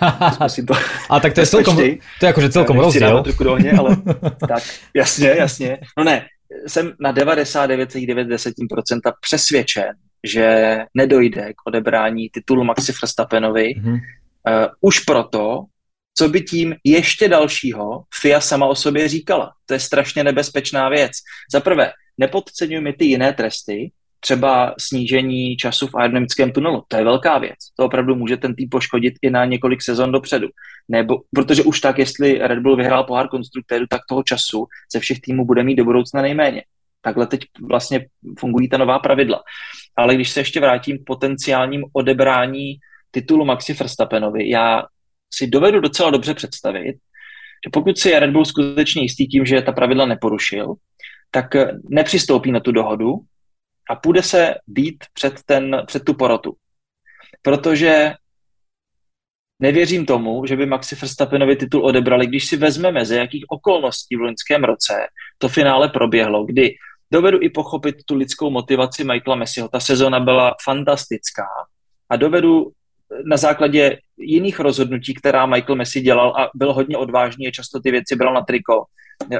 to 0.66 0.74
a 1.10 1.20
tak 1.20 1.34
to 1.34 1.40
je 1.40 1.46
celkom, 1.46 1.76
to 1.76 1.82
je 1.82 1.98
jakože 2.22 2.50
celkom 2.50 2.78
rozdíl. 2.78 3.22
ruku 3.22 3.44
do 3.44 3.52
ohně, 3.52 3.72
ale 3.72 3.96
tak, 4.48 4.62
jasně, 4.94 5.28
jasně. 5.28 5.78
No 5.98 6.04
ne, 6.04 6.26
jsem 6.66 6.92
na 7.00 7.12
99,9% 7.12 9.12
přesvědčen, 9.20 9.92
že 10.24 10.78
nedojde 10.94 11.52
k 11.52 11.66
odebrání 11.66 12.30
titulu 12.30 12.64
Maxi 12.64 12.92
Verstappenovi 12.92 13.74
mm-hmm. 13.74 13.92
uh, 13.92 14.00
už 14.80 14.98
proto, 15.00 15.64
co 16.18 16.28
by 16.28 16.40
tím 16.40 16.74
ještě 16.84 17.28
dalšího 17.28 18.04
FIA 18.20 18.40
sama 18.40 18.66
o 18.66 18.74
sobě 18.74 19.08
říkala. 19.08 19.52
To 19.66 19.74
je 19.74 19.80
strašně 19.80 20.24
nebezpečná 20.24 20.88
věc. 20.88 21.12
Za 21.52 21.60
prvé, 21.60 21.92
nepodceňujme 22.18 22.92
ty 22.92 23.04
jiné 23.04 23.32
tresty, 23.32 23.90
třeba 24.20 24.74
snížení 24.78 25.56
času 25.56 25.86
v 25.86 25.94
aerodynamickém 25.94 26.52
tunelu. 26.52 26.84
To 26.88 26.96
je 26.96 27.04
velká 27.04 27.38
věc. 27.38 27.58
To 27.78 27.84
opravdu 27.84 28.14
může 28.14 28.36
ten 28.36 28.54
tým 28.54 28.68
poškodit 28.68 29.14
i 29.22 29.30
na 29.30 29.44
několik 29.44 29.82
sezon 29.82 30.12
dopředu. 30.12 30.48
Nebo, 30.88 31.20
protože 31.34 31.62
už 31.62 31.80
tak, 31.80 31.98
jestli 31.98 32.38
Red 32.38 32.58
Bull 32.58 32.76
vyhrál 32.76 33.04
pohár 33.04 33.28
konstruktérů, 33.28 33.86
tak 33.90 34.00
toho 34.08 34.22
času 34.22 34.66
ze 34.92 35.00
všech 35.00 35.20
týmů 35.20 35.44
bude 35.44 35.62
mít 35.62 35.76
do 35.76 35.84
budoucna 35.84 36.22
nejméně. 36.22 36.62
Takhle 37.02 37.26
teď 37.26 37.40
vlastně 37.68 38.06
fungují 38.38 38.68
ta 38.68 38.78
nová 38.78 38.98
pravidla. 38.98 39.42
Ale 39.96 40.14
když 40.14 40.30
se 40.30 40.40
ještě 40.40 40.60
vrátím 40.60 40.98
k 40.98 41.06
potenciálním 41.06 41.84
odebrání 41.92 42.74
titulu 43.10 43.44
Maxi 43.44 43.72
Verstappenovi, 43.72 44.50
já 44.50 44.82
si 45.34 45.46
dovedu 45.46 45.80
docela 45.80 46.10
dobře 46.10 46.34
představit, 46.34 46.96
že 47.66 47.70
pokud 47.72 47.98
si 47.98 48.18
Red 48.18 48.30
Bull 48.30 48.44
skutečně 48.44 49.02
jistý 49.02 49.26
tím, 49.26 49.46
že 49.46 49.62
ta 49.62 49.72
pravidla 49.72 50.06
neporušil, 50.06 50.74
tak 51.30 51.46
nepřistoupí 51.90 52.52
na 52.52 52.60
tu 52.60 52.72
dohodu 52.72 53.14
a 53.90 53.96
půjde 53.96 54.22
se 54.22 54.54
být 54.66 55.04
před, 55.12 55.34
ten, 55.46 55.82
před 55.86 56.04
tu 56.04 56.14
porotu. 56.14 56.56
Protože 57.42 58.14
nevěřím 59.62 60.06
tomu, 60.06 60.46
že 60.46 60.56
by 60.56 60.66
Maxi 60.66 60.96
Verstappenovi 60.96 61.56
titul 61.56 61.86
odebrali, 61.86 62.26
když 62.26 62.46
si 62.46 62.56
vezmeme, 62.56 63.04
ze 63.04 63.16
jakých 63.16 63.44
okolností 63.48 64.16
v 64.16 64.20
loňském 64.20 64.64
roce 64.64 65.06
to 65.38 65.48
finále 65.48 65.88
proběhlo, 65.88 66.44
kdy 66.44 66.74
dovedu 67.12 67.38
i 67.42 67.50
pochopit 67.50 67.96
tu 68.04 68.14
lidskou 68.14 68.50
motivaci 68.50 69.04
Michaela 69.04 69.36
Messiho. 69.36 69.68
Ta 69.68 69.80
sezona 69.80 70.20
byla 70.20 70.54
fantastická 70.64 71.46
a 72.10 72.16
dovedu 72.16 72.70
na 73.24 73.36
základě 73.36 73.98
jiných 74.18 74.60
rozhodnutí, 74.60 75.14
která 75.14 75.46
Michael 75.46 75.76
Messi 75.76 76.00
dělal 76.00 76.30
a 76.30 76.50
byl 76.54 76.72
hodně 76.72 76.96
odvážný 76.96 77.48
a 77.48 77.50
často 77.50 77.80
ty 77.80 77.90
věci 77.90 78.16
bral 78.16 78.34
na 78.34 78.42
triko. 78.42 78.84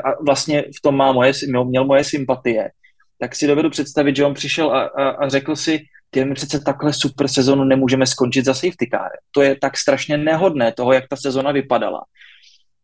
A 0.05 0.25
vlastně 0.27 0.62
v 0.62 0.83
tom 0.83 0.97
má 0.97 1.12
moje, 1.12 1.33
měl 1.64 1.85
moje 1.85 2.05
sympatie. 2.05 2.71
Tak 3.18 3.37
si 3.37 3.47
dovedu 3.47 3.71
představit, 3.71 4.16
že 4.16 4.25
on 4.25 4.35
přišel 4.35 4.71
a, 4.71 4.83
a, 4.83 5.09
a 5.09 5.29
řekl 5.29 5.57
si, 5.57 5.81
ty 6.11 6.25
my 6.25 6.35
přece 6.35 6.61
takhle 6.61 6.93
super 6.93 7.29
sezonu 7.29 7.64
nemůžeme 7.64 8.07
skončit 8.07 8.45
za 8.45 8.55
safety 8.55 8.89
car. 8.91 9.11
To 9.31 9.43
je 9.43 9.57
tak 9.61 9.77
strašně 9.77 10.16
nehodné 10.16 10.73
toho, 10.73 10.93
jak 10.93 11.09
ta 11.09 11.16
sezona 11.16 11.53
vypadala. 11.53 12.01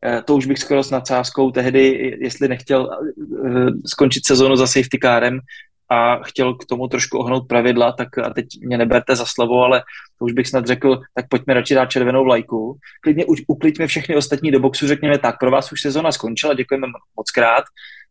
Eh, 0.04 0.22
to 0.22 0.34
už 0.34 0.46
bych 0.46 0.58
skoro 0.58 0.82
s 0.82 0.90
nadsázkou 0.90 1.50
tehdy, 1.50 2.16
jestli 2.20 2.48
nechtěl 2.48 2.90
eh, 2.92 3.66
skončit 3.86 4.26
sezonu 4.26 4.56
za 4.56 4.66
safety 4.66 4.98
kárem 4.98 5.40
a 5.88 6.22
chtěl 6.22 6.54
k 6.54 6.64
tomu 6.64 6.88
trošku 6.88 7.18
ohnout 7.18 7.48
pravidla, 7.48 7.92
tak 7.92 8.18
a 8.18 8.30
teď 8.30 8.46
mě 8.60 8.78
neberte 8.78 9.16
za 9.16 9.24
slovo, 9.26 9.62
ale 9.62 9.82
to 10.18 10.24
už 10.24 10.32
bych 10.32 10.48
snad 10.48 10.66
řekl, 10.66 11.00
tak 11.14 11.28
pojďme 11.28 11.54
radši 11.54 11.74
dát 11.74 11.86
červenou 11.86 12.24
vlajku. 12.24 12.78
Klidně 13.00 13.24
ukliďme 13.46 13.86
všechny 13.86 14.16
ostatní 14.16 14.50
do 14.50 14.60
boxu, 14.60 14.86
řekněme 14.86 15.18
tak, 15.18 15.38
pro 15.40 15.50
vás 15.50 15.72
už 15.72 15.80
sezona 15.80 16.12
skončila, 16.12 16.54
děkujeme 16.54 16.86
moc 17.16 17.30
krát. 17.30 17.64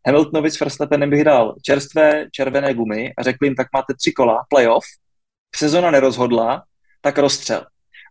Hamiltonovi 0.07 0.51
s 0.51 0.59
Verstappenem 0.59 1.09
bych 1.09 1.23
dal 1.23 1.55
čerstvé 1.61 2.27
červené 2.31 2.73
gumy 2.73 3.13
a 3.17 3.23
řekl 3.23 3.45
jim, 3.45 3.55
tak 3.55 3.67
máte 3.73 3.93
tři 3.93 4.11
kola, 4.11 4.45
playoff, 4.49 4.85
sezona 5.55 5.91
nerozhodla, 5.91 6.63
tak 7.01 7.17
rozstřel 7.17 7.65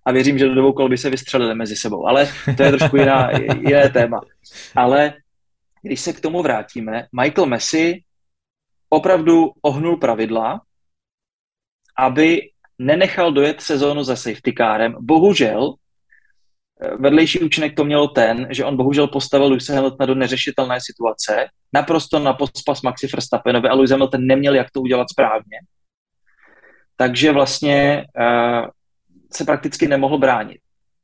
a 0.05 0.13
věřím, 0.13 0.39
že 0.39 0.47
do 0.47 0.55
dvou 0.55 0.73
kol 0.73 0.89
by 0.89 0.99
se 0.99 1.11
vystřelili 1.11 1.55
mezi 1.55 1.77
sebou, 1.77 2.07
ale 2.07 2.29
to 2.57 2.63
je 2.63 2.73
trošku 2.73 2.97
jiná, 2.97 3.31
jiné 3.61 3.89
téma. 3.89 4.21
Ale 4.77 5.15
když 5.83 6.01
se 6.01 6.13
k 6.13 6.21
tomu 6.21 6.43
vrátíme, 6.43 7.07
Michael 7.21 7.47
Messi 7.47 8.03
opravdu 8.89 9.53
ohnul 9.63 9.97
pravidla, 9.97 10.61
aby 11.99 12.41
nenechal 12.79 13.33
dojet 13.33 13.61
sezónu 13.61 14.03
za 14.03 14.17
safety 14.17 14.53
kárem. 14.53 14.97
Bohužel, 15.01 15.75
vedlejší 16.99 17.41
účinek 17.41 17.77
to 17.77 17.85
mělo 17.85 18.09
ten, 18.09 18.49
že 18.51 18.65
on 18.65 18.77
bohužel 18.77 19.09
postavil 19.09 19.49
Lewis 19.49 19.69
Hamiltona 19.69 20.07
do 20.07 20.15
neřešitelné 20.15 20.79
situace, 20.81 21.47
naprosto 21.73 22.19
na 22.19 22.33
pospas 22.33 22.83
Maxi 22.83 23.07
Verstappenovi 23.07 23.69
a 23.69 23.75
Lewis 23.75 23.91
Hamilton 23.91 24.27
neměl 24.27 24.55
jak 24.55 24.71
to 24.71 24.81
udělat 24.81 25.11
správně. 25.11 25.59
Takže 26.97 27.33
vlastně 27.33 28.05
uh, 28.19 28.69
se 29.37 29.45
prakticky 29.45 29.89
nemohl 29.89 30.18
bránit. 30.18 30.59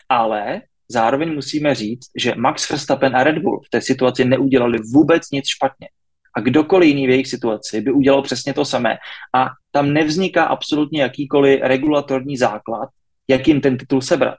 Ale 0.09 0.61
zároveň 0.89 1.35
musíme 1.35 1.75
říct, 1.75 2.11
že 2.17 2.35
Max 2.35 2.71
Verstappen 2.71 3.17
a 3.17 3.25
Red 3.25 3.39
Bull 3.39 3.61
v 3.67 3.71
té 3.71 3.81
situaci 3.81 4.25
neudělali 4.25 4.79
vůbec 4.95 5.23
nic 5.33 5.45
špatně. 5.49 5.89
A 6.37 6.41
kdokoliv 6.41 6.89
jiný 6.89 7.07
v 7.07 7.11
jejich 7.11 7.27
situaci 7.27 7.81
by 7.81 7.93
udělal 7.93 8.23
přesně 8.23 8.55
to 8.55 8.65
samé. 8.65 8.99
A 9.35 9.47
tam 9.71 9.93
nevzniká 9.93 10.45
absolutně 10.45 11.03
jakýkoliv 11.03 11.61
regulatorní 11.63 12.37
základ, 12.37 12.89
jak 13.29 13.49
jim 13.49 13.61
ten 13.61 13.79
titul 13.79 14.01
sebrat. 14.01 14.35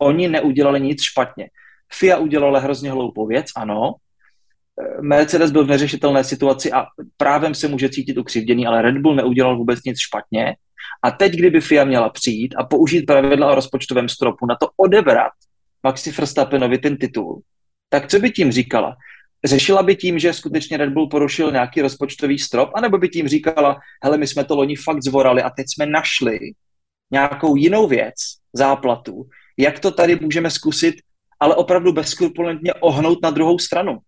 Oni 0.00 0.28
neudělali 0.28 0.80
nic 0.80 1.02
špatně. 1.02 1.48
FIA 1.92 2.18
udělala 2.18 2.58
hrozně 2.58 2.90
hloupou 2.90 3.26
věc, 3.26 3.46
ano. 3.56 3.94
Mercedes 5.00 5.50
byl 5.50 5.64
v 5.64 5.68
neřešitelné 5.68 6.24
situaci 6.24 6.72
a 6.72 6.86
právem 7.16 7.54
se 7.54 7.68
může 7.68 7.88
cítit 7.88 8.18
ukřivděný, 8.18 8.66
ale 8.66 8.82
Red 8.82 8.98
Bull 8.98 9.14
neudělal 9.14 9.56
vůbec 9.56 9.78
nic 9.84 9.98
špatně 9.98 10.56
a 11.02 11.10
teď, 11.10 11.32
kdyby 11.32 11.60
FIA 11.60 11.84
měla 11.84 12.08
přijít 12.08 12.54
a 12.58 12.64
použít 12.64 13.02
pravidla 13.02 13.52
o 13.52 13.54
rozpočtovém 13.54 14.08
stropu 14.08 14.46
na 14.46 14.56
to 14.60 14.68
odebrat 14.76 15.32
Maxi 15.82 16.10
Verstappenovi 16.12 16.78
ten 16.78 16.96
titul, 16.96 17.42
tak 17.88 18.10
co 18.10 18.18
by 18.18 18.30
tím 18.30 18.52
říkala? 18.52 18.96
Řešila 19.44 19.82
by 19.82 19.96
tím, 19.96 20.18
že 20.18 20.32
skutečně 20.32 20.76
Red 20.76 20.92
Bull 20.92 21.08
porušil 21.08 21.52
nějaký 21.52 21.82
rozpočtový 21.82 22.38
strop, 22.38 22.70
anebo 22.74 22.98
by 22.98 23.08
tím 23.08 23.28
říkala, 23.28 23.78
hele, 24.04 24.18
my 24.18 24.26
jsme 24.26 24.44
to 24.44 24.56
loni 24.56 24.76
fakt 24.76 25.02
zvorali 25.02 25.42
a 25.42 25.50
teď 25.50 25.66
jsme 25.68 25.86
našli 25.86 26.38
nějakou 27.10 27.56
jinou 27.56 27.88
věc, 27.88 28.14
záplatu, 28.52 29.28
jak 29.56 29.78
to 29.78 29.90
tady 29.90 30.16
můžeme 30.20 30.50
zkusit, 30.50 30.94
ale 31.40 31.56
opravdu 31.56 31.92
bezskrupulentně 31.92 32.74
ohnout 32.74 33.22
na 33.22 33.30
druhou 33.30 33.58
stranu. 33.58 33.98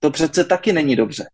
To 0.00 0.10
přece 0.10 0.44
taky 0.44 0.72
není 0.72 0.96
dobře. 0.96 1.28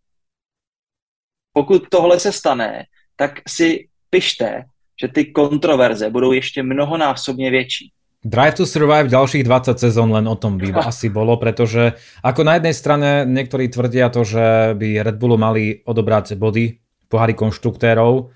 Pokud 1.53 1.83
tohle 1.91 2.21
se 2.21 2.33
stane, 2.33 2.85
tak 3.17 3.41
si 3.49 3.89
pište, 4.11 4.65
že 5.01 5.09
ty 5.09 5.25
kontroverze 5.25 6.11
budou 6.11 6.33
ještě 6.33 6.63
mnohonásobně 6.63 7.51
větší. 7.51 7.91
Drive 8.25 8.57
to 8.57 8.65
Survive 8.67 9.13
ďalších 9.13 9.45
20 9.45 9.77
sezón 9.77 10.09
len 10.09 10.25
o 10.25 10.33
tom 10.33 10.57
by 10.57 10.73
asi 10.89 11.13
bolo, 11.13 11.37
pretože 11.37 11.93
ako 12.25 12.41
na 12.41 12.57
jednej 12.57 12.73
strane 12.73 13.09
niektorí 13.29 13.69
tvrdia 13.69 14.09
to, 14.09 14.25
že 14.25 14.73
by 14.81 15.05
Red 15.05 15.21
Bullu 15.21 15.37
mali 15.37 15.85
odobrať 15.85 16.33
body 16.41 16.81
pohári 17.13 17.37
konštruktérov, 17.37 18.33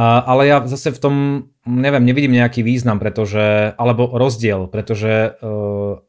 ale 0.00 0.42
ja 0.48 0.64
zase 0.64 0.96
v 0.96 1.00
tom, 1.00 1.14
neviem, 1.68 2.04
nevidím 2.04 2.40
nejaký 2.40 2.64
význam, 2.64 2.96
pretože, 2.96 3.76
alebo 3.76 4.16
rozdiel, 4.16 4.68
pretože 4.68 5.36
uh, 5.40 6.00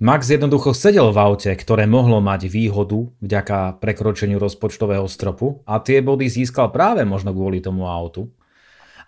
Max 0.00 0.32
jednoducho 0.32 0.72
sedel 0.72 1.12
v 1.12 1.20
aute, 1.20 1.52
ktoré 1.52 1.84
mohlo 1.84 2.24
mať 2.24 2.48
výhodu 2.48 3.12
vďaka 3.20 3.80
prekročeniu 3.84 4.40
rozpočtového 4.40 5.04
stropu 5.04 5.60
a 5.68 5.76
tie 5.76 6.00
body 6.00 6.24
získal 6.24 6.72
práve 6.72 7.04
možno 7.04 7.36
kvôli 7.36 7.60
tomu 7.60 7.84
autu. 7.84 8.32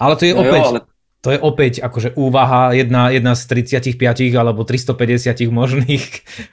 Ale 0.03 0.15
to 0.19 0.25
je 0.27 0.35
no 0.35 0.43
opäť... 0.43 0.63
Jo, 0.63 0.71
ale 0.75 0.81
to 1.23 1.31
je 1.31 1.39
opäť 1.39 1.73
akože 1.87 2.19
úvaha 2.19 2.75
jedna, 2.75 3.15
jedna 3.15 3.39
z 3.39 3.47
35 3.71 4.35
alebo 4.35 4.67
350 4.67 5.39
možných, 5.55 6.05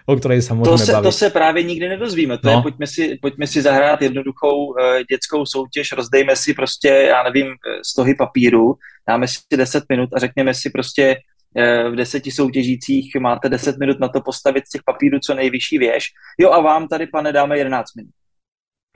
o 0.06 0.14
ktorej 0.14 0.46
sa 0.46 0.54
môžeme 0.54 0.78
to 0.78 0.86
se, 0.86 0.94
baviť. 0.94 1.06
To 1.10 1.12
se 1.12 1.30
právě 1.30 1.64
nikdy 1.64 1.90
nedozvíme. 1.90 2.38
To 2.38 2.48
no. 2.48 2.54
je, 2.54 2.62
pojďme 2.62 2.88
si, 2.88 3.04
pojďme 3.22 3.48
si 3.48 3.62
zahrát 3.62 4.02
jednoduchou 4.02 4.66
uh, 4.66 4.76
dětskou 5.10 5.46
soutěž, 5.46 5.92
rozdejme 5.92 6.36
si 6.36 6.54
prostě, 6.54 6.88
já 6.88 7.24
nevím, 7.24 7.48
eh, 7.48 7.82
stohy 7.86 8.16
papíru, 8.16 8.78
dáme 9.08 9.28
si 9.28 9.42
10 9.58 9.84
minut 9.90 10.10
a 10.14 10.20
řekněme 10.20 10.54
si 10.54 10.70
prostě 10.70 11.18
uh, 11.18 11.94
v 11.94 11.96
deseti 11.96 12.32
soutěžících 12.32 13.16
máte 13.20 13.50
10 13.50 13.78
minut 13.78 14.00
na 14.00 14.08
to 14.08 14.22
postavit 14.22 14.68
z 14.68 14.70
těch 14.70 14.82
papírů 14.86 15.20
co 15.20 15.34
nejvyšší 15.34 15.78
věž. 15.78 16.06
Jo 16.38 16.52
a 16.52 16.62
vám 16.62 16.88
tady, 16.88 17.08
pane, 17.08 17.32
dáme 17.32 17.58
11 17.58 17.96
minut. 17.96 18.12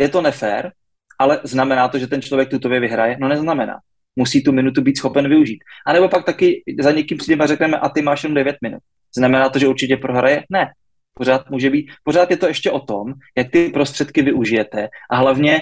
Je 0.01 0.09
to 0.09 0.21
nefér, 0.21 0.71
ale 1.19 1.39
znamená 1.43 1.87
to, 1.87 1.97
že 1.97 2.07
ten 2.07 2.21
člověk 2.21 2.49
tutově 2.49 2.79
vyhraje? 2.79 3.17
No 3.19 3.27
neznamená 3.27 3.79
musí 4.15 4.43
tu 4.43 4.51
minutu 4.51 4.81
být 4.81 4.97
schopen 4.97 5.29
využít. 5.29 5.63
A 5.87 5.93
nebo 5.93 6.09
pak 6.09 6.25
taky 6.25 6.63
za 6.79 6.91
někým 6.91 7.17
přijdeme 7.17 7.43
a 7.43 7.47
řekneme, 7.47 7.77
a 7.77 7.89
ty 7.89 8.01
máš 8.01 8.23
jen 8.23 8.33
9 8.33 8.55
minut. 8.61 8.81
Znamená 9.17 9.49
to, 9.49 9.59
že 9.59 9.67
určitě 9.67 9.97
prohraje? 9.97 10.43
Ne. 10.49 10.71
Pořád 11.13 11.49
může 11.49 11.69
být, 11.69 11.91
pořád 12.03 12.31
je 12.31 12.37
to 12.37 12.47
ještě 12.47 12.71
o 12.71 12.79
tom, 12.79 13.13
jak 13.37 13.51
ty 13.51 13.69
prostředky 13.69 14.21
využijete 14.21 14.89
a 15.11 15.15
hlavně 15.15 15.61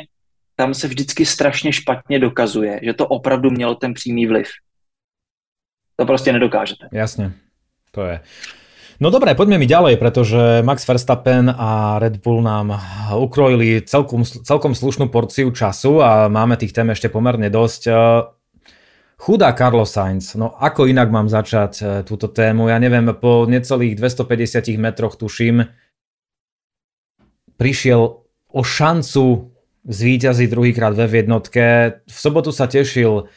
tam 0.55 0.73
se 0.73 0.87
vždycky 0.87 1.25
strašně 1.25 1.73
špatně 1.73 2.19
dokazuje, 2.19 2.79
že 2.83 2.93
to 2.93 3.07
opravdu 3.07 3.49
mělo 3.49 3.75
ten 3.75 3.93
přímý 3.93 4.25
vliv. 4.27 4.47
To 5.95 6.05
prostě 6.05 6.33
nedokážete. 6.33 6.87
Jasně, 6.91 7.31
to 7.91 8.05
je. 8.05 8.19
No 9.01 9.09
dobré, 9.09 9.33
poďme 9.33 9.57
mi 9.57 9.65
ďalej, 9.65 9.97
pretože 9.97 10.61
Max 10.61 10.85
Verstappen 10.85 11.49
a 11.57 11.97
Red 11.97 12.21
Bull 12.21 12.45
nám 12.45 12.77
ukrojili 13.17 13.81
celkom, 13.81 14.21
celkom 14.21 14.77
slušnú 14.77 15.09
porciu 15.09 15.49
času 15.49 16.05
a 16.05 16.29
máme 16.29 16.53
tých 16.53 16.69
tém 16.69 16.85
ešte 16.93 17.09
pomerne 17.09 17.49
dosť. 17.49 17.89
Chudá 19.21 19.53
Carlos 19.53 19.93
Sainz, 19.93 20.33
no 20.33 20.49
ako 20.57 20.89
inak 20.89 21.13
mám 21.13 21.29
začať 21.29 21.73
e, 21.77 21.83
túto 22.01 22.25
tému? 22.25 22.73
Ja 22.73 22.81
neviem, 22.81 23.05
po 23.21 23.45
necelých 23.45 23.93
250 23.93 24.81
metroch 24.81 25.13
tuším, 25.13 25.61
prišiel 27.53 28.01
o 28.49 28.61
šancu 28.65 29.53
zvíťaziť 29.85 30.47
druhýkrát 30.49 30.97
ve 30.97 31.05
jednotke. 31.05 31.65
V 32.09 32.17
sobotu 32.17 32.49
sa 32.49 32.65
tešil 32.65 33.29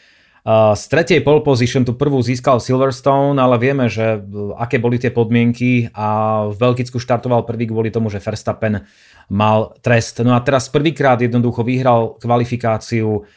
z 0.76 0.84
tretej 0.92 1.24
pole 1.24 1.40
position 1.40 1.88
tu 1.88 1.96
prvú 1.96 2.20
získal 2.20 2.60
Silverstone, 2.60 3.36
ale 3.36 3.56
vieme, 3.60 3.88
že 3.92 4.24
e, 4.24 4.56
aké 4.56 4.80
boli 4.80 4.96
tie 4.96 5.12
podmienky 5.12 5.92
a 5.92 6.48
v 6.48 6.56
Belgicku 6.64 6.96
štartoval 6.96 7.44
prvý 7.44 7.68
kvôli 7.68 7.92
tomu, 7.92 8.08
že 8.08 8.24
Verstappen 8.24 8.88
mal 9.28 9.76
trest. 9.84 10.24
No 10.24 10.32
a 10.32 10.40
teraz 10.40 10.72
prvýkrát 10.72 11.20
jednoducho 11.20 11.60
vyhral 11.60 12.16
kvalifikáciu 12.16 13.28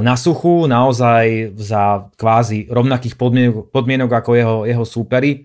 na 0.00 0.14
suchu, 0.16 0.64
naozaj 0.64 1.52
za 1.60 2.08
kvázi 2.16 2.72
rovnakých 2.72 3.20
podmienok, 3.20 3.68
podmienok 3.68 4.10
ako 4.16 4.30
jeho, 4.32 4.56
jeho 4.64 4.84
súperi. 4.88 5.44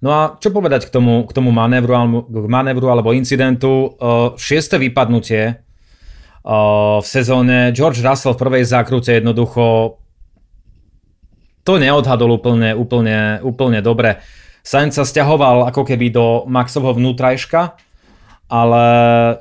No 0.00 0.08
a 0.14 0.20
čo 0.40 0.48
povedať 0.48 0.88
k 0.88 0.94
tomu, 0.94 1.28
k 1.28 1.36
tomu 1.36 1.52
manévru, 1.52 2.24
k 2.24 2.46
manévru 2.48 2.88
alebo 2.88 3.12
incidentu? 3.12 3.92
Šieste 4.40 4.80
vypadnutie 4.80 5.60
v 6.48 7.04
sezóne. 7.04 7.76
George 7.76 8.00
Russell 8.00 8.32
v 8.32 8.40
prvej 8.40 8.64
zákrute 8.64 9.20
jednoducho 9.20 9.98
to 11.60 11.76
neodhadol 11.76 12.40
úplne, 12.40 12.72
úplne, 12.72 13.44
úplne 13.44 13.84
dobre. 13.84 14.16
Sainz 14.64 14.96
sa 14.96 15.04
stiahoval 15.04 15.68
ako 15.68 15.84
keby 15.84 16.08
do 16.08 16.48
Maxovho 16.48 16.96
vnútrajška, 16.96 17.76
ale 18.48 18.84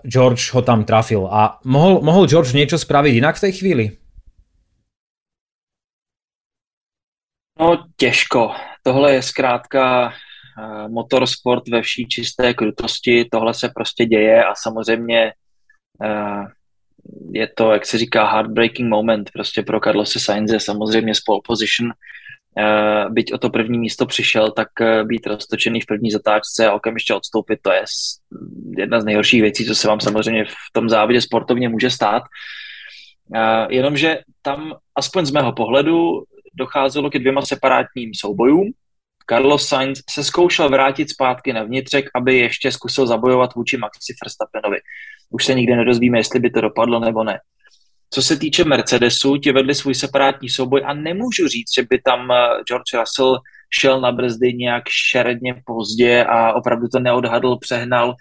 George 0.03 0.53
ho 0.53 0.61
tam 0.61 0.83
trafil. 0.83 1.27
A 1.31 1.59
mohol, 1.63 2.01
mohol 2.03 2.27
George 2.27 2.53
niečo 2.53 2.75
spraviť 2.75 3.13
inak 3.17 3.35
v 3.39 3.43
tej 3.47 3.53
chvíli? 3.55 3.85
No 7.59 7.87
těžko. 7.97 8.51
Tohle 8.83 9.13
je 9.13 9.21
zkrátka 9.21 10.05
uh, 10.07 10.91
motorsport 10.91 11.67
ve 11.67 11.81
vší 11.81 12.07
čisté 12.07 12.53
krutosti. 12.53 13.25
Tohle 13.31 13.53
se 13.53 13.69
prostě 13.69 14.05
děje 14.05 14.45
a 14.45 14.55
samozřejmě 14.55 15.33
uh, 16.03 16.45
je 17.31 17.47
to, 17.47 17.71
jak 17.71 17.85
se 17.85 17.97
říká, 17.97 18.31
heartbreaking 18.31 18.89
moment 18.89 19.29
prostě 19.33 19.63
pro 19.63 19.79
Carlose 19.79 20.19
Sainze, 20.19 20.59
samozřejmě 20.59 21.15
z 21.15 21.21
pole 21.21 21.39
position 21.47 21.91
Eh, 21.91 22.26
byť 23.09 23.33
o 23.33 23.37
to 23.37 23.49
první 23.49 23.79
místo 23.79 24.05
přišel, 24.05 24.51
tak 24.51 24.67
eh, 24.81 25.03
být 25.03 25.27
roztočený 25.27 25.81
v 25.81 25.85
první 25.85 26.11
zatáčce 26.11 26.67
a 26.67 26.73
okamžitě 26.73 27.13
odstoupit, 27.13 27.59
to 27.61 27.71
je 27.71 27.83
jedna 28.77 29.01
z 29.01 29.05
nejhorších 29.05 29.41
věcí, 29.41 29.65
co 29.65 29.75
se 29.75 29.87
vám 29.87 29.99
samozřejmě 29.99 30.45
v 30.45 30.73
tom 30.73 30.89
závodě 30.89 31.21
sportovně 31.21 31.69
může 31.69 31.89
stát. 31.89 32.23
Eh, 33.35 33.67
jenomže 33.69 34.19
tam, 34.41 34.73
aspoň 34.95 35.25
z 35.25 35.31
mého 35.31 35.53
pohledu, 35.53 36.23
docházelo 36.53 37.09
ke 37.09 37.19
dvěma 37.19 37.41
separátním 37.41 38.11
soubojům. 38.15 38.71
Carlos 39.29 39.67
Sainz 39.67 40.01
se 40.09 40.23
zkoušel 40.23 40.69
vrátit 40.69 41.09
zpátky 41.09 41.53
na 41.53 41.63
vnitřek, 41.63 42.05
aby 42.15 42.37
ještě 42.37 42.71
zkusil 42.71 43.07
zabojovat 43.07 43.55
vůči 43.55 43.77
Maxi 43.77 44.13
Verstappenovi. 44.23 44.77
Už 45.29 45.45
se 45.45 45.53
nikdy 45.53 45.75
nedozvíme, 45.75 46.19
jestli 46.19 46.39
by 46.39 46.49
to 46.49 46.61
dopadlo 46.61 46.99
nebo 46.99 47.23
ne. 47.23 47.39
Co 48.09 48.21
se 48.21 48.37
týče 48.37 48.63
Mercedesu, 48.63 49.37
ti 49.37 49.51
vedli 49.51 49.75
svůj 49.75 49.95
separátní 49.95 50.49
souboj 50.49 50.81
a 50.85 50.93
nemůžu 50.93 51.47
říct, 51.47 51.73
že 51.75 51.83
by 51.89 52.01
tam 52.01 52.31
eh, 52.31 52.35
George 52.67 52.93
Russell 52.99 53.37
šel 53.79 54.01
na 54.01 54.11
brzdy 54.11 54.53
nějak 54.53 54.83
šeredně 55.11 55.61
pozdě 55.65 56.23
a 56.23 56.53
opravdu 56.53 56.87
to 56.87 56.99
neodhadl, 56.99 57.57
přehnal. 57.57 58.15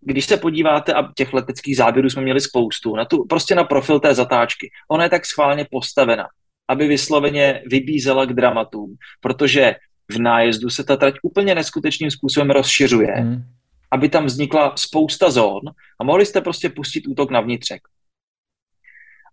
Když 0.00 0.24
se 0.24 0.36
podíváte, 0.36 0.92
a 0.92 1.12
těch 1.16 1.32
leteckých 1.32 1.76
záběrů 1.76 2.10
jsme 2.10 2.22
měli 2.22 2.40
spoustu, 2.40 2.96
na 2.96 3.04
tu, 3.04 3.24
prostě 3.28 3.54
na 3.54 3.64
profil 3.64 4.00
té 4.00 4.14
zatáčky, 4.14 4.70
ona 4.90 5.04
je 5.04 5.10
tak 5.10 5.26
schválně 5.26 5.66
postavena, 5.70 6.26
aby 6.68 6.88
vysloveně 6.88 7.62
vybízela 7.66 8.24
k 8.24 8.32
dramatům, 8.32 8.96
protože 9.20 9.74
v 10.10 10.18
nájezdu 10.18 10.70
se 10.70 10.84
ta 10.84 10.96
trať 10.96 11.14
úplně 11.22 11.54
neskutečným 11.54 12.10
způsobem 12.10 12.50
rozšiřuje, 12.50 13.12
hmm. 13.12 13.42
aby 13.90 14.08
tam 14.08 14.26
vznikla 14.26 14.72
spousta 14.76 15.30
zón 15.30 15.60
a 16.00 16.04
mohli 16.04 16.26
jste 16.26 16.40
prostě 16.40 16.68
pustit 16.68 17.06
útok 17.08 17.30
na 17.30 17.40
vnitřek. 17.40 17.80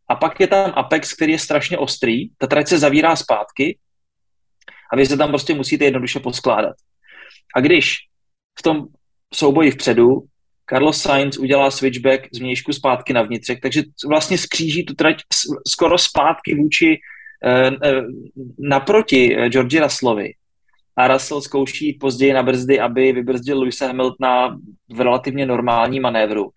A 0.09 0.15
pak 0.15 0.39
je 0.39 0.47
tam 0.47 0.73
Apex, 0.75 1.13
který 1.13 1.31
je 1.31 1.39
strašně 1.39 1.77
ostrý, 1.77 2.29
ta 2.37 2.47
trať 2.47 2.67
se 2.67 2.79
zavírá 2.79 3.15
zpátky 3.15 3.77
a 4.91 4.95
vy 4.95 5.05
se 5.05 5.17
tam 5.17 5.29
prostě 5.29 5.53
musíte 5.53 5.85
jednoduše 5.85 6.19
poskládat. 6.19 6.75
A 7.55 7.59
když 7.59 7.95
v 8.59 8.63
tom 8.63 8.87
souboji 9.33 9.71
vpředu 9.71 10.23
Carlos 10.69 11.01
Sainz 11.01 11.37
udělá 11.37 11.71
switchback 11.71 12.27
z 12.31 12.39
vnějšku 12.39 12.73
zpátky 12.73 13.13
na 13.13 13.21
vnitřek, 13.21 13.59
takže 13.61 13.83
vlastně 14.07 14.37
skříží 14.37 14.85
tu 14.85 14.93
trať 14.93 15.17
skoro 15.67 15.97
zpátky 15.97 16.55
vůči 16.55 16.99
eh, 17.43 17.71
eh, 17.83 18.01
naproti 18.59 19.35
Georgi 19.49 19.79
Russellovi. 19.79 20.33
A 20.97 21.07
Russell 21.07 21.41
zkouší 21.41 21.93
později 21.93 22.33
na 22.33 22.43
brzdy, 22.43 22.79
aby 22.79 23.11
vybrzdil 23.11 23.59
Luisa 23.59 23.87
Hamiltona 23.87 24.57
v 24.89 25.01
relativně 25.01 25.45
normální 25.45 25.99
manévru 25.99 26.49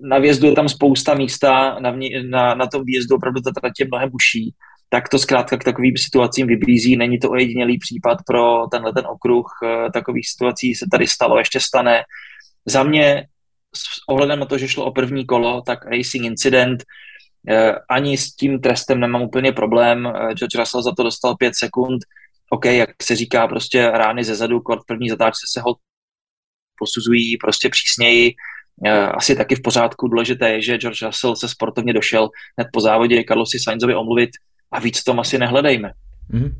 na 0.00 0.18
vjezdu 0.18 0.46
je 0.46 0.52
tam 0.52 0.68
spousta 0.68 1.14
místa, 1.14 1.78
na, 1.80 1.90
vně, 1.90 2.22
na, 2.22 2.54
na 2.54 2.66
tom 2.66 2.84
výjezdu 2.84 3.16
opravdu 3.16 3.40
ta 3.40 3.50
trať 3.60 3.72
je 3.80 3.86
mnohem 3.86 4.10
uší, 4.12 4.54
tak 4.88 5.08
to 5.08 5.18
zkrátka 5.18 5.56
k 5.56 5.64
takovým 5.64 5.96
situacím 5.96 6.46
vybízí. 6.46 6.96
Není 6.96 7.18
to 7.18 7.30
ojedinělý 7.30 7.78
případ 7.78 8.18
pro 8.26 8.66
tenhle 8.66 8.92
ten 8.92 9.06
okruh. 9.06 9.46
Eh, 9.64 9.90
takových 9.90 10.28
situací 10.28 10.74
se 10.74 10.86
tady 10.90 11.06
stalo, 11.06 11.38
ještě 11.38 11.60
stane. 11.60 12.02
Za 12.66 12.82
mě 12.82 13.26
s 13.76 14.08
ohledem 14.08 14.38
na 14.38 14.46
to, 14.46 14.58
že 14.58 14.68
šlo 14.68 14.84
o 14.84 14.92
první 14.92 15.26
kolo, 15.26 15.62
tak 15.66 15.84
racing 15.84 16.24
incident, 16.24 16.82
eh, 17.48 17.74
ani 17.90 18.16
s 18.16 18.34
tím 18.34 18.60
trestem 18.60 19.00
nemám 19.00 19.22
úplně 19.22 19.52
problém. 19.52 20.06
Eh, 20.06 20.34
George 20.34 20.54
Russell 20.58 20.82
za 20.82 20.92
to 20.94 21.02
dostal 21.02 21.36
pět 21.36 21.56
sekund. 21.56 21.98
OK, 22.50 22.64
jak 22.64 22.90
se 23.02 23.16
říká, 23.16 23.48
prostě 23.48 23.90
rány 23.90 24.24
ze 24.24 24.34
zadu, 24.34 24.58
v 24.58 24.86
první 24.86 25.08
zatáčce 25.08 25.46
se 25.52 25.60
ho 25.60 25.76
posuzují 26.78 27.36
prostě 27.36 27.68
přísněji. 27.68 28.34
Eh, 28.86 28.90
asi 28.90 29.36
taky 29.36 29.54
v 29.54 29.62
pořádku. 29.62 30.08
Důležité 30.08 30.50
je, 30.50 30.62
že 30.62 30.78
George 30.78 31.02
Russell 31.02 31.36
se 31.36 31.48
sportovně 31.48 31.92
došel 31.92 32.28
hned 32.58 32.68
po 32.72 32.80
závodě 32.80 33.24
Carlosi 33.28 33.58
Sainzovi 33.58 33.94
omluvit 33.94 34.30
a 34.72 34.80
víc 34.80 35.04
tom 35.04 35.20
asi 35.20 35.38
nehledejme. 35.38 35.92
Mm-hmm. 36.30 36.52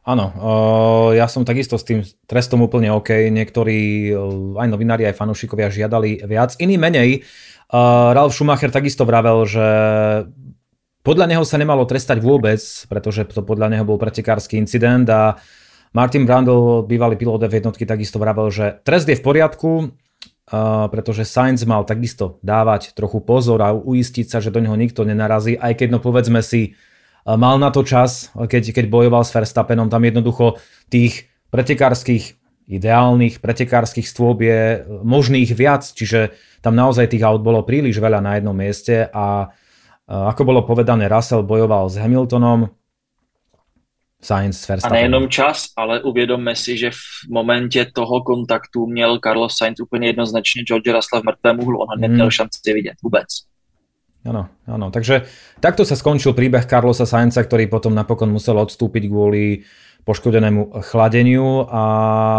Áno, 0.00 0.32
uh, 0.32 1.12
ja 1.12 1.28
som 1.28 1.44
takisto 1.44 1.76
s 1.76 1.84
tým 1.84 2.00
trestom 2.24 2.64
úplne 2.64 2.88
OK. 2.88 3.30
Niektorí, 3.30 4.10
uh, 4.10 4.56
aj 4.56 4.68
novinári, 4.72 5.04
aj 5.06 5.14
fanúšikovia 5.14 5.68
žiadali 5.68 6.24
viac. 6.24 6.56
Iný 6.56 6.80
menej. 6.80 7.22
Ralf 8.10 8.34
Schumacher 8.34 8.72
takisto 8.74 9.06
vravel, 9.06 9.46
že 9.46 9.66
podľa 11.06 11.30
neho 11.30 11.44
sa 11.46 11.60
nemalo 11.60 11.86
trestať 11.86 12.18
vôbec, 12.18 12.58
pretože 12.90 13.22
to 13.30 13.46
podľa 13.46 13.70
neho 13.70 13.84
bol 13.86 14.00
pretekársky 14.00 14.58
incident 14.58 15.06
a 15.06 15.38
Martin 15.94 16.26
Brandl, 16.26 16.82
bývalý 16.82 17.14
pilot 17.14 17.46
v 17.46 17.62
jednotky, 17.62 17.86
takisto 17.86 18.18
vravel, 18.18 18.50
že 18.50 18.82
trest 18.82 19.06
je 19.06 19.14
v 19.14 19.22
poriadku, 19.22 19.94
pretože 20.90 21.22
Sainz 21.22 21.62
mal 21.62 21.86
takisto 21.86 22.42
dávať 22.42 22.92
trochu 22.98 23.22
pozor 23.22 23.62
a 23.62 23.70
uistiť 23.70 24.26
sa, 24.26 24.42
že 24.42 24.50
do 24.50 24.58
neho 24.58 24.74
nikto 24.74 25.06
nenarazí, 25.06 25.54
aj 25.54 25.78
keď 25.78 25.88
no 25.94 25.98
povedzme 26.02 26.42
si, 26.42 26.74
mal 27.22 27.56
na 27.62 27.70
to 27.70 27.86
čas, 27.86 28.34
keď, 28.34 28.74
keď 28.74 28.84
bojoval 28.90 29.22
s 29.22 29.30
Verstappenom, 29.30 29.86
tam 29.86 30.02
jednoducho 30.02 30.58
tých 30.90 31.30
pretekárskych 31.54 32.40
ideálnych 32.70 33.42
pretekárskych 33.42 34.06
stôb 34.06 34.46
je 34.46 34.86
možných 35.02 35.50
viac, 35.58 35.82
čiže 35.82 36.30
tam 36.62 36.78
naozaj 36.78 37.10
tých 37.10 37.26
aut 37.26 37.42
bolo 37.42 37.66
príliš 37.66 37.98
veľa 37.98 38.22
na 38.22 38.38
jednom 38.38 38.54
mieste 38.54 39.10
a 39.10 39.50
ako 40.06 40.42
bolo 40.42 40.60
povedané, 40.62 41.10
Russell 41.10 41.46
bojoval 41.46 41.90
s 41.90 41.98
Hamiltonom, 41.98 42.70
Sainz 44.20 44.68
s 44.68 44.84
A 44.84 44.88
nejenom 44.88 45.28
čas, 45.28 45.72
ale 45.76 46.02
uvědomme 46.02 46.56
si, 46.56 46.78
že 46.78 46.90
v 46.90 47.28
momentě 47.30 47.86
toho 47.94 48.20
kontaktu 48.20 48.86
měl 48.86 49.18
Carlos 49.18 49.56
Sainz 49.56 49.80
úplně 49.80 50.06
jednoznačně 50.06 50.62
George 50.62 50.92
Russell 50.92 51.22
v 51.22 51.24
mrtvém 51.24 51.60
úhlu. 51.60 51.78
On 51.78 51.86
ho 51.88 51.96
neměl 51.96 52.30
šanci 52.30 52.72
vidět 52.72 52.94
vůbec. 53.02 53.26
Áno, 54.20 54.52
áno. 54.68 54.92
Takže 54.92 55.24
takto 55.64 55.80
sa 55.88 55.96
skončil 55.96 56.36
príbeh 56.36 56.68
Carlosa 56.68 57.08
Sainza, 57.08 57.40
ktorý 57.40 57.72
potom 57.72 57.96
napokon 57.96 58.28
musel 58.28 58.60
odstúpiť 58.60 59.08
kvôli 59.08 59.64
poškodenému 60.04 60.84
chladeniu 60.84 61.64
a 61.72 61.82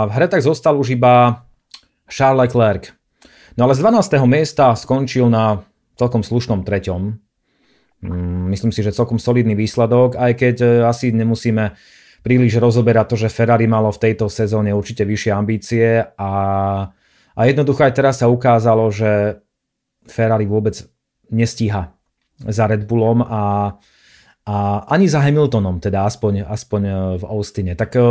v 0.06 0.12
hre 0.14 0.28
tak 0.30 0.46
zostal 0.46 0.78
už 0.78 0.94
iba 0.94 1.42
Charles 2.06 2.46
Leclerc. 2.46 2.94
No 3.58 3.66
ale 3.66 3.74
z 3.74 3.82
12. 3.82 4.30
miesta 4.30 4.78
skončil 4.78 5.26
na 5.26 5.66
celkom 5.98 6.22
slušnom 6.22 6.62
treťom. 6.62 7.18
Mm, 8.02 8.50
myslím 8.50 8.74
si, 8.74 8.82
že 8.82 8.98
celkom 8.98 9.22
solidný 9.22 9.54
výsledok, 9.54 10.18
aj 10.18 10.32
keď 10.34 10.56
e, 10.62 10.68
asi 10.90 11.14
nemusíme 11.14 11.78
príliš 12.26 12.58
rozoberať 12.58 13.06
to, 13.14 13.16
že 13.26 13.34
Ferrari 13.34 13.70
malo 13.70 13.94
v 13.94 14.02
tejto 14.10 14.30
sezóne 14.30 14.74
určite 14.74 15.06
vyššie 15.06 15.32
ambície 15.34 16.02
a, 16.18 16.32
a 17.34 17.42
jednoducho 17.46 17.86
aj 17.86 17.94
teraz 17.94 18.22
sa 18.22 18.30
ukázalo, 18.30 18.90
že 18.90 19.42
Ferrari 20.10 20.50
vôbec 20.50 20.82
nestíha 21.30 21.94
za 22.42 22.66
Red 22.66 22.90
Bullom 22.90 23.22
a, 23.22 23.78
a 24.50 24.56
ani 24.90 25.06
za 25.06 25.22
Hamiltonom, 25.22 25.78
teda 25.78 26.10
aspoň, 26.10 26.50
aspoň 26.50 26.82
e, 26.82 26.94
v 27.22 27.24
Austine. 27.30 27.74
Tak 27.78 27.92
e, 27.94 28.02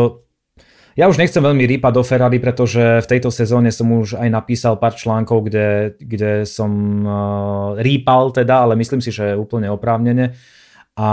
ja 0.99 1.07
už 1.07 1.19
nechcem 1.19 1.43
veľmi 1.43 1.65
rýpať 1.67 1.93
do 1.95 2.03
Ferrari, 2.03 2.43
pretože 2.43 3.03
v 3.03 3.11
tejto 3.11 3.31
sezóne 3.31 3.71
som 3.71 3.87
už 3.91 4.19
aj 4.19 4.29
napísal 4.31 4.75
pár 4.77 4.99
článkov, 4.99 5.47
kde, 5.47 5.95
kde 5.99 6.45
som 6.47 6.71
uh, 7.07 7.79
rýpal 7.79 8.35
teda, 8.35 8.67
ale 8.67 8.75
myslím 8.75 8.99
si, 8.99 9.15
že 9.15 9.39
úplne 9.39 9.71
oprávnene. 9.71 10.35
A 10.99 11.09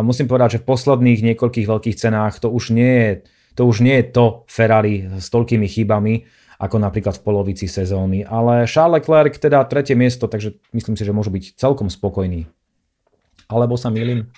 musím 0.00 0.26
povedať, 0.26 0.58
že 0.58 0.62
v 0.64 0.68
posledných 0.72 1.20
niekoľkých 1.32 1.68
veľkých 1.68 1.98
cenách 2.00 2.40
to 2.40 2.48
už 2.48 2.72
nie 2.72 2.94
je 2.96 3.12
to, 3.54 3.62
už 3.68 3.84
nie 3.84 4.00
je 4.00 4.06
to 4.10 4.24
Ferrari 4.48 5.06
s 5.20 5.28
toľkými 5.28 5.68
chybami, 5.68 6.24
ako 6.60 6.76
napríklad 6.80 7.20
v 7.20 7.24
polovici 7.24 7.68
sezóny. 7.68 8.24
Ale 8.24 8.64
Charles 8.64 9.04
Leclerc 9.04 9.36
teda 9.36 9.64
tretie 9.68 9.96
miesto, 9.96 10.28
takže 10.28 10.56
myslím 10.72 10.96
si, 10.96 11.04
že 11.04 11.12
môžu 11.12 11.28
byť 11.28 11.60
celkom 11.60 11.92
spokojní. 11.92 12.48
Alebo 13.50 13.76
sa 13.76 13.92
milím? 13.92 14.30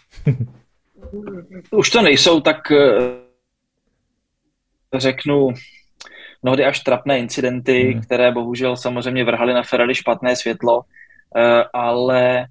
Už 1.71 1.87
to 1.93 2.01
nejsou 2.01 2.41
tak 2.41 2.73
řeknu, 4.95 5.49
mnohdy 6.43 6.65
až 6.65 6.81
trapné 6.81 7.19
incidenty, 7.19 7.83
hmm. 7.83 8.03
které 8.03 8.33
bohužel 8.33 8.77
samozřejmě 8.77 9.25
vrhaly 9.25 9.55
na 9.55 9.63
Ferrari 9.63 9.95
špatné 9.95 10.37
světlo, 10.37 10.83
eh, 11.37 11.65
ale 11.73 12.47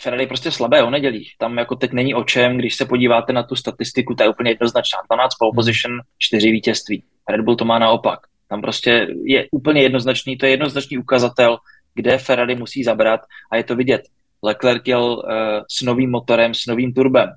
Ferrari 0.00 0.22
je 0.22 0.26
prostě 0.26 0.50
slabé 0.50 0.82
o 0.82 0.90
nedělích. 0.90 1.34
Tam 1.38 1.58
jako 1.58 1.76
teď 1.76 1.92
není 1.92 2.14
o 2.14 2.24
čem, 2.24 2.56
když 2.56 2.76
se 2.76 2.84
podíváte 2.84 3.32
na 3.32 3.42
tu 3.42 3.56
statistiku, 3.56 4.14
ta 4.14 4.24
je 4.24 4.30
úplně 4.30 4.50
jednoznačná. 4.50 4.98
12 5.10 5.34
pole 5.34 5.52
position, 5.54 6.00
4 6.18 6.50
vítězství. 6.50 7.04
Red 7.28 7.40
Bull 7.40 7.56
to 7.56 7.64
má 7.64 7.78
naopak. 7.78 8.20
Tam 8.48 8.60
prostě 8.60 9.06
je 9.24 9.46
úplně 9.52 9.82
jednoznačný, 9.82 10.36
to 10.36 10.46
je 10.46 10.52
jednoznačný 10.52 10.98
ukazatel, 10.98 11.58
kde 11.94 12.18
Ferrari 12.18 12.54
musí 12.54 12.84
zabrat 12.84 13.20
a 13.52 13.56
je 13.56 13.64
to 13.64 13.76
vidět. 13.76 14.02
Leclerc 14.42 14.82
jel 14.86 15.04
uh, 15.04 15.22
s 15.70 15.82
novým 15.82 16.10
motorem, 16.10 16.54
s 16.54 16.66
novým 16.66 16.92
turbem. 16.92 17.28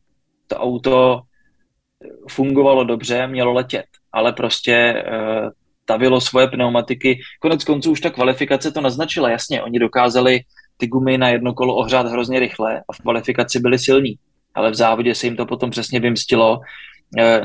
To 0.48 0.56
auto 0.56 1.22
fungovalo 2.30 2.84
dobře, 2.84 3.28
mělo 3.28 3.54
letět 3.54 3.86
ale 4.14 4.34
prostě 4.34 5.04
uh, 5.08 5.50
tavilo 5.86 6.22
svoje 6.22 6.48
pneumatiky. 6.48 7.20
Konec 7.40 7.64
konců 7.64 7.92
už 7.92 8.02
ta 8.02 8.10
kvalifikace 8.10 8.72
to 8.72 8.82
naznačila, 8.82 9.30
jasně, 9.30 9.62
oni 9.62 9.80
dokázali 9.80 10.42
ty 10.78 10.88
gumy 10.88 11.18
na 11.18 11.30
jedno 11.30 11.54
kolo 11.54 11.76
ohřát 11.76 12.08
hrozně 12.08 12.40
rychle 12.40 12.82
a 12.90 12.94
v 12.94 12.98
kvalifikaci 12.98 13.60
byli 13.60 13.80
silní, 13.80 14.16
ale 14.56 14.72
v 14.72 14.76
závodě 14.76 15.16
se 15.16 15.28
jim 15.28 15.36
to 15.36 15.46
potom 15.46 15.70
přesně 15.70 16.00
vymstilo. 16.00 16.58
Uh, 16.58 16.64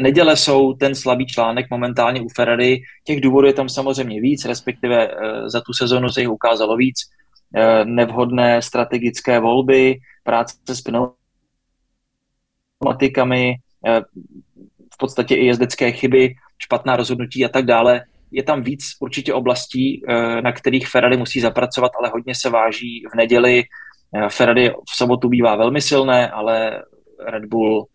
neděle 0.01 0.37
jsou 0.37 0.73
ten 0.73 0.95
slabý 0.95 1.27
článek 1.27 1.67
momentálně 1.71 2.21
u 2.21 2.29
Ferrari, 2.29 2.83
těch 3.05 3.21
důvodů 3.21 3.47
je 3.47 3.53
tam 3.53 3.69
samozřejmě 3.69 4.21
víc, 4.21 4.45
respektive 4.45 5.09
uh, 5.09 5.13
za 5.49 5.61
tu 5.61 5.73
sezonu 5.73 6.09
se 6.09 6.21
jich 6.21 6.31
ukázalo 6.31 6.77
víc, 6.77 6.97
nevhodné 7.85 8.63
strategické 8.63 9.41
volby, 9.41 9.99
práce 10.25 10.57
s 10.69 10.83
pneumatikami, 12.81 13.57
v 14.95 14.99
podstatě 14.99 15.35
i 15.35 15.47
jezdecké 15.47 15.93
chyby, 15.93 16.35
špatná 16.59 16.97
rozhodnutí 16.97 17.45
a 17.45 17.49
tak 17.49 17.65
dále. 17.65 18.05
Je 18.31 18.43
tam 18.43 18.63
víc 18.63 18.85
určitě 19.01 19.35
oblastí, 19.35 20.03
eh, 20.09 20.43
na 20.43 20.53
kterých 20.53 20.89
Ferrari 20.89 21.17
musí 21.17 21.41
zapracovat, 21.41 21.93
ale 21.99 22.09
hodně 22.09 22.35
se 22.35 22.51
váží 22.51 23.05
v 23.13 23.17
neděli. 23.17 23.65
Eh, 24.15 24.29
Ferrari 24.29 24.71
v 24.71 24.97
sobotu 24.97 25.29
bývá 25.29 25.57
velmi 25.57 25.81
silné, 25.81 26.31
ale 26.31 26.83
Red 27.27 27.45
Bull 27.45 27.87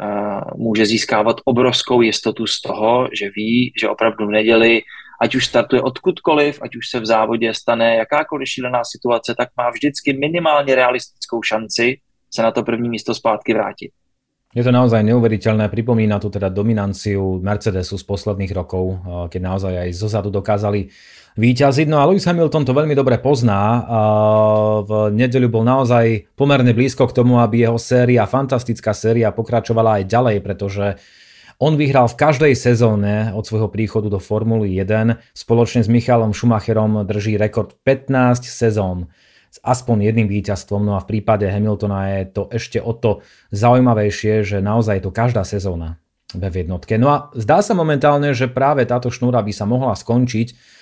eh, 0.00 0.40
může 0.56 0.86
získávat 0.86 1.36
obrovskou 1.44 2.02
jistotu 2.02 2.46
z 2.46 2.60
toho, 2.60 3.08
že 3.18 3.30
ví, 3.36 3.72
že 3.80 3.88
opravdu 3.88 4.26
v 4.26 4.30
neděli, 4.30 4.82
ať 5.20 5.34
už 5.34 5.46
startuje 5.46 5.82
odkudkoliv, 5.82 6.58
ať 6.62 6.76
už 6.76 6.88
se 6.90 7.00
v 7.00 7.06
závodě 7.06 7.54
stane 7.54 7.96
jakákoliv 7.96 8.48
šílená 8.48 8.84
situace, 8.84 9.34
tak 9.38 9.48
má 9.56 9.70
vždycky 9.70 10.12
minimálně 10.12 10.74
realistickou 10.74 11.42
šanci 11.42 12.00
se 12.34 12.42
na 12.42 12.50
to 12.50 12.62
první 12.62 12.88
místo 12.88 13.14
zpátky 13.14 13.54
vrátit. 13.54 13.90
Je 14.52 14.60
to 14.60 14.68
naozaj 14.68 15.00
neuveriteľné, 15.00 15.72
pripomína 15.72 16.20
tu 16.20 16.28
teda 16.28 16.52
dominanciu 16.52 17.40
Mercedesu 17.40 17.96
z 17.96 18.04
posledných 18.04 18.52
rokov, 18.52 19.00
keď 19.32 19.40
naozaj 19.40 19.72
aj 19.88 19.90
zozadu 19.96 20.28
dokázali 20.28 20.92
výťaziť. 21.40 21.88
No 21.88 21.96
a 21.96 22.04
Lewis 22.04 22.28
Hamilton 22.28 22.68
to 22.68 22.76
veľmi 22.76 22.92
dobre 22.92 23.16
pozná. 23.16 23.80
V 24.84 25.08
nedeľu 25.08 25.48
bol 25.48 25.64
naozaj 25.64 26.28
pomerne 26.36 26.76
blízko 26.76 27.08
k 27.08 27.16
tomu, 27.16 27.40
aby 27.40 27.64
jeho 27.64 27.80
séria, 27.80 28.28
fantastická 28.28 28.92
séria 28.92 29.32
pokračovala 29.32 30.04
aj 30.04 30.12
ďalej, 30.12 30.36
pretože 30.44 31.00
on 31.56 31.80
vyhral 31.80 32.04
v 32.12 32.20
každej 32.20 32.52
sezóne 32.52 33.32
od 33.32 33.48
svojho 33.48 33.72
príchodu 33.72 34.12
do 34.12 34.20
Formuly 34.20 34.76
1. 34.84 35.16
Spoločne 35.32 35.80
s 35.80 35.88
Michalom 35.88 36.36
Schumacherom 36.36 37.08
drží 37.08 37.40
rekord 37.40 37.72
15 37.88 38.44
sezón 38.44 39.08
s 39.52 39.60
aspoň 39.60 40.08
jedným 40.08 40.32
víťazstvom. 40.32 40.80
No 40.80 40.96
a 40.96 41.04
v 41.04 41.12
prípade 41.12 41.44
Hamiltona 41.44 42.24
je 42.24 42.32
to 42.32 42.42
ešte 42.48 42.80
o 42.80 42.96
to 42.96 43.20
zaujímavejšie, 43.52 44.48
že 44.48 44.64
naozaj 44.64 44.98
je 44.98 45.04
to 45.04 45.12
každá 45.12 45.44
sezóna 45.44 46.00
v 46.32 46.64
jednotke. 46.64 46.96
No 46.96 47.12
a 47.12 47.28
zdá 47.36 47.60
sa 47.60 47.76
momentálne, 47.76 48.32
že 48.32 48.48
práve 48.48 48.88
táto 48.88 49.12
šnúra 49.12 49.44
by 49.44 49.52
sa 49.52 49.68
mohla 49.68 49.92
skončiť. 49.92 50.80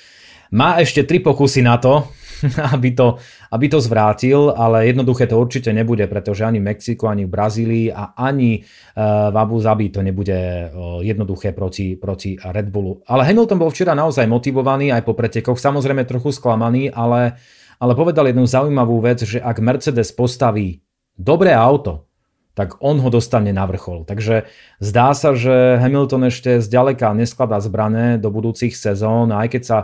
Má 0.55 0.79
ešte 0.79 1.03
tri 1.03 1.19
pokusy 1.19 1.67
na 1.67 1.83
to, 1.83 2.07
aby 2.75 2.95
to, 2.95 3.19
aby 3.51 3.67
to 3.67 3.83
zvrátil, 3.83 4.55
ale 4.55 4.87
jednoduché 4.87 5.27
to 5.27 5.35
určite 5.35 5.75
nebude, 5.75 6.07
pretože 6.07 6.47
ani 6.47 6.63
v 6.63 6.71
Mexiku, 6.71 7.11
ani 7.11 7.27
v 7.27 7.35
Brazílii 7.35 7.87
a 7.91 8.15
ani 8.15 8.63
eh, 8.63 9.31
v 9.31 9.37
Abu 9.37 9.59
Zabi 9.59 9.91
to 9.91 9.99
nebude 10.07 10.39
eh, 10.39 10.71
jednoduché 11.03 11.51
proti, 11.51 11.99
proti 11.99 12.39
Red 12.39 12.71
Bullu. 12.71 13.03
Ale 13.11 13.27
Hamilton 13.27 13.59
bol 13.59 13.75
včera 13.75 13.99
naozaj 13.99 14.31
motivovaný 14.31 14.95
aj 14.95 15.03
po 15.03 15.19
pretekoch, 15.19 15.59
samozrejme 15.59 16.07
trochu 16.07 16.31
sklamaný, 16.31 16.95
ale 16.95 17.35
ale 17.81 17.97
povedal 17.97 18.29
jednu 18.29 18.45
zaujímavú 18.45 19.01
vec, 19.01 19.25
že 19.25 19.41
ak 19.41 19.65
Mercedes 19.65 20.13
postaví 20.13 20.85
dobré 21.17 21.57
auto, 21.57 22.07
tak 22.53 22.77
on 22.85 23.01
ho 23.01 23.09
dostane 23.09 23.57
na 23.57 23.65
vrchol. 23.65 24.05
Takže 24.05 24.45
zdá 24.85 25.17
sa, 25.17 25.33
že 25.33 25.81
Hamilton 25.81 26.29
ešte 26.29 26.61
zďaleka 26.61 27.17
neskladá 27.17 27.57
zbrané 27.57 28.21
do 28.21 28.29
budúcich 28.29 28.77
sezón 28.77 29.33
a 29.33 29.47
aj 29.47 29.49
keď 29.49 29.63
sa 29.65 29.79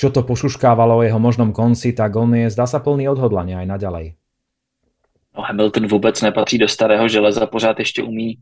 čo 0.00 0.08
to 0.08 0.24
pošuškávalo 0.24 0.96
o 0.96 1.04
jeho 1.04 1.20
možnom 1.20 1.52
konci, 1.52 1.92
tak 1.92 2.16
on 2.16 2.32
je, 2.32 2.48
zdá 2.48 2.64
sa, 2.64 2.80
plný 2.80 3.12
odhodlania 3.12 3.60
aj 3.60 3.68
naďalej. 3.68 4.06
No, 5.36 5.44
Hamilton 5.44 5.86
vůbec 5.86 6.22
nepatří 6.22 6.58
do 6.58 6.68
starého 6.68 7.08
železa, 7.08 7.46
pořád 7.46 7.78
ještě 7.78 8.02
umí 8.02 8.38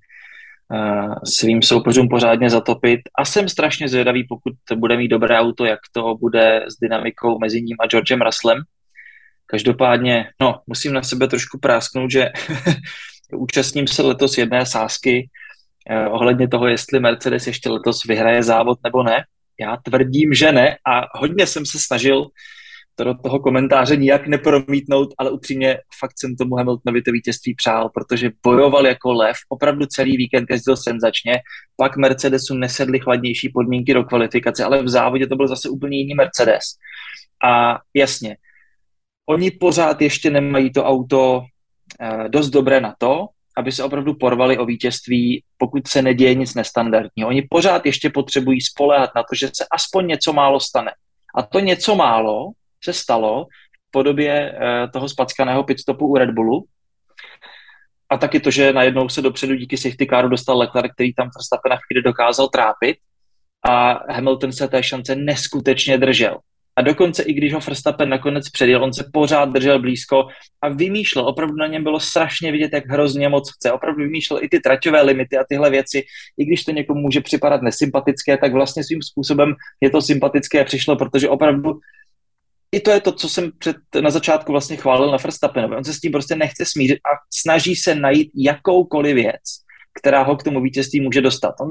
uh, 0.70 1.14
svým 1.24 1.62
soupeřům 1.62 2.09
pořádně 2.09 2.50
zatopit. 2.50 3.00
A 3.18 3.24
jsem 3.24 3.48
strašně 3.48 3.88
zvědavý, 3.88 4.24
pokud 4.28 4.52
bude 4.76 4.96
mít 4.96 5.09
dobré 5.09 5.38
auto, 5.38 5.64
jak 5.64 5.80
to 5.92 6.14
bude 6.14 6.64
s 6.68 6.78
dynamikou 6.80 7.38
mezi 7.38 7.62
ním 7.62 7.76
a 7.80 7.86
Georgem 7.86 8.22
Russellem. 8.22 8.59
Každopádně, 9.51 10.24
no, 10.40 10.61
musím 10.66 10.92
na 10.92 11.03
sebe 11.03 11.28
trošku 11.28 11.59
prásknout, 11.59 12.11
že 12.11 12.28
účastním 13.36 13.86
se 13.86 14.03
letos 14.03 14.38
jedné 14.38 14.66
sázky 14.66 15.28
eh, 15.90 16.07
ohledně 16.09 16.49
toho, 16.49 16.66
jestli 16.66 17.01
Mercedes 17.01 17.46
ještě 17.46 17.68
letos 17.68 18.05
vyhraje 18.05 18.42
závod 18.42 18.78
nebo 18.84 19.03
ne. 19.03 19.24
Já 19.61 19.76
tvrdím, 19.76 20.34
že 20.34 20.53
ne 20.53 20.76
a 20.86 21.18
hodně 21.18 21.46
jsem 21.46 21.66
se 21.66 21.78
snažil 21.80 22.26
to 22.99 23.05
do 23.05 23.14
toho 23.14 23.40
komentáře 23.40 23.96
nijak 23.96 24.26
nepromítnout, 24.26 25.14
ale 25.18 25.30
upřímně 25.30 25.78
fakt 26.01 26.12
jsem 26.18 26.36
tomu 26.36 26.55
Hamiltonovi 26.55 27.03
to 27.03 27.12
vítězství 27.12 27.55
přál, 27.55 27.90
protože 27.94 28.30
bojoval 28.42 28.86
jako 28.86 29.12
lev, 29.12 29.36
opravdu 29.49 29.86
celý 29.86 30.16
víkend 30.16 30.51
jezdil 30.51 30.76
senzačně, 30.76 31.32
pak 31.76 31.96
Mercedesu 31.96 32.55
nesedly 32.55 33.01
chladnější 33.01 33.49
podmínky 33.49 33.94
do 33.94 34.05
kvalifikace, 34.05 34.64
ale 34.64 34.82
v 34.82 34.88
závodě 34.88 35.26
to 35.26 35.36
byl 35.36 35.49
zase 35.49 35.68
úplně 35.68 35.99
jiný 35.99 36.14
Mercedes. 36.14 36.64
A 37.44 37.78
jasně, 37.94 38.36
Oni 39.29 39.51
pořád 39.51 40.03
ještě 40.03 40.31
nemají 40.31 40.72
to 40.72 40.85
auto 40.85 41.43
eh, 42.01 42.29
dost 42.29 42.51
dobré 42.51 42.81
na 42.81 42.95
to, 42.99 43.26
aby 43.57 43.72
se 43.72 43.85
opravdu 43.85 44.14
porvali 44.14 44.59
o 44.59 44.64
vítězství, 44.64 45.43
pokud 45.59 45.89
se 45.89 46.03
neděje 46.03 46.35
nic 46.35 46.55
nestandardního. 46.55 47.29
Oni 47.29 47.43
pořád 47.51 47.87
ještě 47.87 48.11
potřebují 48.11 48.61
spolehat 48.61 49.11
na 49.16 49.22
to, 49.22 49.35
že 49.35 49.47
se 49.47 49.66
aspoň 49.70 50.07
něco 50.07 50.33
málo 50.33 50.61
stane. 50.61 50.91
A 51.35 51.43
to 51.43 51.61
něco 51.61 51.95
málo 51.95 52.51
se 52.85 52.93
stalo 52.93 53.45
v 53.89 53.91
podobě 53.91 54.53
uh, 54.53 54.91
toho 54.91 55.09
spackaného 55.09 55.64
pitstopu 55.64 56.07
u 56.07 56.16
Red 56.16 56.31
Bullu, 56.31 56.64
a 58.11 58.16
taky 58.16 58.41
to, 58.41 58.51
že 58.51 58.72
najednou 58.72 59.09
se 59.09 59.22
dopředu 59.22 59.55
díky 59.55 59.76
safety 59.76 60.07
caru 60.07 60.29
dostal 60.29 60.59
Leclerc, 60.59 60.93
který 60.93 61.14
tam 61.14 61.31
Verstappena 61.37 61.76
chvíli 61.76 62.03
dokázal 62.03 62.49
trápit 62.49 62.97
a 63.68 63.93
Hamilton 64.12 64.53
se 64.53 64.68
té 64.68 64.83
šance 64.83 65.16
neskutečně 65.16 65.99
držel. 65.99 66.39
A 66.79 66.81
dokonce 66.81 67.22
i 67.22 67.33
když 67.33 67.55
ho 67.55 67.61
Verstappen 67.61 68.09
nakonec 68.09 68.51
předjel, 68.51 68.85
on 68.85 68.93
se 68.93 69.05
pořád 69.12 69.45
držel 69.45 69.79
blízko 69.79 70.29
a 70.62 70.68
vymýšlel, 70.68 71.29
opravdu 71.29 71.57
na 71.57 71.66
něm 71.66 71.83
bylo 71.83 72.01
strašně 72.01 72.53
vidět, 72.53 72.70
jak 72.72 72.87
hrozně 72.87 73.29
moc 73.29 73.53
chce. 73.53 73.72
Opravdu 73.72 74.03
vymýšlel 74.03 74.43
i 74.43 74.49
ty 74.49 74.61
traťové 74.61 75.03
limity 75.03 75.37
a 75.37 75.45
tyhle 75.49 75.70
věci. 75.70 76.03
I 76.39 76.45
když 76.45 76.64
to 76.64 76.72
někomu 76.72 77.01
může 77.01 77.20
připadat 77.20 77.62
nesympatické, 77.62 78.39
tak 78.39 78.53
vlastně 78.53 78.85
svým 78.85 79.03
způsobem 79.03 79.55
je 79.81 79.91
to 79.91 80.03
sympatické 80.03 80.64
přišlo, 80.64 80.97
protože 80.97 81.29
opravdu 81.29 81.72
i 82.72 82.81
to 82.81 82.91
je 82.91 83.01
to, 83.01 83.12
co 83.12 83.29
jsem 83.29 83.53
před, 83.59 83.76
na 84.01 84.11
začátku 84.11 84.53
vlastně 84.53 84.76
chválil 84.76 85.11
na 85.11 85.16
Verstappenovi. 85.16 85.76
On 85.76 85.85
se 85.85 85.95
s 85.95 86.01
tím 86.01 86.12
prostě 86.12 86.37
nechce 86.37 86.64
smířit 86.66 86.99
a 86.99 87.11
snaží 87.41 87.76
se 87.76 87.95
najít 87.95 88.31
jakoukoliv 88.35 89.14
věc, 89.14 89.43
která 90.01 90.22
ho 90.22 90.37
k 90.37 90.43
tomu 90.43 90.61
vítězství 90.61 91.01
může 91.01 91.20
dostat. 91.20 91.55
On 91.61 91.70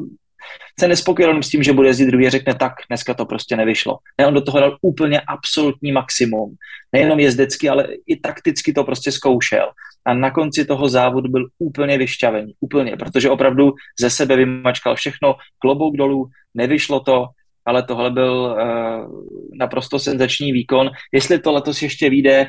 se 0.80 0.88
nespokojil 0.88 1.44
s 1.44 1.50
tím, 1.50 1.64
že 1.64 1.74
bude 1.74 1.90
jezdit 1.90 2.06
druhý 2.06 2.30
řekne 2.30 2.56
tak, 2.56 2.74
dneska 2.90 3.14
to 3.14 3.26
prostě 3.26 3.56
nevyšlo. 3.56 3.98
Ne, 4.18 4.28
on 4.28 4.34
do 4.34 4.42
toho 4.42 4.60
dal 4.60 4.78
úplně 4.82 5.22
absolutní 5.22 5.92
maximum. 5.92 6.56
Nejenom 6.94 7.20
jezdecky, 7.20 7.70
ale 7.70 7.88
i 8.08 8.20
takticky 8.20 8.74
to 8.74 8.84
prostě 8.84 9.12
zkoušel. 9.12 9.70
A 10.06 10.14
na 10.14 10.32
konci 10.32 10.66
toho 10.66 10.90
závodu 10.90 11.30
byl 11.30 11.48
úplně 11.60 11.98
vyšťavený. 11.98 12.54
Úplně, 12.60 12.98
protože 12.98 13.30
opravdu 13.30 13.74
ze 14.00 14.10
sebe 14.10 14.36
vymačkal 14.36 14.96
všechno, 14.96 15.36
klobouk 15.60 15.98
dolů, 15.98 16.30
nevyšlo 16.54 17.00
to, 17.00 17.26
ale 17.66 17.84
tohle 17.84 18.12
byl 18.12 18.34
uh, 18.34 19.22
naprosto 19.60 20.00
senzační 20.00 20.52
výkon. 20.52 20.90
Jestli 21.14 21.40
to 21.40 21.52
letos 21.52 21.82
ještě 21.82 22.10
vyjde, 22.10 22.46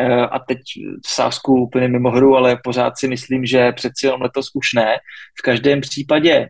uh, 0.00 0.22
a 0.30 0.38
teď 0.48 0.58
v 1.06 1.10
sásku 1.10 1.54
úplně 1.54 1.88
mimo 1.88 2.10
hru, 2.10 2.36
ale 2.36 2.58
pořád 2.64 2.98
si 2.98 3.08
myslím, 3.08 3.46
že 3.46 3.72
přeci 3.72 4.06
jenom 4.06 4.22
letos 4.22 4.46
už 4.54 4.72
ne. 4.76 4.96
V 5.38 5.42
každém 5.42 5.80
případě, 5.80 6.48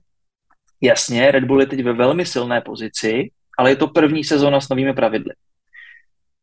jasně, 0.80 1.30
Red 1.30 1.44
Bull 1.44 1.60
je 1.60 1.66
teď 1.66 1.84
ve 1.84 1.92
velmi 1.92 2.26
silné 2.26 2.60
pozici, 2.60 3.30
ale 3.58 3.70
je 3.70 3.76
to 3.76 3.86
první 3.86 4.24
sezóna 4.24 4.60
s 4.60 4.68
novými 4.68 4.94
pravidly. 4.94 5.34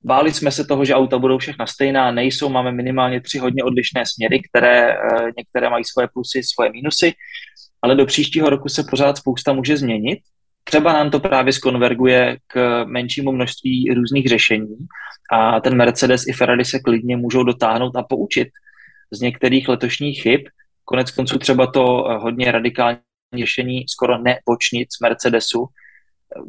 Báli 0.03 0.33
jsme 0.33 0.51
se 0.51 0.65
toho, 0.65 0.85
že 0.85 0.95
auta 0.95 1.17
budou 1.19 1.37
všechna 1.37 1.67
stejná, 1.67 2.11
nejsou, 2.11 2.49
máme 2.49 2.71
minimálně 2.71 3.21
tři 3.21 3.37
hodně 3.37 3.63
odlišné 3.63 4.03
směry, 4.05 4.41
které 4.49 4.97
uh, 4.97 5.29
některé 5.37 5.69
mají 5.69 5.83
svoje 5.83 6.07
plusy, 6.13 6.41
svoje 6.43 6.71
mínusy, 6.71 7.13
ale 7.81 7.95
do 7.95 8.05
příštího 8.05 8.49
roku 8.49 8.69
se 8.69 8.83
pořád 8.89 9.17
spousta 9.17 9.53
může 9.53 9.77
změnit 9.77 10.19
třeba 10.67 10.93
nám 10.93 11.09
to 11.09 11.19
právě 11.19 11.53
skonverguje 11.53 12.37
k 12.47 12.85
menšímu 12.85 13.31
množství 13.31 13.93
různých 13.93 14.27
řešení 14.27 14.77
a 15.31 15.59
ten 15.59 15.77
Mercedes 15.77 16.27
i 16.27 16.33
Ferrari 16.33 16.65
se 16.65 16.79
klidně 16.79 17.17
můžou 17.17 17.43
dotáhnout 17.43 17.95
a 17.95 18.03
poučit 18.03 18.47
z 19.11 19.21
některých 19.21 19.69
letošních 19.69 20.21
chyb. 20.21 20.41
Konec 20.85 21.11
konců 21.11 21.37
třeba 21.39 21.67
to 21.67 22.11
eh, 22.11 22.17
hodně 22.17 22.51
radikální 22.51 22.99
řešení 23.35 23.87
skoro 23.87 24.17
nebočnic 24.17 24.89
Mercedesu. 25.01 25.65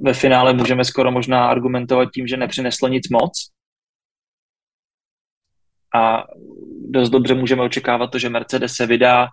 Ve 0.02 0.14
finále 0.14 0.52
můžeme 0.52 0.84
skoro 0.84 1.10
možná 1.10 1.48
argumentovat 1.48 2.08
tím, 2.14 2.26
že 2.26 2.36
nepřineslo 2.36 2.88
nic 2.88 3.08
moc. 3.08 3.50
A 5.94 6.24
dost 6.90 7.10
dobře 7.10 7.34
můžeme 7.34 7.62
očekávat 7.62 8.10
to, 8.10 8.18
že 8.18 8.28
Mercedes 8.28 8.72
se 8.72 8.86
vydá 8.86 9.28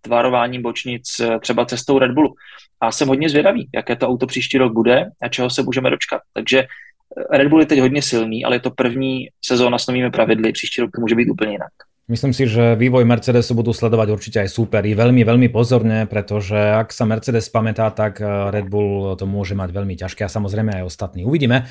tvarováním 0.00 0.62
bočnic 0.62 1.20
eh, 1.20 1.38
třeba 1.40 1.64
cestou 1.64 1.98
Red 1.98 2.12
Bullu. 2.12 2.34
A 2.80 2.92
jsem 2.92 3.08
hodně 3.08 3.28
zvědavý, 3.28 3.68
jaké 3.74 3.96
to 3.96 4.08
auto 4.08 4.26
příští 4.26 4.58
rok 4.58 4.72
bude 4.72 5.10
a 5.22 5.28
čeho 5.28 5.50
se 5.50 5.62
můžeme 5.62 5.90
dočkat. 5.90 6.22
Takže 6.32 6.58
eh, 6.58 7.38
Red 7.38 7.48
Bull 7.48 7.60
je 7.60 7.66
teď 7.66 7.80
hodně 7.80 8.02
silný, 8.02 8.44
ale 8.44 8.56
je 8.56 8.60
to 8.60 8.70
první 8.70 9.28
sezóna 9.44 9.78
s 9.78 9.86
novými 9.86 10.10
pravidly, 10.10 10.52
příští 10.52 10.80
rok 10.80 10.90
to 10.94 11.00
může 11.00 11.14
být 11.14 11.30
úplně 11.30 11.52
jinak. 11.52 11.87
Myslím 12.08 12.32
si, 12.32 12.48
že 12.48 12.72
vývoj 12.72 13.04
Mercedesu 13.04 13.52
budú 13.52 13.76
sledovať 13.76 14.08
určite 14.08 14.38
aj 14.40 14.48
súperi 14.48 14.96
veľmi, 14.96 15.28
veľmi 15.28 15.52
pozorne, 15.52 16.08
pretože 16.08 16.56
ak 16.56 16.88
sa 16.88 17.04
Mercedes 17.04 17.52
pamätá, 17.52 17.92
tak 17.92 18.24
eh, 18.24 18.48
Red 18.48 18.72
Bull 18.72 19.12
to 19.20 19.28
môže 19.28 19.52
mať 19.52 19.76
veľmi 19.76 19.92
ťažké 19.92 20.24
a 20.24 20.32
samozrejme 20.32 20.72
aj 20.80 20.88
ostatní. 20.88 21.28
Uvidíme. 21.28 21.68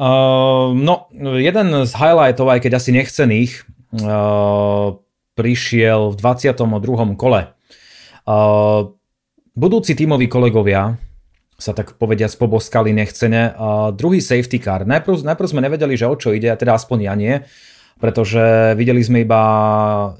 Uh, 0.00 0.72
no, 0.72 1.12
jeden 1.36 1.84
z 1.84 1.92
highlightov, 1.92 2.48
aj 2.48 2.60
keď 2.64 2.72
asi 2.80 2.88
nechcených, 2.92 3.52
uh, 4.00 4.96
prišiel 5.36 6.12
v 6.12 6.16
22. 6.16 7.20
kole 7.20 7.52
Uh, 8.28 8.94
budúci 9.58 9.96
tímoví 9.96 10.28
kolegovia 10.30 11.00
sa 11.58 11.74
tak 11.74 11.96
povediať 11.98 12.38
poboskali 12.38 12.92
nechcene. 12.94 13.52
Uh, 13.52 13.90
druhý 13.90 14.22
safety 14.22 14.62
car. 14.62 14.86
Najprv, 14.86 15.26
najprv 15.26 15.48
sme 15.50 15.64
nevedeli, 15.64 15.98
že 15.98 16.06
o 16.06 16.14
čo 16.14 16.30
ide, 16.30 16.52
teda 16.54 16.78
aspoň 16.78 16.98
ja 17.04 17.14
nie, 17.18 17.34
pretože 18.00 18.74
videli 18.74 19.04
sme 19.04 19.22
iba 19.22 19.42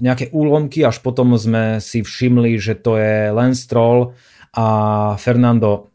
nejaké 0.05 0.28
úlomky, 0.31 0.85
až 0.85 1.01
potom 1.01 1.35
sme 1.35 1.81
si 1.81 2.05
všimli, 2.05 2.61
že 2.61 2.76
to 2.76 3.01
je 3.01 3.33
Lance 3.33 3.64
Stroll 3.64 4.12
a 4.53 4.66
Fernando 5.16 5.89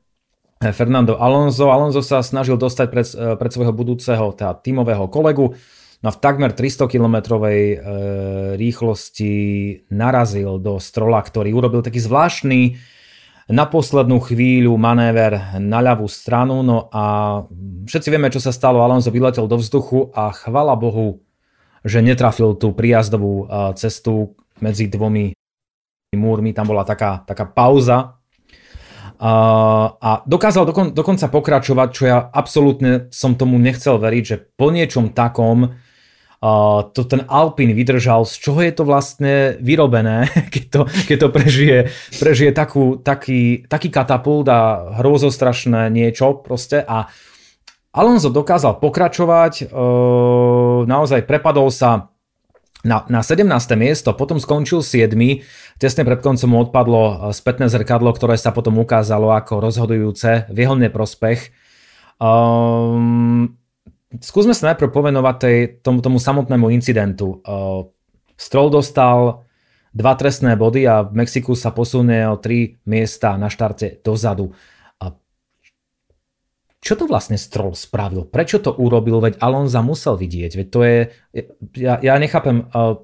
eh, 0.59 0.73
Fernando 0.73 1.21
Alonso. 1.21 1.69
Alonso 1.69 2.01
sa 2.01 2.25
snažil 2.25 2.57
dostať 2.57 2.87
pred, 2.89 3.07
eh, 3.13 3.37
pred 3.37 3.51
svojho 3.53 3.71
budúceho 3.71 4.33
teda 4.33 4.57
tímového 4.59 5.05
kolegu 5.07 5.53
No 6.05 6.13
v 6.13 6.21
takmer 6.21 6.53
300 6.53 6.85
km 6.85 7.41
e, 7.41 7.77
rýchlosti 8.61 9.33
narazil 9.89 10.61
do 10.61 10.77
strola, 10.77 11.17
ktorý 11.25 11.49
urobil 11.49 11.81
taký 11.81 11.97
zvláštny 11.97 12.77
na 13.49 13.65
poslednú 13.65 14.21
chvíľu 14.21 14.77
manéver 14.77 15.57
na 15.57 15.81
ľavú 15.81 16.05
stranu, 16.05 16.61
no 16.61 16.93
a 16.93 17.41
všetci 17.89 18.09
vieme, 18.13 18.29
čo 18.29 18.37
sa 18.37 18.53
stalo, 18.53 18.85
Alonso 18.85 19.09
vyletel 19.09 19.49
do 19.49 19.57
vzduchu 19.57 20.13
a 20.13 20.29
chvala 20.29 20.77
Bohu, 20.77 21.24
že 21.85 22.01
netrafil 22.01 22.57
tú 22.57 22.73
prijazdovú 22.73 23.45
e, 23.45 23.77
cestu 23.77 24.33
medzi 24.57 24.89
dvomi 24.89 25.37
múrmi, 26.17 26.55
tam 26.55 26.71
bola 26.71 26.81
taká, 26.81 27.21
taká 27.27 27.45
pauza. 27.45 28.17
A, 29.15 29.31
a 29.95 30.11
dokázal 30.27 30.67
dokon, 30.67 30.91
dokonca 30.91 31.31
pokračovať, 31.31 31.89
čo 31.95 32.03
ja 32.03 32.19
absolútne 32.19 33.07
som 33.15 33.39
tomu 33.39 33.55
nechcel 33.55 33.95
veriť, 33.95 34.23
že 34.27 34.37
po 34.59 34.75
niečom 34.75 35.15
takom 35.15 35.71
uh, 35.71 36.79
to 36.91 37.01
ten 37.07 37.23
Alpin 37.31 37.71
vydržal, 37.71 38.27
z 38.27 38.35
čoho 38.43 38.59
je 38.59 38.73
to 38.75 38.83
vlastne 38.83 39.55
vyrobené, 39.63 40.27
keď 40.53 40.63
to, 40.67 40.81
keď 41.07 41.17
to 41.17 41.27
prežije, 41.31 41.77
prežije 42.19 42.51
takú, 42.51 42.99
taký, 42.99 43.63
taký 43.71 43.87
katapult 43.87 44.51
a 44.51 44.91
hrozostrašné 44.99 45.87
niečo 45.87 46.43
proste 46.43 46.83
a 46.83 47.07
Alonso 47.95 48.27
dokázal 48.27 48.83
pokračovať, 48.83 49.71
uh, 49.71 50.83
naozaj 50.83 51.23
prepadol 51.23 51.71
sa 51.71 52.11
na, 52.85 53.01
na 53.09 53.23
17. 53.23 53.47
miesto, 53.79 54.13
potom 54.13 54.37
skončil 54.37 54.83
7. 54.83 55.15
Tesne 55.79 56.03
pred 56.03 56.19
koncom 56.19 56.49
mu 56.51 56.57
odpadlo 56.61 57.31
spätné 57.31 57.71
zrkadlo, 57.71 58.11
ktoré 58.13 58.35
sa 58.35 58.51
potom 58.51 58.77
ukázalo 58.77 59.31
ako 59.31 59.63
rozhodujúce 59.63 60.51
v 60.51 60.57
jeho 60.59 60.75
neprospech. 60.77 61.55
Um, 62.21 63.57
skúsme 64.19 64.53
sa 64.53 64.75
najprv 64.75 64.91
povenovať 64.91 65.35
tej, 65.39 65.57
tomu, 65.81 66.03
tomu 66.03 66.19
samotnému 66.19 66.69
incidentu. 66.69 67.41
Uh, 67.41 67.89
Stroll 68.35 68.67
dostal 68.67 69.47
dva 69.95 70.13
trestné 70.19 70.59
body 70.59 70.83
a 70.85 71.07
v 71.07 71.23
Mexiku 71.23 71.55
sa 71.55 71.71
posunie 71.71 72.27
o 72.27 72.35
tri 72.35 72.75
miesta 72.83 73.39
na 73.39 73.47
štarte 73.47 74.03
dozadu. 74.03 74.51
A 74.51 74.74
čo 76.85 76.93
to 76.93 77.09
vlastne 77.09 77.33
Stroll 77.33 77.73
spravil? 77.73 78.29
Prečo 78.29 78.61
to 78.61 78.69
urobil? 78.77 79.17
Veď 79.17 79.41
Alonza 79.41 79.81
musel 79.81 80.21
vidieť. 80.21 80.51
Veď 80.53 80.67
to 80.69 80.79
je... 80.85 80.97
Ja, 81.81 81.97
ja 81.97 82.13
nechápem, 82.21 82.69
uh, 82.69 83.01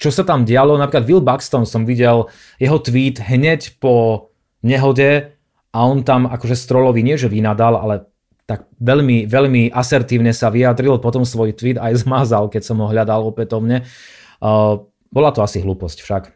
čo 0.00 0.08
sa 0.08 0.24
tam 0.24 0.48
dialo. 0.48 0.80
Napríklad 0.80 1.04
Will 1.04 1.20
Buxton 1.20 1.68
som 1.68 1.84
videl 1.84 2.24
jeho 2.56 2.80
tweet 2.80 3.20
hneď 3.20 3.76
po 3.84 4.26
nehode 4.64 5.36
a 5.76 5.78
on 5.84 6.08
tam 6.08 6.24
akože 6.24 6.56
Strollovi 6.56 7.04
nie, 7.04 7.20
že 7.20 7.28
vynadal, 7.28 7.76
ale 7.76 8.08
tak 8.48 8.64
veľmi, 8.80 9.28
veľmi 9.28 9.76
asertívne 9.76 10.32
sa 10.32 10.48
vyjadril, 10.48 10.96
potom 10.96 11.28
svoj 11.28 11.52
tweet 11.52 11.76
aj 11.76 12.00
zmazal, 12.08 12.48
keď 12.48 12.64
som 12.64 12.80
ho 12.80 12.88
hľadal 12.88 13.28
opätovne. 13.28 13.84
Uh, 14.40 14.88
bola 15.12 15.36
to 15.36 15.44
asi 15.44 15.60
hlúposť 15.60 16.00
však. 16.00 16.32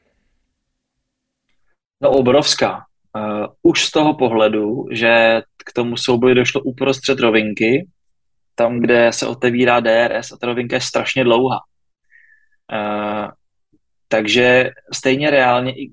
No 2.04 2.12
obrovská. 2.20 2.84
Uh, 3.16 3.46
už 3.62 3.84
z 3.84 3.90
toho 3.90 4.14
pohledu, 4.14 4.84
že 4.90 5.42
k 5.64 5.72
tomu 5.72 5.96
souboji 5.96 6.34
došlo 6.34 6.60
uprostřed 6.60 7.20
rovinky, 7.20 7.88
tam, 8.54 8.80
kde 8.80 9.12
se 9.12 9.26
otevírá 9.26 9.80
DRS 9.80 10.32
a 10.32 10.36
ta 10.36 10.46
rovinka 10.46 10.76
je 10.76 10.80
strašně 10.80 11.24
dlouhá. 11.24 11.60
Uh, 12.72 13.30
takže 14.08 14.70
stejně 14.92 15.30
reálně, 15.30 15.72
i, 15.72 15.90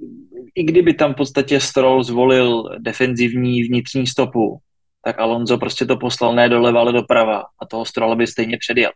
i 0.55 0.63
kdyby 0.63 0.93
tam 0.93 1.13
v 1.13 1.15
podstatě 1.15 1.59
Stroll 1.59 2.03
zvolil 2.03 2.63
defenzivní 2.79 3.63
vnitřní 3.63 4.07
stopu, 4.07 4.59
tak 5.03 5.19
Alonso 5.19 5.57
prostě 5.57 5.85
to 5.85 5.97
poslal 5.97 6.35
ne 6.35 6.49
doleva, 6.49 6.79
ale 6.79 6.93
doprava 6.93 7.43
a 7.61 7.65
toho 7.65 7.85
Strolla 7.85 8.15
by 8.15 8.27
stejně 8.27 8.57
předjel. 8.57 8.91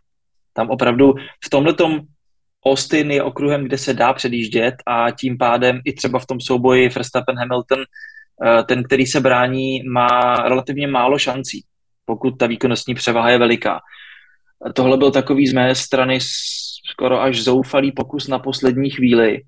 Tam 0.52 0.70
opravdu 0.70 1.14
v 1.44 1.50
tomhletom 1.50 2.00
Austin 2.66 3.10
je 3.10 3.22
okruhem, 3.22 3.64
kde 3.64 3.78
se 3.78 3.94
dá 3.94 4.12
předjíždět 4.12 4.74
a 4.86 5.10
tím 5.10 5.38
pádem 5.38 5.80
i 5.84 5.92
třeba 5.92 6.18
v 6.18 6.26
tom 6.26 6.40
souboji 6.40 6.88
Verstappen-Hamilton 6.88 7.80
eh, 7.80 7.84
ten, 8.66 8.82
který 8.82 9.06
se 9.06 9.20
brání, 9.20 9.82
má 9.82 10.34
relativně 10.34 10.86
málo 10.86 11.18
šancí, 11.18 11.64
pokud 12.04 12.30
ta 12.30 12.46
výkonnostní 12.46 12.94
převaha 12.94 13.30
je 13.30 13.38
veliká. 13.38 13.80
Tohle 14.74 14.96
byl 14.96 15.10
takový 15.10 15.46
z 15.46 15.52
mé 15.52 15.74
strany 15.74 16.18
skoro 16.90 17.20
až 17.20 17.42
zoufalý 17.42 17.92
pokus 17.92 18.28
na 18.28 18.38
poslední 18.38 18.90
chvíli. 18.90 19.42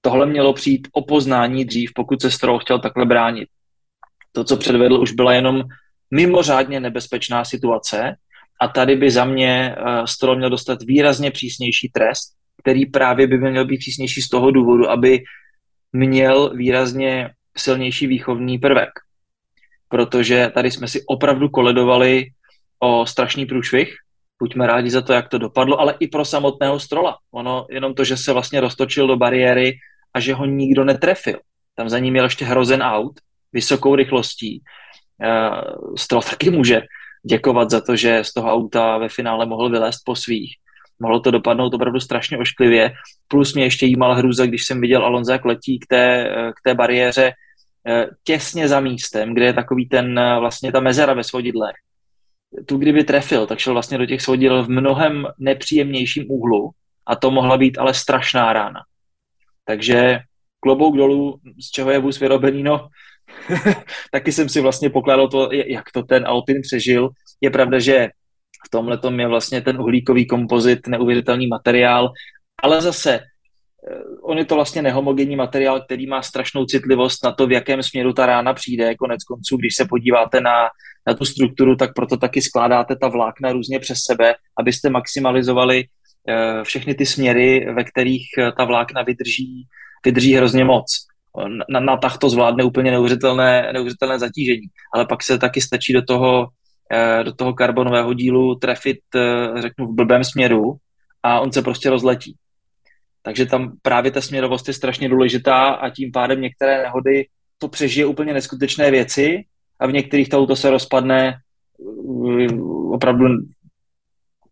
Tohle 0.00 0.26
mělo 0.26 0.52
přijít 0.52 0.88
o 0.92 1.04
poznání 1.04 1.64
dřív, 1.64 1.90
pokud 1.94 2.22
se 2.22 2.30
Stroll 2.30 2.58
chtěl 2.58 2.78
takhle 2.78 3.06
bránit. 3.06 3.48
To, 4.32 4.44
co 4.44 4.56
předvedl, 4.56 5.00
už 5.00 5.12
byla 5.12 5.34
jenom 5.34 5.62
mimořádně 6.10 6.80
nebezpečná 6.80 7.44
situace 7.44 8.14
a 8.60 8.68
tady 8.68 8.96
by 8.96 9.10
za 9.10 9.24
mě 9.24 9.76
uh, 9.78 10.04
Stroll 10.04 10.36
měl 10.36 10.50
dostat 10.50 10.82
výrazně 10.82 11.30
přísnější 11.30 11.90
trest, 11.94 12.34
který 12.62 12.86
právě 12.86 13.26
by 13.26 13.38
měl 13.38 13.64
být 13.66 13.78
přísnější 13.78 14.22
z 14.22 14.28
toho 14.28 14.50
důvodu, 14.50 14.90
aby 14.90 15.22
měl 15.92 16.50
výrazně 16.54 17.30
silnější 17.60 18.06
výchovný 18.06 18.58
prvek. 18.58 18.90
Protože 19.88 20.50
tady 20.54 20.70
jsme 20.70 20.88
si 20.88 21.04
opravdu 21.06 21.48
koledovali 21.48 22.26
o 22.78 23.06
strašný 23.06 23.46
průšvih, 23.46 23.94
buďme 24.42 24.66
rádi 24.66 24.90
za 24.90 25.02
to, 25.02 25.12
jak 25.12 25.28
to 25.28 25.38
dopadlo, 25.38 25.80
ale 25.80 25.94
i 26.00 26.08
pro 26.08 26.24
samotného 26.24 26.80
Strola. 26.80 27.16
Ono 27.30 27.66
jenom 27.70 27.94
to, 27.94 28.04
že 28.04 28.16
se 28.16 28.32
vlastně 28.32 28.60
roztočil 28.60 29.06
do 29.06 29.16
bariéry 29.16 29.78
a 30.14 30.20
že 30.20 30.34
ho 30.34 30.44
nikdo 30.44 30.84
netrefil. 30.84 31.40
Tam 31.74 31.88
za 31.88 31.98
ním 31.98 32.12
měl 32.12 32.24
ještě 32.24 32.44
hrozen 32.44 32.82
aut, 32.82 33.20
vysokou 33.52 33.94
rychlostí. 33.94 34.62
Uh, 35.24 35.94
Stroll 35.98 36.22
taky 36.22 36.50
může 36.50 36.82
děkovat 37.26 37.70
za 37.70 37.80
to, 37.80 37.96
že 37.96 38.24
z 38.24 38.32
toho 38.32 38.52
auta 38.52 38.98
ve 38.98 39.08
finále 39.08 39.46
mohl 39.46 39.70
vylézt 39.70 40.00
po 40.04 40.16
svých. 40.16 40.54
Mohlo 41.00 41.20
to 41.20 41.30
dopadnout 41.30 41.74
opravdu 41.74 42.00
strašně 42.00 42.38
ošklivě. 42.38 42.92
Plus 43.28 43.54
mě 43.54 43.64
ještě 43.64 43.86
jímal 43.86 44.14
hrůza, 44.14 44.46
když 44.46 44.66
jsem 44.66 44.80
viděl 44.80 45.04
Alonso, 45.04 45.32
jak 45.32 45.44
letí 45.44 45.78
k 45.78 45.86
té, 45.86 46.30
k 46.50 46.60
té 46.64 46.74
bariéře 46.74 47.26
eh, 47.26 47.32
těsně 48.24 48.68
za 48.68 48.80
místem, 48.80 49.34
kde 49.34 49.44
je 49.44 49.52
takový 49.52 49.88
ten, 49.88 50.18
eh, 50.18 50.40
vlastně 50.40 50.72
ta 50.72 50.80
mezera 50.80 51.14
ve 51.14 51.24
svodidlech. 51.24 51.76
Tu 52.66 52.76
kdyby 52.76 53.04
trefil, 53.04 53.46
tak 53.46 53.58
šel 53.58 53.72
vlastně 53.72 53.98
do 53.98 54.06
těch 54.06 54.22
svodidel 54.22 54.64
v 54.64 54.68
mnohem 54.68 55.26
nepříjemnějším 55.38 56.24
úhlu 56.28 56.70
a 57.06 57.16
to 57.16 57.30
mohla 57.30 57.56
být 57.56 57.78
ale 57.78 57.94
strašná 57.94 58.52
rána. 58.52 58.80
Takže 59.64 60.18
klobouk 60.60 60.96
dolů, 60.96 61.40
z 61.60 61.70
čeho 61.70 61.90
je 61.90 61.98
vůz 61.98 62.20
vyrobený, 62.20 62.62
no 62.62 62.88
taky 64.12 64.32
jsem 64.32 64.48
si 64.48 64.60
vlastně 64.60 64.90
pokládal 64.90 65.28
to, 65.28 65.48
jak 65.52 65.92
to 65.92 66.02
ten 66.02 66.26
Alpin 66.26 66.62
přežil. 66.62 67.08
Je 67.40 67.50
pravda, 67.50 67.78
že 67.78 68.08
v 68.66 68.70
tomhle 68.70 68.98
je 69.18 69.26
vlastně 69.26 69.60
ten 69.60 69.80
uhlíkový 69.80 70.26
kompozit 70.26 70.86
neuvěřitelný 70.86 71.46
materiál, 71.46 72.12
ale 72.62 72.80
zase 72.80 73.14
eh, 73.14 73.24
on 74.22 74.38
je 74.38 74.44
to 74.44 74.54
vlastně 74.54 74.82
nehomogenní 74.82 75.36
materiál, 75.36 75.80
který 75.80 76.06
má 76.06 76.22
strašnou 76.22 76.64
citlivost 76.64 77.24
na 77.24 77.32
to, 77.32 77.46
v 77.46 77.52
jakém 77.52 77.82
směru 77.82 78.12
ta 78.12 78.26
rána 78.26 78.54
přijde. 78.54 78.94
Konec 78.94 79.24
konců, 79.24 79.56
když 79.56 79.74
se 79.74 79.84
podíváte 79.84 80.40
na, 80.40 80.68
na 81.06 81.14
tu 81.14 81.24
strukturu, 81.24 81.76
tak 81.76 81.94
proto 81.94 82.16
taky 82.16 82.42
skládáte 82.42 82.96
ta 82.96 83.08
vlákna 83.08 83.52
různě 83.52 83.78
přes 83.78 83.98
sebe, 84.06 84.34
abyste 84.58 84.90
maximalizovali 84.90 85.84
uh, 85.84 86.64
všechny 86.64 86.94
ty 86.94 87.06
směry, 87.06 87.66
ve 87.74 87.84
kterých 87.84 88.26
eh, 88.38 88.52
ta 88.52 88.64
vlákna 88.64 89.02
vydrží, 89.02 89.66
vydrží 90.04 90.34
hrozně 90.34 90.64
moc 90.64 91.08
na, 91.70 91.80
na 91.80 91.96
tah 91.96 92.18
to 92.18 92.30
zvládne 92.30 92.64
úplně 92.64 92.90
neuvěřitelné, 92.90 93.70
neuvěřitelné 93.72 94.18
zatížení. 94.18 94.66
Ale 94.94 95.06
pak 95.06 95.22
se 95.22 95.38
taky 95.38 95.60
stačí 95.60 95.92
do 95.92 96.02
toho, 96.02 96.48
eh, 96.92 97.24
do 97.24 97.32
toho 97.32 97.54
karbonového 97.54 98.14
dílu 98.14 98.54
trefit, 98.54 99.00
eh, 99.14 99.62
řeknu, 99.62 99.86
v 99.86 99.94
blbém 99.94 100.24
směru 100.24 100.76
a 101.22 101.40
on 101.40 101.52
se 101.52 101.62
prostě 101.62 101.90
rozletí. 101.90 102.36
Takže 103.22 103.46
tam 103.46 103.72
právě 103.82 104.10
ta 104.10 104.20
směrovost 104.20 104.68
je 104.68 104.74
strašně 104.74 105.08
důležitá 105.08 105.68
a 105.68 105.90
tím 105.90 106.12
pádem 106.12 106.40
některé 106.40 106.82
nehody 106.82 107.26
to 107.58 107.68
přežije 107.68 108.06
úplně 108.06 108.32
neskutečné 108.32 108.90
věci 108.90 109.44
a 109.80 109.86
v 109.86 109.92
některých 109.92 110.28
to 110.28 110.38
auto 110.38 110.56
se 110.56 110.70
rozpadne 110.70 111.28
eh, 111.28 112.54
opravdu 112.90 113.24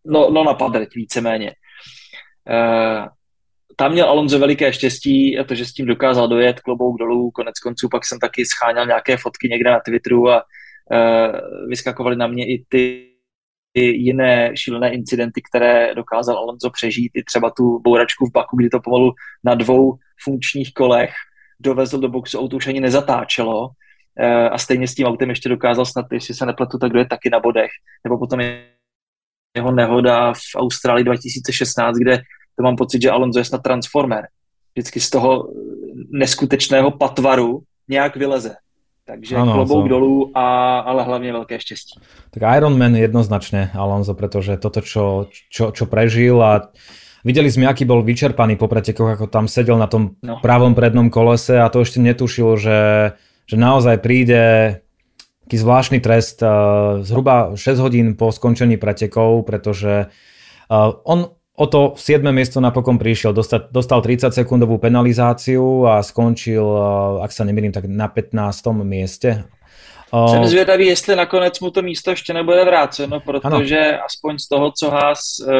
no, 0.04 0.30
no 0.30 0.44
na 0.44 0.54
padrť 0.54 0.94
víceméně 0.94 1.54
tam 3.76 3.92
měl 3.92 4.06
Alonso 4.06 4.38
veliké 4.38 4.72
štěstí 4.72 5.38
a 5.38 5.44
to, 5.44 5.54
že 5.54 5.66
s 5.66 5.72
tím 5.72 5.86
dokázal 5.86 6.28
dojet 6.28 6.60
klobouk 6.60 6.98
dolů, 6.98 7.30
konec 7.30 7.58
konců 7.58 7.88
pak 7.88 8.06
jsem 8.06 8.18
taky 8.18 8.46
scháněl 8.46 8.86
nějaké 8.86 9.16
fotky 9.16 9.48
někde 9.48 9.70
na 9.70 9.80
Twitteru 9.80 10.30
a 10.30 10.42
uh, 10.42 11.68
vyskakovaly 11.68 12.16
na 12.16 12.26
mě 12.26 12.46
i 12.46 12.64
ty 12.68 13.05
jiné 13.80 14.56
šílené 14.56 14.94
incidenty, 14.94 15.42
které 15.42 15.94
dokázal 15.94 16.36
Alonso 16.36 16.70
přežít, 16.70 17.12
i 17.14 17.22
třeba 17.22 17.50
tu 17.50 17.80
bouračku 17.84 18.26
v 18.26 18.32
Baku, 18.32 18.56
kdy 18.56 18.68
to 18.68 18.80
pomalu 18.80 19.12
na 19.44 19.54
dvou 19.54 19.94
funkčních 20.24 20.72
kolech 20.72 21.10
dovezl 21.60 21.98
do 21.98 22.08
boxu, 22.08 22.38
auto 22.38 22.56
už 22.56 22.66
ani 22.66 22.80
nezatáčelo 22.80 23.68
uh, 23.68 24.26
a 24.52 24.58
stejně 24.58 24.88
s 24.88 24.94
tím 24.94 25.06
autem 25.06 25.28
ještě 25.28 25.48
dokázal 25.48 25.84
snad, 25.84 26.06
jestli 26.12 26.34
se 26.34 26.46
nepletu, 26.46 26.78
tak 26.78 26.90
kdo 26.90 26.98
je 26.98 27.06
taky 27.06 27.30
na 27.30 27.40
bodech. 27.40 27.70
Nebo 28.04 28.18
potom 28.18 28.40
jeho 29.56 29.72
nehoda 29.72 30.32
v 30.32 30.56
Austrálii 30.56 31.04
2016, 31.04 31.96
kde 31.96 32.22
to 32.56 32.62
mám 32.62 32.76
pocit, 32.76 33.02
že 33.02 33.10
Alonso 33.10 33.38
je 33.38 33.44
snad 33.44 33.62
transformer. 33.62 34.26
Vždycky 34.74 35.00
z 35.00 35.10
toho 35.10 35.52
neskutečného 36.10 36.90
patvaru 36.90 37.62
nějak 37.88 38.16
vyleze. 38.16 38.56
Takže 39.06 39.36
ano, 39.36 39.52
klobouk 39.52 39.86
so... 39.86 39.88
dolů, 39.88 40.30
a, 40.34 40.78
ale 40.78 41.02
hlavně 41.02 41.32
velké 41.32 41.60
štěstí. 41.60 42.00
Tak 42.30 42.42
Ironman 42.56 42.96
jednoznačne 42.96 43.70
Alonso, 43.74 44.14
pretože 44.18 44.58
toto, 44.58 44.82
čo, 44.82 45.30
čo, 45.30 45.70
čo 45.70 45.86
prežil 45.86 46.42
a 46.42 46.74
videli 47.22 47.46
sme, 47.46 47.70
aký 47.70 47.86
bol 47.86 48.02
vyčerpaný 48.02 48.58
po 48.58 48.66
pretekoch, 48.66 49.14
ako 49.14 49.26
tam 49.30 49.46
sedel 49.46 49.78
na 49.78 49.86
tom 49.86 50.18
no. 50.26 50.42
pravom 50.42 50.74
prednom 50.74 51.06
kolese 51.06 51.54
a 51.54 51.70
to 51.70 51.86
ešte 51.86 52.02
netušil, 52.02 52.58
že, 52.58 52.80
že 53.46 53.56
naozaj 53.56 54.02
príde 54.02 54.42
taký 55.46 55.56
zvláštny 55.62 56.02
trest 56.02 56.42
uh, 56.42 57.06
zhruba 57.06 57.54
6 57.54 57.78
hodín 57.78 58.06
po 58.18 58.34
skončení 58.34 58.74
pretekov, 58.74 59.46
pretože 59.46 60.10
uh, 60.10 60.98
on 61.06 61.30
O 61.56 61.66
to 61.66 61.96
7. 61.96 62.20
miesto 62.36 62.60
napokon 62.60 63.00
prišiel, 63.00 63.32
dostal, 63.32 63.72
dostal 63.72 64.04
30 64.04 64.28
sekundovú 64.28 64.76
penalizáciu 64.76 65.88
a 65.88 66.04
skončil, 66.04 66.60
eh, 66.60 67.24
ak 67.24 67.32
sa 67.32 67.48
nemýlim, 67.48 67.72
tak 67.72 67.88
na 67.88 68.12
15. 68.12 68.84
mieste. 68.84 69.48
Jsem 70.30 70.44
zvědavý, 70.44 70.86
jestli 70.86 71.16
nakonec 71.16 71.60
mu 71.60 71.70
to 71.70 71.82
místo 71.82 72.10
ještě 72.10 72.32
nebude 72.32 72.64
vráceno, 72.64 73.20
protože 73.20 73.78
ano. 73.78 74.04
aspoň 74.04 74.38
z 74.38 74.48
toho, 74.48 74.72
co 74.78 74.90
Haas 74.90 75.20
uh, 75.40 75.52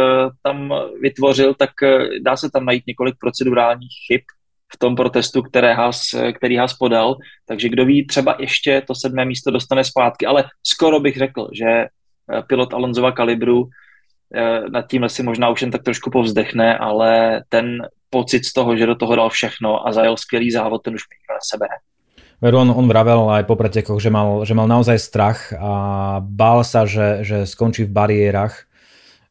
tam 0.42 0.74
vytvořil, 1.03 1.55
tak 1.55 1.70
uh, 1.82 1.88
dá 2.24 2.36
se 2.36 2.51
tam 2.51 2.64
najít 2.64 2.86
několik 2.86 3.14
procedurálních 3.20 3.92
chyb 4.07 4.20
v 4.74 4.78
tom 4.78 4.97
protestu, 4.97 5.42
které 5.42 5.74
Haas, 5.74 6.14
který 6.36 6.57
Haas 6.57 6.74
podal, 6.74 7.16
takže 7.49 7.68
kdo 7.68 7.84
ví, 7.84 8.07
třeba 8.07 8.36
ještě 8.38 8.82
to 8.86 8.94
sedmé 8.94 9.24
místo 9.24 9.51
dostane 9.51 9.84
zpátky, 9.84 10.26
ale 10.26 10.44
skoro 10.62 11.01
bych 11.01 11.16
řekl, 11.16 11.49
že 11.53 11.86
pilot 12.47 12.74
Alonzova 12.74 13.12
kalibru 13.12 13.64
Eh, 13.64 13.86
nad 14.70 14.84
tím 14.90 15.08
si 15.08 15.22
možná 15.22 15.48
už 15.48 15.62
jen 15.62 15.70
tak 15.70 15.82
trošku 15.82 16.10
povzdechne, 16.10 16.74
ale 16.78 17.42
ten 17.48 17.86
pocit 18.10 18.44
z 18.44 18.52
toho, 18.52 18.76
že 18.76 18.86
do 18.86 18.94
toho 18.94 19.16
dal 19.16 19.30
všechno 19.30 19.86
a 19.86 19.92
zajel 19.92 20.16
skvělý 20.16 20.50
závod, 20.50 20.82
ten 20.82 20.94
už 20.94 21.02
nikdo 21.06 21.34
nesebere. 21.34 21.76
Veru, 22.36 22.60
on, 22.60 22.68
on 22.68 22.84
vravel 22.84 23.32
aj 23.32 23.48
po 23.48 23.56
pretekoch, 23.56 23.96
že 23.96 24.12
mal, 24.12 24.44
že 24.44 24.52
mal 24.52 24.68
naozaj 24.68 25.00
strach 25.00 25.56
a 25.56 25.72
bál 26.20 26.60
sa, 26.68 26.84
že, 26.84 27.24
že 27.24 27.48
skončí 27.48 27.88
v 27.88 27.96
bariérach, 27.96 28.68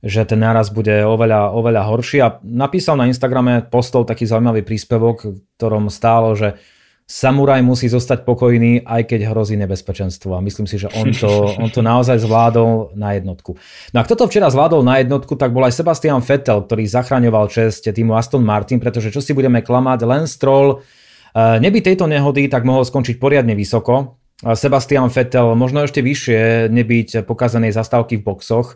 že 0.02 0.26
ten 0.26 0.42
náraz 0.42 0.74
bude 0.74 1.06
oveľa, 1.06 1.54
oveľa 1.54 1.82
horší 1.86 2.18
a 2.26 2.42
napísal 2.42 2.98
na 2.98 3.06
Instagrame, 3.06 3.62
postol 3.62 4.10
taký 4.10 4.26
zaujímavý 4.26 4.66
príspevok, 4.66 5.38
ktorom 5.58 5.94
stálo, 5.94 6.34
že 6.34 6.58
samuraj 7.06 7.62
musí 7.62 7.86
zostať 7.86 8.26
pokojný, 8.26 8.82
aj 8.82 9.06
keď 9.06 9.30
hrozí 9.30 9.54
nebezpečenstvo. 9.62 10.34
A 10.34 10.42
myslím 10.42 10.66
si, 10.66 10.82
že 10.82 10.90
on 10.90 11.14
to, 11.14 11.30
on 11.64 11.70
to 11.70 11.86
naozaj 11.86 12.18
zvládol 12.18 12.98
na 12.98 13.14
jednotku. 13.14 13.54
No 13.94 13.98
a 14.02 14.06
kto 14.06 14.18
to 14.18 14.26
včera 14.26 14.50
zvládol 14.50 14.82
na 14.82 15.00
jednotku, 15.00 15.38
tak 15.38 15.54
bol 15.54 15.64
aj 15.64 15.78
Sebastian 15.78 16.20
Vettel, 16.26 16.66
ktorý 16.66 16.84
zachraňoval 16.90 17.46
čest 17.54 17.86
týmu 17.86 18.18
Aston 18.18 18.42
Martin, 18.42 18.82
pretože 18.82 19.14
čo 19.14 19.22
si 19.22 19.38
budeme 19.38 19.62
klamať, 19.62 20.00
len 20.04 20.26
Stroll 20.26 20.82
eh, 20.82 21.62
neby 21.62 21.86
tejto 21.86 22.10
nehody, 22.10 22.50
tak 22.50 22.66
mohol 22.66 22.82
skončiť 22.82 23.22
poriadne 23.22 23.54
vysoko. 23.54 24.18
Sebastian 24.44 25.08
Vettel 25.08 25.56
možno 25.56 25.88
ešte 25.88 26.04
vyššie, 26.04 26.68
nebyť 26.68 27.24
pokazanej 27.24 27.72
zastávky 27.72 28.20
v 28.20 28.26
boxoch. 28.28 28.76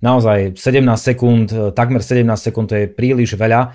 Naozaj 0.00 0.54
17 0.56 0.86
sekúnd, 0.96 1.50
takmer 1.74 2.00
17 2.00 2.24
sekúnd, 2.38 2.70
to 2.70 2.78
je 2.78 2.86
príliš 2.86 3.34
veľa. 3.34 3.74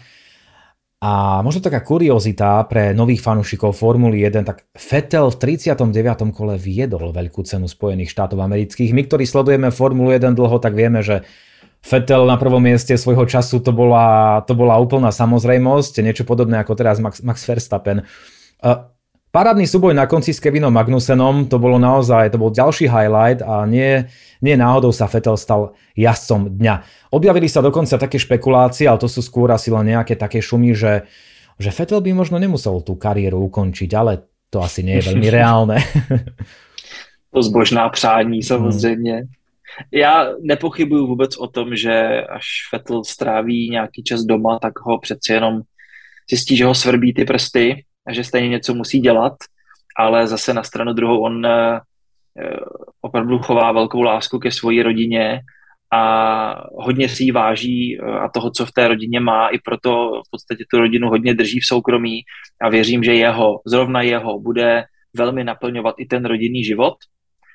A 1.03 1.43
možno 1.43 1.59
taká 1.59 1.83
kuriozita 1.83 2.63
pre 2.71 2.95
nových 2.95 3.19
fanúšikov 3.19 3.75
Formuly 3.75 4.23
1, 4.23 4.47
tak 4.47 4.63
Vettel 4.73 5.27
v 5.27 5.37
39. 5.59 6.31
kole 6.31 6.55
viedol 6.55 7.11
veľkú 7.11 7.43
cenu 7.43 7.67
Spojených 7.67 8.09
štátov 8.15 8.39
amerických. 8.39 8.95
My, 8.95 9.03
ktorí 9.03 9.27
sledujeme 9.27 9.75
Formulu 9.75 10.15
1 10.15 10.33
dlho, 10.33 10.57
tak 10.63 10.73
vieme, 10.73 11.03
že 11.03 11.27
Vettel 11.85 12.25
na 12.25 12.39
prvom 12.39 12.63
mieste 12.63 12.97
svojho 12.97 13.27
času 13.29 13.61
to 13.61 13.69
bola, 13.69 14.41
to 14.47 14.57
bola 14.57 14.79
úplná 14.81 15.13
samozrejmosť, 15.13 16.01
niečo 16.01 16.23
podobné 16.25 16.57
ako 16.63 16.73
teraz 16.73 16.97
Max, 16.97 17.21
Max 17.21 17.45
Verstappen. 17.45 18.07
Parádny 19.35 19.67
súboj 19.67 19.91
na 19.91 20.07
konci 20.07 20.31
s 20.31 20.39
Kevinom 20.39 20.71
Magnusenom, 20.71 21.51
to 21.51 21.59
bolo 21.59 21.75
naozaj, 21.75 22.31
to 22.31 22.39
bol 22.39 22.55
ďalší 22.55 22.87
highlight 22.87 23.43
a 23.43 23.67
nie, 23.67 24.07
nie 24.39 24.55
náhodou 24.55 24.95
sa 24.95 25.11
Vettel 25.11 25.35
stal 25.35 25.75
jazdcom 25.91 26.55
dňa. 26.55 26.75
Objavili 27.11 27.51
sa 27.51 27.59
dokonca 27.59 27.99
také 27.99 28.15
špekulácie, 28.15 28.87
ale 28.87 28.95
to 28.95 29.11
sú 29.11 29.19
skôr 29.19 29.51
asi 29.51 29.75
len 29.75 29.91
nejaké 29.91 30.15
také 30.15 30.39
šumy, 30.39 30.71
že, 30.71 31.03
že 31.59 31.67
Vettel 31.75 31.99
by 31.99 32.15
možno 32.15 32.39
nemusel 32.39 32.79
tú 32.79 32.95
kariéru 32.95 33.43
ukončiť, 33.51 33.91
ale 33.91 34.23
to 34.47 34.63
asi 34.63 34.87
nie 34.87 35.03
je 35.03 35.11
veľmi 35.11 35.27
reálne. 35.27 35.83
to 37.35 37.43
zbožná 37.43 37.89
přání 37.89 38.43
samozřejmě. 38.43 39.15
Hmm. 39.15 39.27
Já 39.91 40.31
nepochybuju 40.41 41.07
vůbec 41.07 41.37
o 41.37 41.47
tom, 41.47 41.75
že 41.75 42.23
až 42.23 42.47
Vettel 42.71 43.03
stráví 43.03 43.69
nějaký 43.69 44.03
čas 44.03 44.21
doma, 44.21 44.59
tak 44.59 44.79
ho 44.79 44.99
přeci 44.99 45.33
jenom 45.33 45.61
zjistí, 46.29 46.57
že 46.57 46.65
ho 46.65 46.75
svrbí 46.75 47.13
ty 47.13 47.25
prsty 47.25 47.83
že 48.11 48.23
stejně 48.23 48.49
něco 48.49 48.73
musí 48.73 48.99
dělat, 48.99 49.33
ale 49.97 50.27
zase 50.27 50.53
na 50.53 50.63
stranu 50.63 50.93
druhou 50.93 51.19
on 51.19 51.45
eh, 51.45 51.79
opravdu 53.01 53.39
chová 53.39 53.71
velkou 53.71 54.01
lásku 54.01 54.39
ke 54.39 54.51
své 54.51 54.83
rodině 54.83 55.41
a 55.93 56.67
hodně 56.73 57.09
si 57.09 57.23
ji 57.23 57.31
váží 57.31 57.97
eh, 57.99 58.19
a 58.19 58.29
toho, 58.29 58.51
co 58.51 58.65
v 58.65 58.71
té 58.71 58.87
rodině 58.87 59.19
má, 59.19 59.47
i 59.47 59.59
proto 59.59 60.21
v 60.27 60.29
podstatě 60.31 60.63
tu 60.71 60.79
rodinu 60.79 61.09
hodně 61.09 61.33
drží 61.33 61.59
v 61.59 61.65
soukromí 61.65 62.21
a 62.61 62.69
věřím, 62.69 63.03
že 63.03 63.13
jeho, 63.13 63.61
zrovna 63.65 64.01
jeho, 64.01 64.39
bude 64.39 64.83
velmi 65.13 65.43
naplňovat 65.43 65.95
i 65.97 66.05
ten 66.05 66.25
rodinný 66.25 66.63
život. 66.63 66.93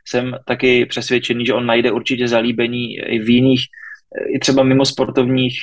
Jsem 0.09 0.37
taky 0.47 0.87
přesvědčený, 0.87 1.47
že 1.47 1.55
on 1.55 1.67
najde 1.67 1.93
určitě 1.93 2.29
zalíbení 2.29 2.99
i 2.99 3.19
v 3.19 3.29
jiných, 3.29 3.61
i 4.35 4.39
třeba 4.39 4.63
mimo 4.63 4.85
sportovních, 4.85 5.59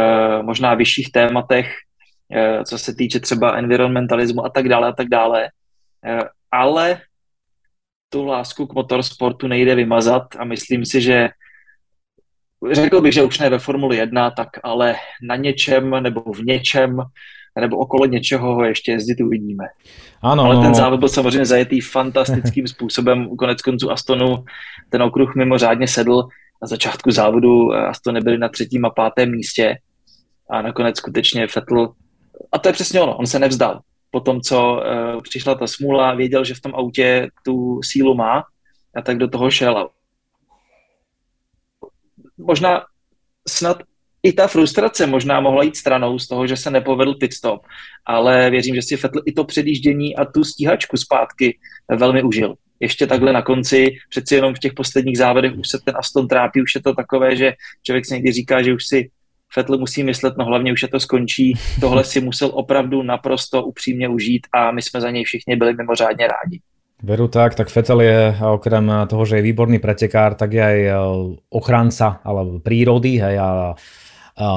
eh, 0.00 0.42
možná 0.42 0.74
vyšších 0.74 1.12
tématech, 1.12 1.74
co 2.64 2.78
se 2.78 2.94
týče 2.94 3.20
třeba 3.20 3.56
environmentalismu 3.56 4.44
a 4.44 4.48
tak 4.48 4.68
dále 4.68 4.88
a 4.88 4.92
tak 4.92 5.08
dále. 5.08 5.48
Ale 6.52 7.00
tu 8.08 8.24
lásku 8.24 8.66
k 8.66 8.74
motorsportu 8.74 9.46
nejde 9.46 9.74
vymazat 9.74 10.22
a 10.38 10.44
myslím 10.44 10.84
si, 10.84 11.00
že 11.00 11.28
řekl 12.72 13.00
bych, 13.00 13.12
že 13.12 13.22
už 13.22 13.38
ne 13.38 13.50
ve 13.50 13.58
Formuli 13.58 13.96
1, 13.96 14.30
tak 14.30 14.48
ale 14.62 14.94
na 15.22 15.36
něčem 15.36 15.90
nebo 15.90 16.20
v 16.20 16.40
něčem 16.40 16.96
nebo 17.60 17.76
okolo 17.76 18.06
něčeho 18.06 18.54
ho 18.54 18.64
ještě 18.64 18.92
jezdit 18.92 19.20
uvidíme. 19.20 19.64
Ano, 20.22 20.42
ale 20.44 20.56
ten 20.56 20.68
no. 20.68 20.74
závod 20.74 21.00
byl 21.00 21.08
samozřejmě 21.08 21.46
zajetý 21.46 21.80
fantastickým 21.80 22.66
způsobem. 22.66 23.36
Konec 23.36 23.62
konců 23.62 23.90
Astonu 23.90 24.44
ten 24.90 25.02
okruh 25.02 25.34
mimořádně 25.34 25.88
sedl. 25.88 26.22
Na 26.62 26.68
začátku 26.68 27.10
závodu 27.10 27.72
Astony 27.72 28.20
byli 28.20 28.38
na 28.38 28.48
třetím 28.48 28.84
a 28.84 28.90
pátém 28.90 29.30
místě 29.30 29.76
a 30.50 30.62
nakonec 30.62 30.96
skutečně 30.96 31.46
Vettel, 31.56 31.92
a 32.52 32.58
to 32.58 32.68
je 32.68 32.72
přesně 32.72 33.00
ono, 33.00 33.16
on 33.16 33.26
se 33.26 33.38
nevzdal. 33.38 33.80
Po 34.10 34.20
tom, 34.20 34.40
co 34.40 34.72
uh, 34.72 35.22
přišla 35.22 35.54
ta 35.54 35.66
smůla, 35.66 36.14
věděl, 36.14 36.44
že 36.44 36.54
v 36.54 36.60
tom 36.60 36.74
autě 36.74 37.28
tu 37.44 37.80
sílu 37.82 38.14
má 38.14 38.44
a 38.96 39.02
tak 39.02 39.18
do 39.18 39.28
toho 39.28 39.50
šel 39.50 39.88
možná 42.38 42.84
snad 43.48 43.82
i 44.22 44.32
ta 44.32 44.46
frustrace 44.46 45.06
možná 45.06 45.40
mohla 45.40 45.62
jít 45.62 45.76
stranou 45.76 46.18
z 46.18 46.28
toho, 46.28 46.46
že 46.46 46.56
se 46.56 46.70
nepovedl 46.70 47.14
pit 47.14 47.32
stop, 47.32 47.66
ale 48.06 48.50
věřím, 48.50 48.74
že 48.74 48.82
si 48.82 48.96
Fetl 48.96 49.20
i 49.26 49.32
to 49.32 49.44
předjíždění 49.44 50.16
a 50.16 50.24
tu 50.24 50.44
stíhačku 50.44 50.96
zpátky 50.96 51.58
velmi 51.90 52.22
užil. 52.22 52.54
Ještě 52.80 53.06
takhle 53.06 53.32
na 53.32 53.42
konci, 53.42 53.90
přeci 54.10 54.34
jenom 54.34 54.54
v 54.54 54.58
těch 54.58 54.72
posledních 54.72 55.18
závodech 55.18 55.52
už 55.58 55.68
se 55.68 55.78
ten 55.84 55.94
Aston 55.96 56.28
trápí, 56.28 56.62
už 56.62 56.74
je 56.74 56.82
to 56.82 56.94
takové, 56.94 57.36
že 57.36 57.52
člověk 57.82 58.06
si 58.06 58.14
někdy 58.14 58.32
říká, 58.32 58.62
že 58.62 58.74
už 58.74 58.86
si 58.86 59.10
Fetl 59.54 59.78
musí 59.78 60.02
myslet, 60.02 60.34
no 60.38 60.44
hlavně 60.44 60.72
už 60.72 60.82
je 60.82 60.88
to 60.88 61.00
skončí. 61.00 61.54
Tohle 61.80 62.04
si 62.04 62.20
musel 62.20 62.50
opravdu 62.52 63.02
naprosto 63.02 63.64
upřímně 63.64 64.08
užít 64.08 64.46
a 64.52 64.70
my 64.70 64.82
jsme 64.82 65.00
za 65.00 65.10
něj 65.10 65.24
všichni 65.24 65.56
byli 65.56 65.74
mimořádně 65.74 66.26
rádi. 66.28 66.60
Veru 67.02 67.28
tak, 67.28 67.54
tak 67.54 67.68
Fetel 67.68 68.00
je 68.00 68.36
okrem 68.52 68.92
toho, 69.08 69.24
že 69.24 69.36
je 69.36 69.42
výborný 69.42 69.78
pretekár, 69.78 70.34
tak 70.34 70.52
je 70.52 70.62
aj 70.64 70.78
e, 70.88 70.92
ochranca 71.52 72.24
alebo 72.24 72.64
prírody 72.64 73.20
hej, 73.20 73.36
a, 73.38 73.76
a 74.40 74.48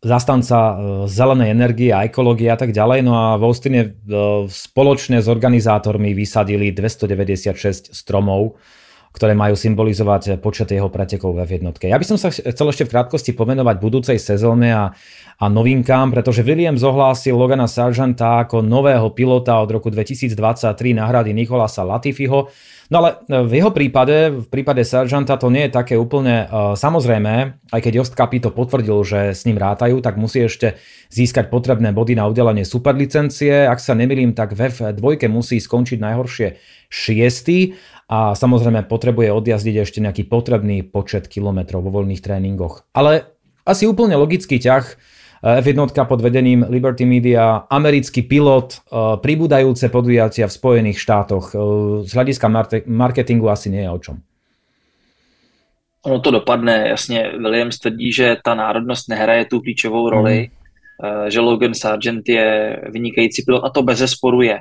zastanca 0.00 0.56
e, 0.56 0.74
zelenej 1.10 1.50
energie 1.52 1.92
a 1.92 2.08
ekológie 2.08 2.48
a 2.48 2.56
tak 2.56 2.72
ďalej. 2.72 3.04
No 3.04 3.12
a 3.20 3.36
v 3.36 3.44
Austine 3.44 3.80
e, 3.84 3.88
spoločne 4.48 5.20
s 5.20 5.28
organizátormi 5.28 6.16
vysadili 6.16 6.72
296 6.72 7.92
stromov 7.92 8.56
ktoré 9.18 9.34
majú 9.34 9.58
symbolizovať 9.58 10.38
počet 10.38 10.70
jeho 10.70 10.86
pretekov 10.86 11.34
v 11.34 11.58
jednotke. 11.58 11.90
Ja 11.90 11.98
by 11.98 12.06
som 12.06 12.14
sa 12.14 12.30
chcel 12.30 12.66
ešte 12.70 12.86
v 12.86 12.94
krátkosti 12.94 13.34
pomenovať 13.34 13.76
budúcej 13.82 14.14
sezóne 14.14 14.70
a, 14.70 14.94
a 15.42 15.44
novinkám, 15.50 16.14
pretože 16.14 16.46
Williams 16.46 16.86
ohlásil 16.86 17.34
Logana 17.34 17.66
Sargenta 17.66 18.46
ako 18.46 18.62
nového 18.62 19.10
pilota 19.10 19.58
od 19.58 19.74
roku 19.74 19.90
2023 19.90 20.38
nahrady 20.94 21.34
Nikolasa 21.34 21.82
Latifiho. 21.82 22.46
No 22.88 23.04
ale 23.04 23.20
v 23.28 23.60
jeho 23.60 23.68
prípade, 23.68 24.32
v 24.32 24.46
prípade 24.48 24.80
Sargenta 24.80 25.36
to 25.36 25.52
nie 25.52 25.68
je 25.68 25.76
také 25.76 25.92
úplne 25.98 26.48
uh, 26.48 26.72
samozrejme, 26.72 27.60
aj 27.68 27.80
keď 27.84 27.92
Jost 28.00 28.14
Kapi 28.16 28.40
to 28.40 28.48
potvrdil, 28.48 29.04
že 29.04 29.36
s 29.36 29.44
ním 29.44 29.60
rátajú, 29.60 30.00
tak 30.00 30.16
musí 30.16 30.48
ešte 30.48 30.80
získať 31.12 31.52
potrebné 31.52 31.92
body 31.92 32.16
na 32.16 32.24
udelenie 32.24 32.64
superlicencie. 32.64 33.68
Ak 33.68 33.82
sa 33.82 33.92
nemilím, 33.92 34.32
tak 34.32 34.56
v 34.56 34.72
F2 34.72 35.28
musí 35.28 35.60
skončiť 35.60 36.00
najhoršie 36.00 36.48
šiestý 36.88 37.76
a 38.08 38.32
samozrejme 38.32 38.88
potrebuje 38.88 39.28
odjazdiť 39.28 39.76
ešte 39.84 40.00
nejaký 40.00 40.24
potrebný 40.32 40.80
počet 40.80 41.28
kilometrov 41.28 41.84
vo 41.84 41.92
voľných 42.00 42.24
tréningoch. 42.24 42.88
Ale 42.96 43.28
asi 43.68 43.84
úplne 43.84 44.16
logický 44.16 44.56
ťah 44.56 44.84
eh, 45.44 45.60
F1 45.60 45.92
pod 45.92 46.20
vedením 46.24 46.64
Liberty 46.64 47.04
Media, 47.04 47.68
americký 47.68 48.24
pilot, 48.24 48.80
eh, 48.80 49.20
pribúdajúce 49.20 49.92
podujatia 49.92 50.48
v 50.48 50.56
Spojených 50.56 50.98
štátoch. 51.04 51.52
Eh, 51.52 51.58
z 52.08 52.10
hľadiska 52.16 52.48
marketingu 52.88 53.52
asi 53.52 53.68
nie 53.68 53.84
je 53.84 53.92
o 53.92 54.00
čom. 54.00 54.16
Ono 56.06 56.20
to 56.20 56.30
dopadne, 56.30 56.88
jasně. 56.88 57.32
Williams 57.36 57.78
tvrdí, 57.78 58.12
že 58.12 58.36
ta 58.44 58.54
národnost 58.54 59.08
nehraje 59.08 59.44
tu 59.44 59.60
klíčovou 59.60 60.10
roli, 60.10 60.50
mm. 61.02 61.30
že 61.30 61.40
Logan 61.40 61.74
Sargent 61.74 62.28
je 62.28 62.76
vynikající 62.88 63.42
pilot 63.42 63.64
a 63.64 63.70
to 63.70 63.82
bez 63.82 63.98
zesporu 63.98 64.42
je 64.42 64.60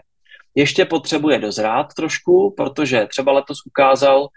ještě 0.58 0.86
potřebuje 0.86 1.40
dozrát 1.40 1.94
trošku, 1.94 2.54
protože 2.58 3.08
třeba 3.10 3.32
letos 3.32 3.58
ukázal, 3.66 4.28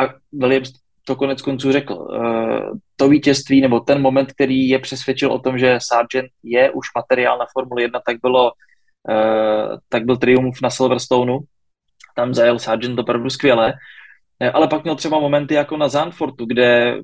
a 0.00 0.14
Williams 0.32 0.72
to 1.04 1.16
konec 1.16 1.42
konců 1.42 1.72
řekl, 1.72 1.94
uh, 1.94 2.78
to 2.96 3.08
vítězství 3.08 3.60
nebo 3.60 3.80
ten 3.80 4.02
moment, 4.02 4.32
který 4.32 4.68
je 4.68 4.78
přesvědčil 4.78 5.32
o 5.32 5.38
tom, 5.38 5.58
že 5.58 5.78
Sargent 5.82 6.30
je 6.42 6.70
už 6.70 6.86
materiál 6.96 7.38
na 7.38 7.46
Formuli 7.52 7.82
1, 7.82 8.00
tak 8.06 8.16
bylo 8.22 8.52
uh, 9.08 9.78
tak 9.88 10.04
byl 10.04 10.16
triumf 10.16 10.62
na 10.62 10.70
Silverstoneu. 10.70 11.38
Tam 12.16 12.34
zajel 12.34 12.58
Sargent 12.58 12.98
opravdu 12.98 13.30
skvěle. 13.30 13.72
Uh, 14.42 14.50
ale 14.54 14.68
pak 14.68 14.84
měl 14.84 14.96
třeba 14.96 15.18
momenty 15.18 15.54
jako 15.54 15.76
na 15.76 15.88
Zandfortu, 15.88 16.46
kde 16.46 16.98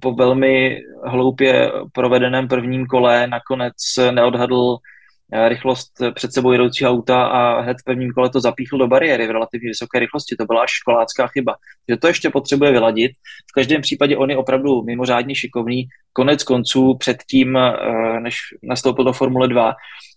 po 0.00 0.12
velmi 0.12 0.80
hloupě 1.04 1.72
provedeném 1.92 2.48
prvním 2.48 2.86
kole 2.86 3.26
nakonec 3.26 3.74
neodhadl 4.10 4.76
Eh, 4.76 4.86
rychlost 5.32 5.92
před 6.14 6.32
sebou 6.32 6.52
jedoucího 6.52 6.90
auta 6.90 7.26
a 7.26 7.60
hned 7.60 7.76
v 7.80 7.84
prvním 7.84 8.12
kole 8.12 8.30
to 8.30 8.40
zapíchl 8.40 8.78
do 8.78 8.86
bariéry 8.86 9.26
v 9.26 9.30
relativně 9.30 9.68
vysoké 9.70 9.98
rychlosti. 9.98 10.36
To 10.36 10.44
byla 10.44 10.62
až 10.62 10.70
školácká 10.70 11.26
chyba. 11.26 11.56
Že 11.88 11.96
to 11.96 12.06
ještě 12.06 12.30
potřebuje 12.30 12.72
vyladit. 12.72 13.12
V 13.50 13.52
každém 13.54 13.82
případě 13.82 14.16
on 14.16 14.30
je 14.30 14.36
opravdu 14.36 14.82
mimořádně 14.82 15.34
šikovný. 15.34 15.88
Konec 16.12 16.44
konců 16.44 16.96
předtím, 16.96 17.56
eh, 17.56 18.20
než 18.20 18.36
nastoupil 18.62 19.04
do 19.04 19.12
Formule 19.12 19.48
2, 19.48 19.74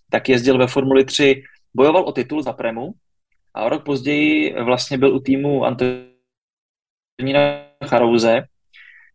tak 0.09 0.29
jezdil 0.29 0.57
ve 0.57 0.67
Formuli 0.67 1.05
3, 1.05 1.43
bojoval 1.73 2.03
o 2.03 2.11
titul 2.11 2.43
za 2.43 2.53
Premu 2.53 2.91
a 3.53 3.63
o 3.63 3.69
rok 3.69 3.83
později 3.83 4.53
vlastně 4.63 4.97
byl 4.97 5.15
u 5.15 5.19
týmu 5.19 5.65
Antonína 5.65 6.09
Charouze, 7.85 8.43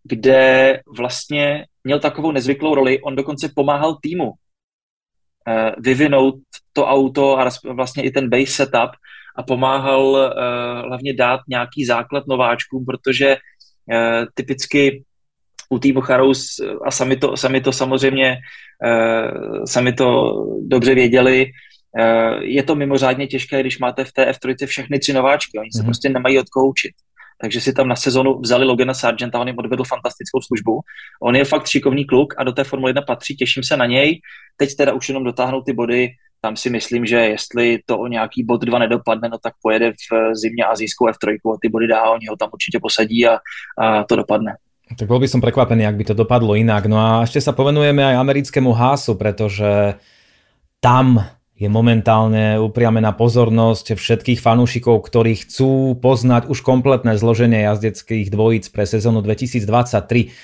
kde 0.02 0.80
vlastně 0.96 1.66
měl 1.84 2.00
takovou 2.00 2.32
nezvyklou 2.32 2.74
roli, 2.74 3.00
on 3.00 3.16
dokonce 3.16 3.52
pomáhal 3.54 3.98
týmu 4.02 4.32
Eh, 4.32 4.43
vyvinout 5.78 6.34
to 6.72 6.86
auto 6.86 7.38
a 7.38 7.50
vlastně 7.74 8.02
i 8.02 8.10
ten 8.10 8.30
base 8.30 8.46
setup 8.46 8.90
a 9.36 9.42
pomáhal 9.42 10.16
eh, 10.16 10.82
hlavně 10.86 11.14
dát 11.14 11.40
nějaký 11.48 11.84
základ 11.84 12.26
nováčkům, 12.26 12.84
protože 12.84 13.36
eh, 13.92 14.26
typicky 14.34 15.04
u 15.70 15.78
týmu 15.78 16.00
Charous 16.00 16.60
a 16.86 16.90
sami 16.90 17.16
to, 17.16 17.36
sami 17.36 17.60
to 17.60 17.72
samozřejmě 17.72 18.36
sami 19.64 19.92
to 19.92 20.34
dobře 20.66 20.94
věděli, 20.94 21.46
je 22.40 22.62
to 22.62 22.74
mimořádně 22.74 23.26
těžké, 23.26 23.60
když 23.60 23.78
máte 23.78 24.04
v 24.04 24.12
té 24.12 24.30
F3 24.30 24.66
všechny 24.66 24.98
tři 24.98 25.12
nováčky. 25.12 25.58
Oni 25.58 25.68
se 25.72 25.82
mm-hmm. 25.82 25.84
prostě 25.84 26.08
nemají 26.08 26.38
od 26.38 26.48
koho 26.48 26.68
učit 26.68 26.92
takže 27.40 27.60
si 27.60 27.72
tam 27.72 27.88
na 27.88 27.96
sezonu 27.96 28.40
vzali 28.40 28.64
Logana 28.64 28.94
Sargenta, 28.94 29.38
on 29.38 29.48
jim 29.48 29.58
odvedl 29.58 29.84
fantastickou 29.84 30.40
službu. 30.40 30.80
On 31.22 31.36
je 31.36 31.44
fakt 31.44 31.66
šikovný 31.66 32.04
kluk 32.04 32.34
a 32.38 32.44
do 32.44 32.52
té 32.52 32.64
Formule 32.64 32.90
1 32.90 33.02
patří, 33.02 33.36
těším 33.36 33.62
se 33.62 33.76
na 33.76 33.86
něj. 33.86 34.20
Teď 34.56 34.76
teda 34.76 34.92
už 34.92 35.08
jenom 35.08 35.24
dotáhnout 35.24 35.64
ty 35.64 35.72
body, 35.72 36.08
tam 36.40 36.56
si 36.56 36.70
myslím, 36.70 37.06
že 37.06 37.16
jestli 37.16 37.78
to 37.86 37.98
o 37.98 38.06
nějaký 38.06 38.44
bod 38.44 38.60
2 38.60 38.78
nedopadne, 38.78 39.28
no 39.28 39.38
tak 39.38 39.52
pojede 39.62 39.92
v 39.92 40.34
zimě 40.36 40.64
azijskou 40.64 41.06
F3 41.06 41.40
a 41.54 41.56
ty 41.62 41.68
body 41.68 41.86
dá, 41.88 42.10
oni 42.10 42.26
ho 42.26 42.36
tam 42.36 42.48
určitě 42.52 42.78
posadí 42.82 43.26
a, 43.26 43.38
a 43.78 44.04
to 44.04 44.16
dopadne. 44.16 44.56
Tak 44.84 45.08
bol 45.08 45.16
by 45.16 45.24
som 45.24 45.40
prekvapený, 45.40 45.88
ak 45.88 45.96
by 45.96 46.04
to 46.04 46.14
dopadlo 46.14 46.52
inak. 46.60 46.84
No 46.92 47.00
a 47.00 47.24
ešte 47.24 47.40
sa 47.40 47.56
povenujeme 47.56 48.04
aj 48.04 48.20
americkému 48.20 48.76
hásu, 48.76 49.16
pretože 49.16 49.96
tam 50.76 51.24
je 51.54 51.70
momentálne 51.70 52.58
upriamená 52.58 53.14
pozornosť 53.14 53.94
všetkých 53.94 54.42
fanúšikov, 54.42 55.06
ktorí 55.06 55.46
chcú 55.46 55.94
poznať 56.02 56.50
už 56.50 56.66
kompletné 56.66 57.14
zloženie 57.14 57.62
jazdeckých 57.62 58.26
dvojíc 58.26 58.74
pre 58.74 58.82
sezónu 58.82 59.22
2023. 59.22 60.34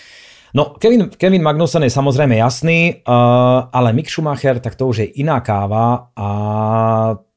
No, 0.54 0.74
Kevin, 0.78 1.10
Kevin 1.14 1.42
Magnussen 1.42 1.82
je 1.86 1.94
samozrejme 1.94 2.38
jasný, 2.38 3.02
uh, 3.06 3.70
ale 3.70 3.94
Mick 3.94 4.10
Schumacher, 4.10 4.58
tak 4.58 4.74
to 4.74 4.90
už 4.90 5.06
je 5.06 5.08
iná 5.22 5.42
káva 5.42 6.10
a 6.14 6.28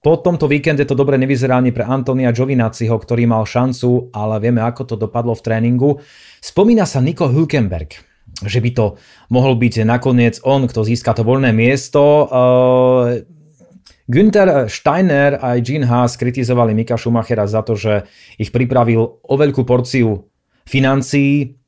po 0.03 0.19
tomto 0.19 0.49
víkende 0.49 0.83
to 0.83 0.97
dobre 0.97 1.15
nevyzerá 1.15 1.61
ani 1.61 1.71
pre 1.71 1.85
Antonia 1.85 2.33
Giovinaciho, 2.33 2.93
ktorý 2.93 3.29
mal 3.29 3.45
šancu, 3.47 4.11
ale 4.11 4.41
vieme, 4.41 4.59
ako 4.65 4.81
to 4.83 4.95
dopadlo 4.97 5.31
v 5.31 5.45
tréningu. 5.45 5.89
Spomína 6.43 6.83
sa 6.83 6.99
Nico 6.99 7.29
Hülkenberg, 7.29 8.01
že 8.43 8.59
by 8.59 8.69
to 8.75 8.85
mohol 9.31 9.55
byť 9.55 9.87
nakoniec 9.87 10.41
on, 10.43 10.67
kto 10.67 10.83
získa 10.83 11.15
to 11.15 11.23
voľné 11.23 11.55
miesto. 11.55 12.01
Uh, 12.01 13.23
Günther 14.07 14.67
Steiner 14.67 15.39
a 15.39 15.55
Gene 15.63 15.87
Haas 15.87 16.19
kritizovali 16.19 16.75
Mika 16.75 16.99
Schumachera 16.99 17.47
za 17.47 17.63
to, 17.63 17.79
že 17.79 18.03
ich 18.35 18.51
pripravil 18.51 18.99
o 19.23 19.33
veľkú 19.39 19.63
porciu 19.63 20.27
financií, 20.67 21.59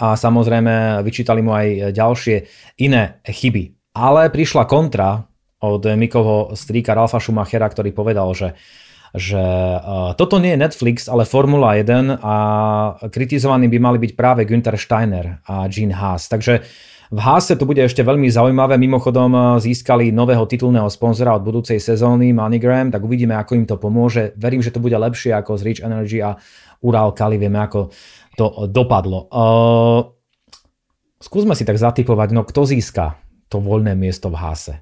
a 0.00 0.16
samozrejme 0.16 1.04
vyčítali 1.04 1.44
mu 1.44 1.52
aj 1.52 1.92
ďalšie 1.92 2.36
iné 2.80 3.20
chyby. 3.28 3.92
Ale 3.92 4.32
prišla 4.32 4.64
kontra 4.64 5.28
od 5.60 5.84
Mikovho 5.92 6.56
strýka 6.56 6.96
Ralfa 6.96 7.20
Schumachera, 7.20 7.68
ktorý 7.68 7.92
povedal, 7.92 8.32
že 8.32 8.56
že 9.10 9.42
uh, 9.42 10.14
toto 10.14 10.38
nie 10.38 10.54
je 10.54 10.62
Netflix, 10.62 11.10
ale 11.10 11.26
Formula 11.26 11.74
1 11.74 12.22
a 12.22 12.36
kritizovaní 13.10 13.66
by 13.66 13.78
mali 13.82 13.98
byť 13.98 14.12
práve 14.14 14.46
Günther 14.46 14.78
Steiner 14.78 15.42
a 15.50 15.66
Gene 15.66 15.98
Haas. 15.98 16.30
Takže 16.30 16.62
v 17.10 17.18
Haase 17.18 17.58
to 17.58 17.66
bude 17.66 17.82
ešte 17.82 18.06
veľmi 18.06 18.30
zaujímavé. 18.30 18.78
Mimochodom 18.78 19.58
získali 19.58 20.14
nového 20.14 20.46
titulného 20.46 20.86
sponzora 20.86 21.34
od 21.34 21.42
budúcej 21.42 21.82
sezóny 21.82 22.30
MoneyGram, 22.30 22.94
tak 22.94 23.02
uvidíme, 23.02 23.34
ako 23.34 23.52
im 23.58 23.66
to 23.66 23.82
pomôže. 23.82 24.30
Verím, 24.38 24.62
že 24.62 24.70
to 24.70 24.78
bude 24.78 24.94
lepšie 24.94 25.34
ako 25.34 25.58
z 25.58 25.62
Rich 25.66 25.80
Energy 25.82 26.22
a 26.22 26.38
Ural 26.86 27.10
Kali. 27.10 27.34
Vieme, 27.34 27.58
ako 27.58 27.90
to 28.38 28.70
dopadlo. 28.70 29.26
Uh, 29.26 30.00
skúsme 31.18 31.58
si 31.58 31.66
tak 31.66 31.82
zatypovať, 31.82 32.30
no 32.30 32.46
kto 32.46 32.62
získa 32.62 33.18
to 33.50 33.58
voľné 33.58 33.98
miesto 33.98 34.30
v 34.30 34.38
Hase? 34.38 34.74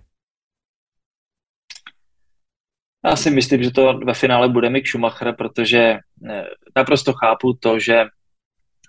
Já 3.07 3.17
si 3.17 3.31
myslím, 3.31 3.63
že 3.63 3.71
to 3.71 3.99
ve 4.05 4.15
finále 4.15 4.49
bude 4.49 4.71
Mick 4.71 4.87
Schumacher, 4.87 5.35
protože 5.39 5.79
eh, 5.79 6.45
naprosto 6.77 7.13
chápu 7.13 7.53
to, 7.61 7.79
že 7.79 8.05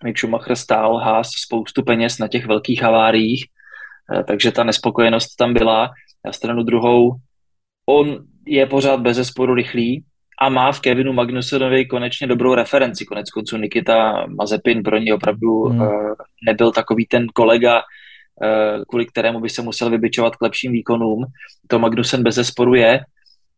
Mick 0.03 0.17
Schumacher 0.17 0.55
stál 0.55 0.97
Haas 0.97 1.29
spoustu 1.29 1.83
peněz 1.83 2.17
na 2.17 2.27
těch 2.27 2.45
velkých 2.45 2.81
haváriích, 2.81 3.45
eh, 4.15 4.23
takže 4.23 4.51
ta 4.51 4.63
nespokojenost 4.63 5.35
tam 5.35 5.53
byla. 5.53 5.89
Na 6.25 6.33
stranu 6.33 6.63
druhou, 6.63 7.11
on 7.89 8.17
je 8.47 8.65
pořád 8.65 8.99
bez 8.99 9.17
zesporu 9.17 9.53
rychlý, 9.55 10.03
a 10.41 10.49
má 10.49 10.71
v 10.71 10.79
Kevinu 10.79 11.13
Magnusonovi 11.13 11.85
konečně 11.85 12.27
dobrou 12.27 12.55
referenci. 12.55 13.05
Konec 13.05 13.31
konců 13.31 13.57
Nikita 13.57 14.25
Mazepin 14.27 14.83
pro 14.83 14.97
ní 14.97 15.13
opravdu 15.13 15.63
hmm. 15.63 15.81
uh, 15.81 16.13
nebyl 16.45 16.71
takový 16.71 17.05
ten 17.05 17.27
kolega, 17.33 17.75
uh, 17.77 18.83
kvůli 18.89 19.05
kterému 19.05 19.39
by 19.39 19.49
se 19.49 19.61
musel 19.61 19.89
vybičovat 19.89 20.35
k 20.35 20.41
lepším 20.41 20.71
výkonům. 20.71 21.25
To 21.67 21.79
Magnusen 21.79 22.23
bez 22.23 22.35
zesporu 22.35 22.75
je. 22.75 22.99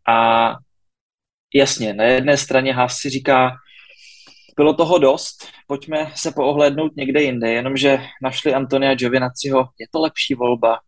A 0.08 0.52
jasně, 1.56 1.94
na 1.94 2.04
jedné 2.04 2.38
straně 2.38 2.74
Haas 2.74 2.98
si 2.98 3.10
říká, 3.10 3.52
bylo 4.56 4.74
toho 4.74 4.98
dost, 4.98 5.48
pojďme 5.68 6.12
se 6.16 6.32
poohlédnout 6.32 6.96
někde 6.96 7.22
jinde, 7.22 7.52
jenomže 7.52 8.00
našli 8.24 8.54
Antonia 8.54 8.96
Giovinaciho, 8.96 9.70
je 9.80 9.88
to 9.92 10.02
lepší 10.02 10.36
volba, 10.36 10.80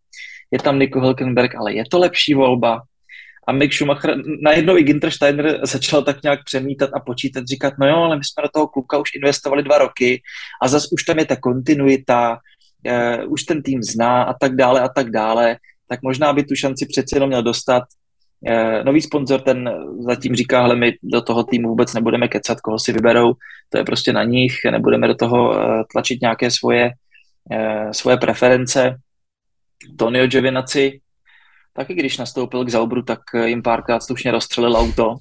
je 0.50 0.58
tam 0.58 0.78
Nico 0.78 1.00
Hülkenberg, 1.00 1.54
ale 1.54 1.72
je 1.72 1.84
to 1.90 1.98
lepší 1.98 2.34
volba, 2.34 2.82
a 3.46 3.52
Mick 3.52 3.72
Schumacher, 3.72 4.16
najednou 4.42 4.76
i 4.76 4.82
Ginter 4.82 5.10
Steiner 5.10 5.60
začal 5.62 6.02
tak 6.02 6.22
nějak 6.22 6.44
přemítat 6.44 6.90
a 6.94 7.00
počítat, 7.00 7.46
říkat, 7.46 7.74
no 7.78 7.88
jo, 7.88 7.96
ale 7.96 8.16
my 8.16 8.24
jsme 8.24 8.42
do 8.42 8.48
toho 8.54 8.68
kluka 8.68 8.98
už 8.98 9.14
investovali 9.14 9.62
dva 9.62 9.78
roky 9.78 10.22
a 10.62 10.68
zase 10.68 10.88
už 10.92 11.02
tam 11.02 11.18
je 11.18 11.26
ta 11.26 11.36
kontinuita, 11.36 12.38
uh, 12.86 13.32
už 13.32 13.42
ten 13.42 13.62
tým 13.62 13.82
zná 13.82 14.22
a 14.22 14.34
tak 14.40 14.56
dále 14.56 14.80
a 14.80 14.88
tak 14.88 15.10
dále, 15.10 15.56
tak 15.88 16.02
možná 16.02 16.32
by 16.32 16.44
tu 16.44 16.54
šanci 16.54 16.86
přeci 16.86 17.16
jenom 17.16 17.28
měl 17.28 17.42
dostat. 17.42 17.82
Uh, 18.40 18.84
nový 18.84 19.00
sponzor 19.00 19.40
ten 19.40 19.70
zatím 19.98 20.34
říká, 20.34 20.62
hele, 20.62 20.76
my 20.76 20.92
do 21.02 21.22
toho 21.22 21.44
týmu 21.44 21.68
vůbec 21.68 21.94
nebudeme 21.94 22.28
kecat, 22.28 22.60
koho 22.60 22.78
si 22.78 22.92
vyberou, 22.92 23.32
to 23.68 23.78
je 23.78 23.84
prostě 23.84 24.12
na 24.12 24.24
nich, 24.24 24.52
nebudeme 24.70 25.08
do 25.08 25.14
toho 25.14 25.50
uh, 25.50 25.56
tlačit 25.92 26.20
nějaké 26.22 26.50
svoje, 26.50 26.90
uh, 27.52 27.90
svoje 27.90 28.16
preference. 28.16 28.96
Tonio 29.96 30.26
Giovinazzi 30.26 31.00
taky 31.74 31.94
když 31.94 32.18
nastoupil 32.18 32.64
k 32.64 32.68
Zaubru, 32.68 33.02
tak 33.02 33.20
jim 33.44 33.62
párkrát 33.62 34.00
slušně 34.00 34.30
rozstřelil 34.30 34.76
auto. 34.76 35.14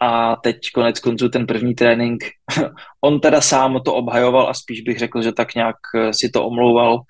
A 0.00 0.36
teď 0.36 0.56
konec 0.74 1.00
konců 1.00 1.28
ten 1.28 1.46
první 1.46 1.74
trénink, 1.74 2.24
on 3.00 3.20
teda 3.20 3.40
sám 3.40 3.80
to 3.84 3.94
obhajoval 3.94 4.48
a 4.48 4.54
spíš 4.54 4.80
bych 4.80 4.98
řekl, 4.98 5.22
že 5.22 5.32
tak 5.32 5.54
nějak 5.54 5.76
si 6.10 6.30
to 6.30 6.46
omlouval 6.46 7.00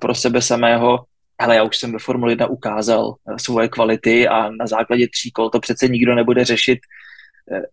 pro 0.00 0.14
sebe 0.14 0.42
samého. 0.42 1.04
Hele, 1.40 1.56
já 1.56 1.62
už 1.62 1.76
jsem 1.76 1.92
ve 1.92 1.98
Formule 1.98 2.32
1 2.32 2.46
ukázal 2.46 3.14
svoje 3.36 3.68
kvality 3.68 4.28
a 4.28 4.50
na 4.50 4.66
základě 4.66 5.08
tří 5.08 5.30
kol 5.30 5.50
to 5.50 5.60
přece 5.60 5.88
nikdo 5.88 6.14
nebude 6.14 6.44
řešit. 6.44 6.78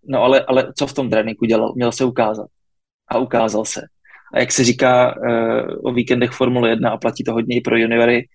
No 0.07 0.22
ale, 0.22 0.45
ale 0.47 0.74
co 0.78 0.88
v 0.88 0.93
tom 0.93 1.09
tréninku 1.09 1.45
dělal? 1.45 1.74
Měl 1.76 1.91
se 1.91 2.05
ukázat. 2.05 2.47
A 3.07 3.18
ukázal 3.18 3.66
se. 3.66 3.82
A 4.34 4.39
jak 4.39 4.51
se 4.51 4.63
říká 4.63 5.16
o 5.84 5.93
víkendech 5.93 6.32
Formule 6.32 6.70
1 6.70 6.89
a 6.89 6.97
platí 6.97 7.24
to 7.24 7.34
hodně 7.34 7.55
i 7.55 7.61
pro 7.61 7.78
juniory, 7.78 8.28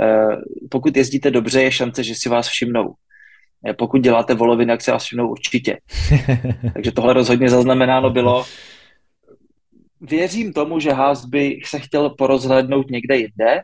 Eh, 0.00 0.36
pokud 0.70 0.96
jezdíte 0.96 1.30
dobře, 1.30 1.62
je 1.62 1.72
šance, 1.72 2.04
že 2.04 2.14
si 2.14 2.28
vás 2.28 2.48
všimnou. 2.48 2.94
Eh, 3.68 3.74
pokud 3.74 4.00
děláte 4.00 4.34
voloviny, 4.34 4.72
tak 4.72 4.82
se 4.82 4.92
vás 4.92 5.04
všimnou 5.04 5.28
určitě. 5.28 5.78
Takže 6.74 6.92
tohle 6.92 7.14
rozhodně 7.14 7.48
zaznamenáno 7.48 8.10
bylo. 8.10 8.44
Věřím 10.00 10.52
tomu, 10.52 10.80
že 10.80 10.92
Haas 10.92 11.24
by 11.24 11.60
se 11.64 11.78
chtěl 11.78 12.10
porozhlednout 12.10 12.90
někde 12.90 13.16
jinde, 13.16 13.62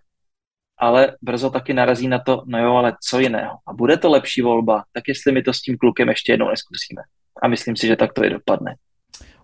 ale 0.81 1.21
brzo 1.23 1.51
taky 1.51 1.75
narazí 1.75 2.09
na 2.09 2.19
to, 2.19 2.43
no 2.47 2.59
jo, 2.59 2.77
ale 2.77 2.97
co 3.01 3.19
jiného. 3.19 3.57
A 3.67 3.73
bude 3.73 3.97
to 3.97 4.11
lepší 4.11 4.43
volba, 4.43 4.83
tak 4.93 5.09
jestli 5.09 5.33
my 5.33 5.43
to 5.43 5.53
s 5.53 5.61
tím 5.61 5.77
klukem 5.77 6.09
ještě 6.09 6.33
jednou 6.33 6.49
neskusíme. 6.51 7.03
A 7.43 7.49
myslím 7.49 7.77
si, 7.77 7.87
že 7.87 7.97
tak 7.97 8.13
to 8.13 8.25
i 8.25 8.31
dopadne. 8.31 8.75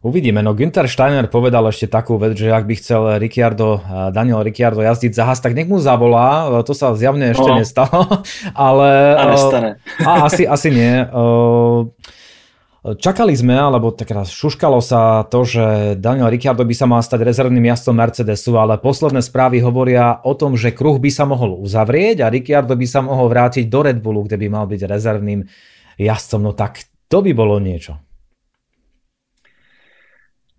Uvidíme. 0.06 0.38
No 0.38 0.54
Günther 0.54 0.86
Steiner 0.86 1.26
povedal 1.26 1.66
ešte 1.66 1.90
takú 1.90 2.14
vec, 2.14 2.38
že 2.38 2.54
ak 2.54 2.62
by 2.62 2.74
chcel 2.78 3.02
Ricciardo, 3.18 3.82
eh, 3.82 4.14
Daniel 4.14 4.44
Ricciardo 4.46 4.78
jazdiť 4.78 5.10
za 5.10 5.26
Haas, 5.26 5.42
tak 5.42 5.56
nech 5.58 5.66
mu 5.66 5.82
zavolá. 5.82 6.46
Eh, 6.46 6.62
to 6.62 6.78
sa 6.78 6.94
zjavne 6.94 7.34
ešte 7.34 7.50
no. 7.50 7.58
nestalo. 7.58 8.22
Ale, 8.54 8.90
a 9.18 9.22
nestane. 9.34 9.70
Eh, 9.98 10.06
a 10.06 10.30
asi, 10.30 10.46
asi 10.46 10.68
nie. 10.70 10.94
Čakali 12.86 13.34
sme, 13.34 13.58
alebo 13.58 13.90
tak 13.90 14.14
raz 14.14 14.30
šuškalo 14.30 14.78
sa 14.78 15.26
to, 15.26 15.42
že 15.42 15.98
Daniel 15.98 16.30
Ricciardo 16.30 16.62
by 16.62 16.70
sa 16.70 16.86
mal 16.86 17.02
stať 17.02 17.26
rezervným 17.26 17.66
jazdcom 17.74 17.98
Mercedesu, 17.98 18.54
ale 18.54 18.78
posledné 18.78 19.26
správy 19.26 19.58
hovoria 19.58 20.22
o 20.22 20.38
tom, 20.38 20.54
že 20.54 20.70
kruh 20.70 21.02
by 21.02 21.10
sa 21.10 21.26
mohol 21.26 21.58
uzavrieť 21.58 22.22
a 22.22 22.30
Ricciardo 22.30 22.78
by 22.78 22.86
sa 22.86 23.02
mohol 23.02 23.26
vrátiť 23.26 23.66
do 23.66 23.82
Red 23.82 23.98
Bullu, 23.98 24.22
kde 24.22 24.38
by 24.38 24.46
mal 24.46 24.70
byť 24.70 24.86
rezervným 24.86 25.42
jazdcom. 25.98 26.40
No 26.46 26.54
tak 26.54 26.86
to 27.10 27.26
by 27.26 27.34
bolo 27.34 27.58
niečo. 27.58 28.05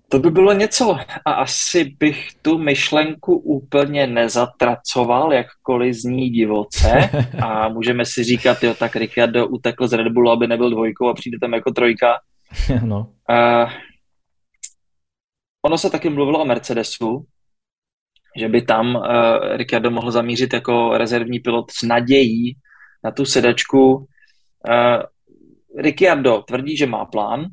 To 0.09 0.19
by 0.19 0.31
bylo 0.31 0.53
něco 0.53 0.97
a 1.25 1.31
asi 1.31 1.95
bych 1.99 2.27
tu 2.41 2.57
myšlenku 2.57 3.37
úplně 3.37 4.07
nezatracoval, 4.07 5.33
jakkoliv 5.33 5.95
zní 5.95 6.29
divoce 6.29 7.09
a 7.43 7.69
můžeme 7.69 8.05
si 8.05 8.23
říkat, 8.23 8.63
jo, 8.63 8.73
tak 8.73 8.95
Ricciardo 8.95 9.47
utekl 9.47 9.87
z 9.87 9.93
Red 9.93 10.13
Bullu, 10.13 10.31
aby 10.31 10.47
nebyl 10.47 10.69
dvojkou 10.69 11.07
a 11.07 11.13
přijde 11.13 11.37
tam 11.41 11.53
jako 11.53 11.71
trojka. 11.71 12.19
No. 12.83 13.13
Uh, 13.29 13.71
ono 15.65 15.77
se 15.77 15.89
taky 15.89 16.09
mluvilo 16.09 16.41
o 16.41 16.45
Mercedesu, 16.45 17.25
že 18.37 18.49
by 18.49 18.61
tam 18.61 18.95
uh, 18.95 19.03
Ricciardo 19.57 19.91
mohl 19.91 20.11
zamířit 20.11 20.53
jako 20.53 20.97
rezervní 20.97 21.39
pilot 21.39 21.71
s 21.71 21.83
nadějí 21.83 22.55
na 23.03 23.11
tu 23.11 23.25
sedačku. 23.25 23.93
Uh, 23.95 24.05
Ricciardo 25.77 26.41
tvrdí, 26.41 26.77
že 26.77 26.85
má 26.85 27.05
plán, 27.05 27.45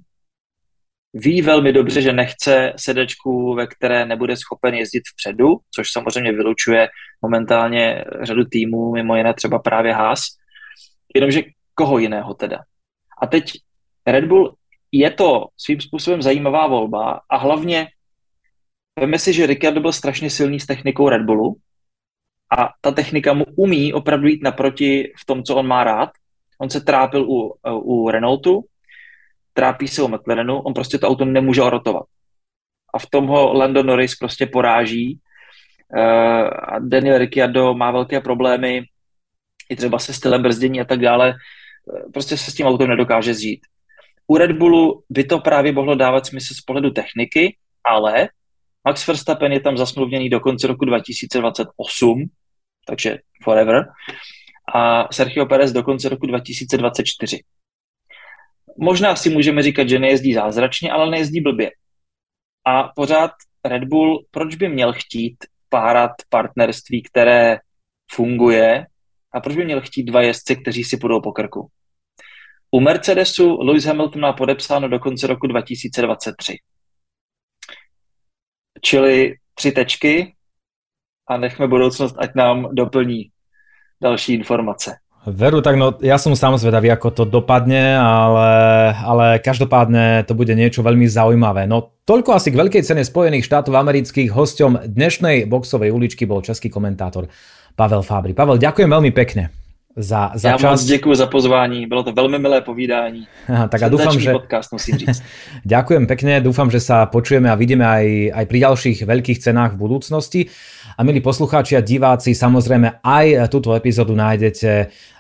ví 1.15 1.43
velmi 1.43 1.73
dobře, 1.73 2.03
že 2.03 2.13
nechce 2.13 2.73
sedačku, 2.77 3.55
ve 3.55 3.67
které 3.67 4.07
nebude 4.07 4.37
schopen 4.37 4.75
jezdit 4.75 5.03
vpředu, 5.13 5.57
což 5.71 5.93
samozřejmě 5.93 6.33
vylučuje 6.33 6.89
momentálně 7.23 8.05
řadu 8.23 8.45
týmů, 8.45 8.93
mimo 8.93 9.17
jiné 9.17 9.35
třeba 9.35 9.59
právě 9.59 9.93
Haas. 9.93 10.21
Jenomže 11.15 11.43
koho 11.75 11.99
jiného 11.99 12.35
teda? 12.35 12.59
A 13.23 13.27
teď 13.27 13.53
Red 14.07 14.25
Bull 14.25 14.55
je 14.93 15.11
to 15.11 15.47
svým 15.57 15.81
způsobem 15.81 16.23
zajímavá 16.23 16.67
volba 16.67 17.21
a 17.31 17.37
hlavně 17.37 17.87
veme 19.01 19.19
si, 19.19 19.33
že 19.33 19.47
Ricciardo 19.47 19.81
byl 19.81 19.93
strašně 19.93 20.31
silný 20.31 20.61
s 20.61 20.67
technikou 20.67 21.09
Red 21.09 21.23
Bullu 21.23 21.57
a 22.59 22.69
ta 22.81 22.91
technika 22.91 23.33
mu 23.33 23.45
umí 23.57 23.93
opravdu 23.93 24.29
jít 24.29 24.43
naproti 24.43 25.13
v 25.23 25.27
tom, 25.27 25.43
co 25.43 25.57
on 25.57 25.67
má 25.67 25.85
rád. 25.85 26.11
On 26.59 26.71
se 26.71 26.81
trápil 26.81 27.31
u, 27.31 27.55
u 27.73 28.11
Renaultu, 28.11 28.65
trápí 29.55 29.89
se 29.89 30.03
o 30.03 30.09
McLarenu, 30.09 30.59
on 30.59 30.75
prostě 30.75 30.99
to 30.99 31.09
auto 31.09 31.25
nemůže 31.25 31.63
orotovat. 31.63 32.05
A 32.95 32.99
v 32.99 33.07
tom 33.07 33.27
ho 33.27 33.55
Lando 33.55 33.83
Norris 33.83 34.17
prostě 34.17 34.47
poráží. 34.47 35.21
Uh, 35.97 36.01
a 36.63 36.79
Daniel 36.79 37.19
Ricciardo 37.19 37.75
má 37.75 37.91
velké 37.91 38.21
problémy 38.21 38.83
i 39.71 39.77
třeba 39.77 39.99
se 39.99 40.13
stylem 40.13 40.43
brzdění 40.43 40.81
a 40.81 40.85
tak 40.85 41.01
dále. 41.01 41.35
prostě 42.13 42.37
se 42.37 42.51
s 42.51 42.55
tím 42.55 42.67
autem 42.67 42.89
nedokáže 42.89 43.35
zjít. 43.35 43.61
U 44.27 44.37
Red 44.37 44.53
Bullu 44.53 45.03
by 45.11 45.25
to 45.25 45.41
právě 45.41 45.73
mohlo 45.73 45.95
dávat 45.95 46.27
smysl 46.27 46.55
z 46.55 46.61
pohledu 46.61 46.91
techniky, 46.91 47.57
ale 47.85 48.29
Max 48.85 49.07
Verstappen 49.07 49.53
je 49.53 49.61
tam 49.61 49.77
zasmluvněný 49.77 50.31
do 50.31 50.41
konce 50.41 50.67
roku 50.67 50.85
2028, 50.85 52.25
takže 52.87 53.19
forever, 53.43 53.85
a 54.75 55.09
Sergio 55.13 55.47
Perez 55.47 55.73
do 55.73 55.83
konce 55.83 56.09
roku 56.09 56.27
2024. 56.27 57.41
Možná 58.79 59.17
si 59.17 59.31
můžeme 59.31 59.63
říkat, 59.63 59.89
že 59.89 59.99
nejezdí 59.99 60.35
zázračně, 60.35 60.93
ale 60.93 61.11
nejezdí 61.11 61.41
blbě. 61.41 61.71
A 62.67 62.83
pořád 62.97 63.31
Red 63.65 63.85
Bull, 63.85 64.25
proč 64.31 64.55
by 64.55 64.69
měl 64.69 64.93
chtít 64.93 65.37
párat 65.69 66.11
partnerství, 66.29 67.03
které 67.03 67.59
funguje 68.13 68.87
a 69.33 69.41
proč 69.41 69.57
by 69.57 69.65
měl 69.65 69.81
chtít 69.81 70.05
dva 70.05 70.23
jezdce, 70.23 70.57
kteří 70.57 70.85
si 70.85 70.97
půjdou 70.97 71.21
po 71.21 71.33
krku? 71.33 71.69
U 72.71 72.81
Mercedesu 72.81 73.61
Lewis 73.61 73.85
Hamilton 73.85 74.21
má 74.21 74.33
podepsáno 74.33 74.89
do 74.89 74.99
konce 74.99 75.27
roku 75.27 75.47
2023. 75.47 76.57
Čili 78.83 79.35
tři 79.55 79.73
tečky 79.73 80.35
a 81.29 81.37
nechme 81.37 81.69
budoucnost, 81.69 82.17
ať 82.19 82.35
nám 82.35 82.75
doplní 82.75 83.31
další 84.03 84.35
informace. 84.35 84.97
Veru, 85.25 85.65
tak 85.65 85.81
no, 85.81 85.97
ja 86.05 86.21
som 86.21 86.37
sám 86.37 86.61
zvedavý, 86.61 86.93
ako 86.93 87.09
to 87.09 87.25
dopadne, 87.25 87.97
ale, 87.97 88.53
ale 88.93 89.27
každopádne 89.41 90.21
to 90.29 90.37
bude 90.37 90.53
niečo 90.53 90.85
veľmi 90.85 91.09
zaujímavé. 91.09 91.65
No 91.65 91.97
toľko 92.05 92.37
asi 92.37 92.53
k 92.53 92.61
veľkej 92.61 92.85
cene 92.85 93.01
Spojených 93.01 93.49
štátov 93.49 93.73
amerických. 93.73 94.29
Hosťom 94.29 94.85
dnešnej 94.85 95.49
boxovej 95.49 95.97
uličky 95.97 96.29
bol 96.29 96.45
český 96.45 96.69
komentátor 96.69 97.33
Pavel 97.73 98.05
Fábry. 98.05 98.37
Pavel, 98.37 98.61
ďakujem 98.61 98.93
veľmi 98.93 99.17
pekne 99.17 99.49
za, 99.97 100.31
za 100.35 100.49
Já 100.49 100.59
čas. 100.59 100.71
moc 100.71 100.85
děkuji 100.85 101.15
za 101.15 101.27
pozvání, 101.27 101.87
bylo 101.87 102.03
to 102.03 102.13
velmi 102.13 102.39
milé 102.39 102.61
povídání. 102.61 103.27
Aha, 103.49 103.69
tak 103.69 103.83
a 103.83 103.89
dúfam, 103.89 104.21
že... 104.21 104.33
podcast, 104.33 104.73
musím 104.73 104.99
říct. 104.99 105.23
ďakujem 105.65 106.07
pekne, 106.07 106.41
dúfam, 106.41 106.71
že 106.71 106.81
sa 106.81 107.07
počujeme 107.07 107.51
a 107.51 107.55
vidíme 107.55 107.87
aj, 107.87 108.33
aj 108.35 108.45
pri 108.47 108.59
ďalších 108.59 108.99
veľkých 109.07 109.39
cenách 109.39 109.73
v 109.73 109.79
budúcnosti. 109.79 110.41
A 110.95 111.03
milí 111.03 111.19
poslucháči 111.19 111.75
a 111.75 111.83
diváci, 111.83 112.39
samozrejme 112.39 113.03
aj 113.03 113.51
túto 113.51 113.75
epizódu 113.75 114.15
nájdete 114.15 114.71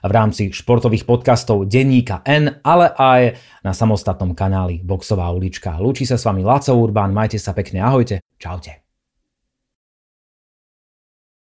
v 0.06 0.12
rámci 0.14 0.54
športových 0.54 1.02
podcastov 1.02 1.66
Denníka 1.66 2.22
N, 2.22 2.62
ale 2.62 2.94
aj 2.94 3.22
na 3.66 3.74
samostatnom 3.74 4.38
kanáli 4.38 4.86
Boxová 4.86 5.26
ulička. 5.34 5.74
Lúči 5.82 6.06
sa 6.06 6.14
s 6.14 6.30
vami 6.30 6.46
Laco 6.46 6.78
Urban, 6.78 7.10
majte 7.10 7.42
sa 7.42 7.50
pekne, 7.50 7.82
ahojte, 7.82 8.22
čaute. 8.38 8.83